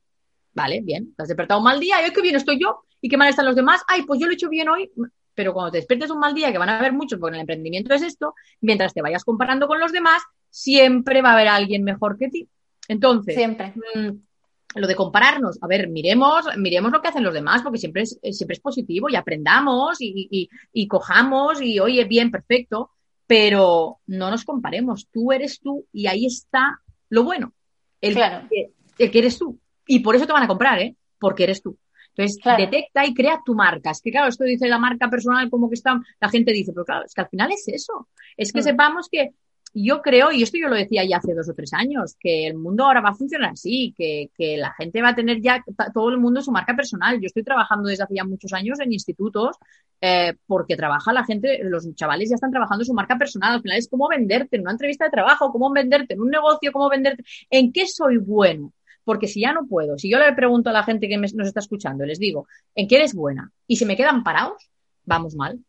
Vale, 0.53 0.81
bien. 0.83 1.15
Te 1.15 1.23
has 1.23 1.29
despertado 1.29 1.61
un 1.61 1.65
mal 1.65 1.79
día 1.79 2.03
y 2.03 2.07
hoy 2.07 2.13
qué 2.13 2.21
bien 2.21 2.35
estoy 2.35 2.59
yo 2.61 2.81
y 3.01 3.09
qué 3.09 3.17
mal 3.17 3.29
están 3.29 3.47
los 3.47 3.57
demás. 3.57 3.83
Ay, 3.87 4.03
pues 4.03 4.19
yo 4.21 4.27
lo 4.27 4.33
he 4.33 4.35
hecho 4.35 4.49
bien 4.49 4.69
hoy 4.69 4.91
pero 5.37 5.53
cuando 5.53 5.71
te 5.71 5.79
despiertes 5.79 6.11
un 6.11 6.19
mal 6.19 6.35
día, 6.35 6.51
que 6.51 6.59
van 6.59 6.71
a 6.71 6.79
haber 6.79 6.93
muchos, 6.93 7.21
porque 7.21 7.35
en 7.35 7.35
el 7.37 7.41
emprendimiento 7.43 7.95
es 7.95 8.03
esto, 8.03 8.35
mientras 8.63 8.95
te 8.95 9.03
vayas 9.03 9.23
comparando 9.23 9.69
con 9.69 9.79
los 9.79 9.93
demás, 9.93 10.23
siempre 10.51 11.23
va 11.23 11.31
a 11.31 11.33
haber 11.35 11.49
alguien 11.49 11.85
mejor 11.85 12.17
que 12.17 12.29
ti. 12.29 12.49
Entonces, 12.89 13.35
siempre. 13.35 13.75
Mm, 13.95 14.81
lo 14.81 14.87
de 14.87 14.97
compararnos, 14.97 15.59
a 15.63 15.67
ver, 15.67 15.89
miremos, 15.89 16.47
miremos 16.57 16.91
lo 16.91 17.01
que 17.01 17.09
hacen 17.09 17.23
los 17.23 17.35
demás, 17.35 17.63
porque 17.63 17.79
siempre 17.79 18.03
es, 18.03 18.19
siempre 18.33 18.55
es 18.55 18.61
positivo 18.61 19.09
y 19.09 19.17
aprendamos 19.17 19.99
y, 20.01 20.49
y, 20.73 20.89
cojamos 20.89 21.61
y 21.61 21.79
oye, 21.79 22.05
bien, 22.05 22.31
perfecto, 22.31 22.91
pero 23.27 23.99
no 24.07 24.31
nos 24.31 24.45
comparemos. 24.45 25.09
Tú 25.13 25.33
eres 25.33 25.61
tú 25.61 25.87
y 25.93 26.07
ahí 26.07 26.27
está 26.27 26.81
lo 27.11 27.25
bueno. 27.25 27.53
El, 28.01 28.15
claro. 28.15 28.49
el 28.99 29.11
que 29.11 29.19
eres 29.19 29.39
tú. 29.39 29.59
Y 29.87 30.01
por 30.01 30.17
eso 30.17 30.27
te 30.27 30.33
van 30.33 30.43
a 30.43 30.49
comprar, 30.49 30.81
¿eh? 30.81 30.97
Porque 31.19 31.45
eres 31.45 31.63
tú. 31.63 31.79
Entonces, 32.17 32.43
detecta 32.57 33.05
y 33.05 33.15
crea 33.15 33.41
tu 33.45 33.55
marca. 33.55 33.91
Es 33.91 34.01
que, 34.01 34.11
claro, 34.11 34.29
esto 34.29 34.45
dice 34.45 34.69
la 34.69 34.79
marca 34.79 35.11
personal, 35.11 35.51
como 35.51 35.69
que 35.69 35.75
está, 35.75 36.01
la 36.21 36.29
gente 36.29 36.53
dice, 36.53 36.73
pero 36.73 36.85
claro, 36.85 37.05
es 37.05 37.15
que 37.15 37.21
al 37.21 37.29
final 37.29 37.53
es 37.53 37.69
eso. 37.69 38.09
Es 38.37 38.53
que 38.53 38.61
mm. 38.61 38.65
sepamos 38.65 39.09
que 39.11 39.33
yo 39.79 40.01
creo, 40.01 40.33
y 40.33 40.43
esto 40.43 40.57
yo 40.57 40.69
lo 40.69 40.75
decía 40.75 41.05
ya 41.05 41.19
hace 41.19 41.35
dos 41.35 41.51
o 41.51 41.55
tres 41.55 41.75
años, 41.75 42.17
que 42.19 42.47
el 42.47 42.57
mundo 42.57 42.85
ahora 42.85 43.03
va 43.03 43.11
a 43.11 43.15
funcionar 43.15 43.51
así, 43.51 43.95
que, 43.97 44.31
que 44.35 44.57
la 44.57 44.73
gente 44.73 45.03
va 45.03 45.11
a 45.11 45.15
tener 45.15 45.43
ya 45.43 45.63
todo 45.93 46.09
el 46.09 46.19
mundo 46.19 46.41
su 46.41 46.51
marca 46.51 46.75
personal. 46.75 47.21
Yo 47.21 47.27
estoy 47.27 47.45
trabajando 47.45 47.91
desde 47.91 48.05
hace 48.05 48.15
ya 48.15 48.25
muchos 48.25 48.55
años 48.55 48.81
en 48.81 48.93
institutos 48.95 49.57
eh, 50.01 50.35
porque 50.47 50.77
trabaja 50.77 51.13
la 51.13 51.25
gente, 51.25 51.61
los 51.63 51.95
chavales 51.95 52.31
ya 52.31 52.37
están 52.37 52.51
trabajando 52.51 52.87
su 52.87 52.95
marca 52.95 53.19
personal. 53.19 53.53
Al 53.55 53.63
final 53.63 53.77
es 53.77 53.89
cómo 53.89 54.09
venderte 54.09 54.57
en 54.57 54.63
una 54.63 54.73
entrevista 54.73 55.05
de 55.05 55.11
trabajo, 55.11 55.53
cómo 55.53 55.71
venderte 55.71 56.15
en 56.15 56.23
un 56.23 56.31
negocio, 56.31 56.73
cómo 56.73 56.89
venderte, 56.89 57.23
en 57.51 57.71
qué 57.71 57.87
soy 57.87 58.17
bueno 58.17 58.73
porque 59.07 59.29
si 59.29 59.41
ya 59.41 59.53
no 59.53 59.69
puedo, 59.69 59.97
si 59.97 60.11
yo 60.11 60.19
le 60.19 60.33
pregunto 60.33 60.69
a 60.69 60.73
la 60.73 60.83
gente 60.83 61.09
que 61.09 61.17
nos 61.17 61.47
está 61.47 61.61
escuchando, 61.61 62.05
les 62.05 62.19
digo, 62.19 62.49
¿en 62.75 62.89
qué 62.89 62.97
eres 62.97 63.15
buena? 63.15 63.53
Y 63.69 63.77
se 63.77 63.87
me 63.87 63.97
quedan 63.97 64.25
parados, 64.25 64.69
vamos 65.05 65.37
mal. 65.37 65.61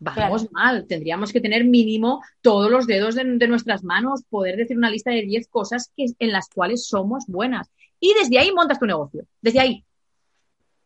Vamos 0.00 0.50
mal. 0.50 0.84
Tendríamos 0.88 1.32
que 1.32 1.40
tener 1.40 1.62
mínimo 1.64 2.24
todos 2.40 2.68
los 2.68 2.88
dedos 2.88 3.14
de, 3.14 3.24
nuestras 3.46 3.84
manos, 3.84 4.24
poder 4.28 4.56
decir 4.56 4.76
una 4.76 4.90
lista 4.90 5.12
de 5.12 5.22
10 5.22 5.46
cosas 5.46 5.92
que, 5.96 6.06
en 6.18 6.32
las 6.32 6.48
cuales 6.48 6.88
somos 6.88 7.26
buenas. 7.28 7.70
Y 8.00 8.12
desde 8.14 8.40
ahí 8.40 8.50
montas 8.50 8.80
tu 8.80 8.86
negocio. 8.86 9.26
Desde 9.40 9.60
ahí. 9.60 9.84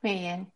Muy 0.02 0.18
bien. 0.18 0.52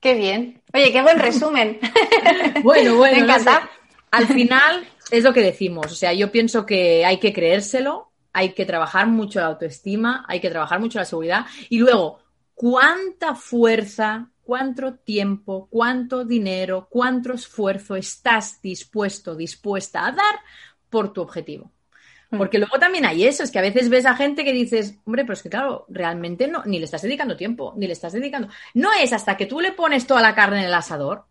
Qué 0.00 0.12
bien. 0.12 0.60
Oye, 0.74 0.92
qué 0.92 1.00
buen 1.00 1.18
resumen. 1.18 1.80
bueno, 2.62 2.96
bueno. 2.96 3.16
Me 3.16 3.22
encanta. 3.22 3.70
Al 4.10 4.26
final 4.26 4.86
es 5.10 5.24
lo 5.24 5.32
que 5.32 5.40
decimos. 5.40 5.86
O 5.86 5.94
sea, 5.94 6.12
yo 6.12 6.30
pienso 6.30 6.66
que 6.66 7.06
hay 7.06 7.18
que 7.18 7.32
creérselo, 7.32 8.07
hay 8.32 8.52
que 8.52 8.64
trabajar 8.64 9.06
mucho 9.06 9.40
la 9.40 9.46
autoestima, 9.46 10.24
hay 10.28 10.40
que 10.40 10.50
trabajar 10.50 10.80
mucho 10.80 10.98
la 10.98 11.04
seguridad 11.04 11.46
y 11.68 11.78
luego, 11.78 12.20
¿cuánta 12.54 13.34
fuerza, 13.34 14.30
cuánto 14.42 14.94
tiempo, 14.94 15.68
cuánto 15.70 16.24
dinero, 16.24 16.88
cuánto 16.90 17.32
esfuerzo 17.32 17.96
estás 17.96 18.60
dispuesto, 18.62 19.34
dispuesta 19.34 20.06
a 20.06 20.12
dar 20.12 20.40
por 20.90 21.12
tu 21.12 21.22
objetivo? 21.22 21.72
Mm. 22.30 22.38
Porque 22.38 22.58
luego 22.58 22.78
también 22.78 23.06
hay 23.06 23.24
eso, 23.24 23.42
es 23.42 23.50
que 23.50 23.58
a 23.58 23.62
veces 23.62 23.88
ves 23.88 24.06
a 24.06 24.14
gente 24.14 24.44
que 24.44 24.52
dices, 24.52 24.98
hombre, 25.04 25.24
pero 25.24 25.32
es 25.34 25.42
que 25.42 25.50
claro, 25.50 25.86
realmente 25.88 26.46
no, 26.46 26.62
ni 26.64 26.78
le 26.78 26.84
estás 26.84 27.02
dedicando 27.02 27.36
tiempo, 27.36 27.74
ni 27.76 27.86
le 27.86 27.92
estás 27.92 28.12
dedicando. 28.12 28.48
No 28.74 28.90
es 28.92 29.12
hasta 29.12 29.36
que 29.36 29.46
tú 29.46 29.60
le 29.60 29.72
pones 29.72 30.06
toda 30.06 30.20
la 30.20 30.34
carne 30.34 30.60
en 30.60 30.66
el 30.66 30.74
asador 30.74 31.24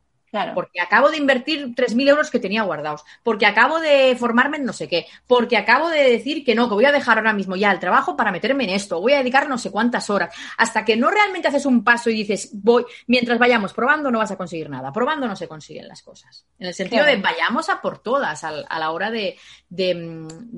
porque 0.53 0.82
acabo 0.82 1.09
de 1.09 1.17
invertir 1.17 1.73
3.000 1.73 2.09
euros 2.09 2.30
que 2.30 2.39
tenía 2.39 2.63
guardados, 2.63 3.03
porque 3.23 3.45
acabo 3.45 3.80
de 3.80 4.15
formarme 4.17 4.57
en 4.57 4.65
no 4.65 4.73
sé 4.73 4.88
qué, 4.88 5.05
porque 5.25 5.57
acabo 5.57 5.89
de 5.89 6.03
decir 6.03 6.43
que 6.43 6.55
no, 6.55 6.67
que 6.67 6.75
voy 6.75 6.86
a 6.86 6.91
dejar 6.91 7.17
ahora 7.17 7.34
mismo 7.34 7.55
ya 7.55 7.71
el 7.71 7.80
trabajo 7.80 8.17
para 8.17 8.32
meterme 8.32 8.65
en 8.65 8.71
esto, 8.71 8.99
voy 8.99 9.13
a 9.13 9.19
dedicar 9.19 9.47
no 9.47 9.57
sé 9.57 9.71
cuántas 9.71 10.09
horas, 10.09 10.36
hasta 10.57 10.86
que 10.86 10.97
no 10.97 11.09
realmente 11.09 11.47
haces 11.47 11.65
un 11.65 11.84
paso 11.84 12.09
y 12.09 12.15
dices, 12.15 12.49
voy, 12.53 12.86
mientras 13.07 13.39
vayamos 13.39 13.73
probando 13.73 14.11
no 14.11 14.19
vas 14.19 14.32
a 14.32 14.38
conseguir 14.38 14.69
nada, 14.69 14.91
probando 14.91 15.28
no 15.28 15.36
se 15.36 15.47
consiguen 15.47 15.88
las 15.88 16.01
cosas. 16.01 16.45
En 16.59 16.67
el 16.67 16.73
sentido 16.73 17.05
de 17.05 17.17
vayamos 17.17 17.69
a 17.69 17.82
por 17.82 17.99
todas 17.99 18.43
a, 18.43 18.51
la 18.51 18.91
hora 18.91 19.11
de, 19.11 19.38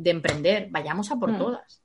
emprender, 0.05 0.67
vayamos 0.69 1.11
a 1.11 1.15
por 1.15 1.31
mm. 1.31 1.37
todas. 1.37 1.81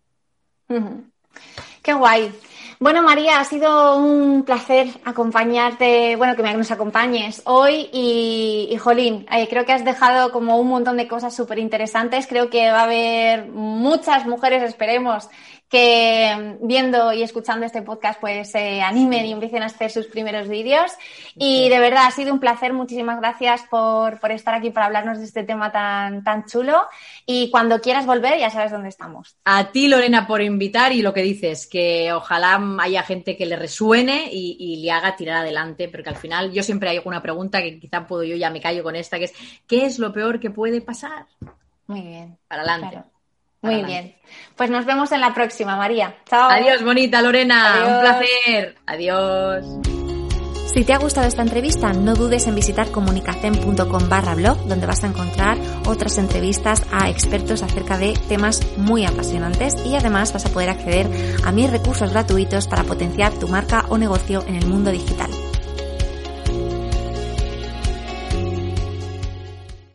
Qué 1.82 1.92
guay. 1.92 2.32
Bueno, 2.80 3.02
María, 3.02 3.40
ha 3.40 3.44
sido 3.44 3.96
un 3.96 4.42
placer 4.44 4.88
acompañarte, 5.04 6.16
bueno, 6.16 6.34
que 6.34 6.42
nos 6.42 6.70
acompañes 6.70 7.40
hoy 7.44 7.88
y, 7.92 8.76
Jolín, 8.78 9.26
eh, 9.30 9.48
creo 9.48 9.64
que 9.64 9.72
has 9.72 9.84
dejado 9.84 10.32
como 10.32 10.58
un 10.58 10.68
montón 10.68 10.96
de 10.96 11.08
cosas 11.08 11.34
súper 11.34 11.58
interesantes. 11.58 12.26
Creo 12.26 12.50
que 12.50 12.70
va 12.70 12.80
a 12.80 12.84
haber 12.84 13.46
muchas 13.46 14.26
mujeres, 14.26 14.62
esperemos, 14.62 15.28
que 15.74 16.56
viendo 16.60 17.12
y 17.12 17.24
escuchando 17.24 17.66
este 17.66 17.82
podcast 17.82 18.20
pues 18.20 18.52
se 18.52 18.80
animen 18.80 19.26
y 19.26 19.32
empiecen 19.32 19.64
a 19.64 19.66
hacer 19.66 19.90
sus 19.90 20.06
primeros 20.06 20.46
vídeos. 20.46 20.92
Y 21.34 21.68
de 21.68 21.80
verdad 21.80 22.04
ha 22.06 22.12
sido 22.12 22.32
un 22.32 22.38
placer. 22.38 22.72
Muchísimas 22.72 23.18
gracias 23.18 23.62
por, 23.68 24.20
estar 24.30 24.54
aquí 24.54 24.70
para 24.70 24.86
hablarnos 24.86 25.18
de 25.18 25.24
este 25.24 25.42
tema 25.42 25.72
tan, 25.72 26.22
tan 26.22 26.44
chulo. 26.46 26.86
Y 27.26 27.50
cuando 27.50 27.80
quieras 27.80 28.06
volver 28.06 28.38
ya 28.38 28.50
sabes 28.50 28.70
dónde 28.70 28.88
estamos. 28.88 29.36
A 29.46 29.72
ti, 29.72 29.88
Lorena, 29.88 30.28
por 30.28 30.42
invitar 30.42 30.92
y 30.92 31.02
lo 31.02 31.12
que 31.12 31.22
dices, 31.22 31.66
que 31.66 32.12
ojalá 32.12 32.76
haya 32.78 33.02
gente 33.02 33.36
que 33.36 33.44
le 33.44 33.56
resuene 33.56 34.28
y, 34.30 34.56
y 34.60 34.76
le 34.76 34.92
haga 34.92 35.16
tirar 35.16 35.38
adelante, 35.38 35.88
porque 35.88 36.10
al 36.10 36.16
final 36.16 36.52
yo 36.52 36.62
siempre 36.62 36.90
hay 36.90 37.00
una 37.04 37.20
pregunta 37.20 37.60
que 37.60 37.80
quizá 37.80 38.06
puedo 38.06 38.22
yo 38.22 38.36
ya 38.36 38.48
me 38.48 38.60
callo 38.60 38.84
con 38.84 38.94
esta, 38.94 39.18
que 39.18 39.24
es 39.24 39.34
¿qué 39.66 39.86
es 39.86 39.98
lo 39.98 40.12
peor 40.12 40.38
que 40.38 40.50
puede 40.50 40.80
pasar? 40.82 41.26
Muy 41.88 42.02
bien. 42.02 42.38
Para 42.46 42.62
adelante. 42.62 43.13
Muy 43.64 43.82
bien. 43.82 44.14
Pues 44.56 44.70
nos 44.70 44.84
vemos 44.84 45.10
en 45.12 45.20
la 45.20 45.34
próxima, 45.34 45.76
María. 45.76 46.14
Chao. 46.28 46.50
Adiós, 46.50 46.84
bonita 46.84 47.22
Lorena. 47.22 47.84
Un 47.86 48.00
placer. 48.00 48.76
Adiós. 48.86 49.64
Si 50.66 50.84
te 50.84 50.92
ha 50.92 50.98
gustado 50.98 51.28
esta 51.28 51.42
entrevista, 51.42 51.92
no 51.92 52.14
dudes 52.14 52.46
en 52.46 52.54
visitar 52.54 52.90
comunicacen.com 52.90 54.08
barra 54.08 54.34
blog, 54.34 54.58
donde 54.66 54.86
vas 54.86 55.04
a 55.04 55.06
encontrar 55.06 55.56
otras 55.86 56.18
entrevistas 56.18 56.82
a 56.90 57.08
expertos 57.08 57.62
acerca 57.62 57.96
de 57.96 58.14
temas 58.28 58.60
muy 58.76 59.06
apasionantes 59.06 59.76
y 59.86 59.94
además 59.94 60.32
vas 60.32 60.46
a 60.46 60.52
poder 60.52 60.70
acceder 60.70 61.06
a 61.44 61.52
mis 61.52 61.70
recursos 61.70 62.10
gratuitos 62.10 62.66
para 62.66 62.82
potenciar 62.82 63.32
tu 63.34 63.46
marca 63.46 63.84
o 63.88 63.98
negocio 63.98 64.42
en 64.48 64.56
el 64.56 64.66
mundo 64.66 64.90
digital. 64.90 65.30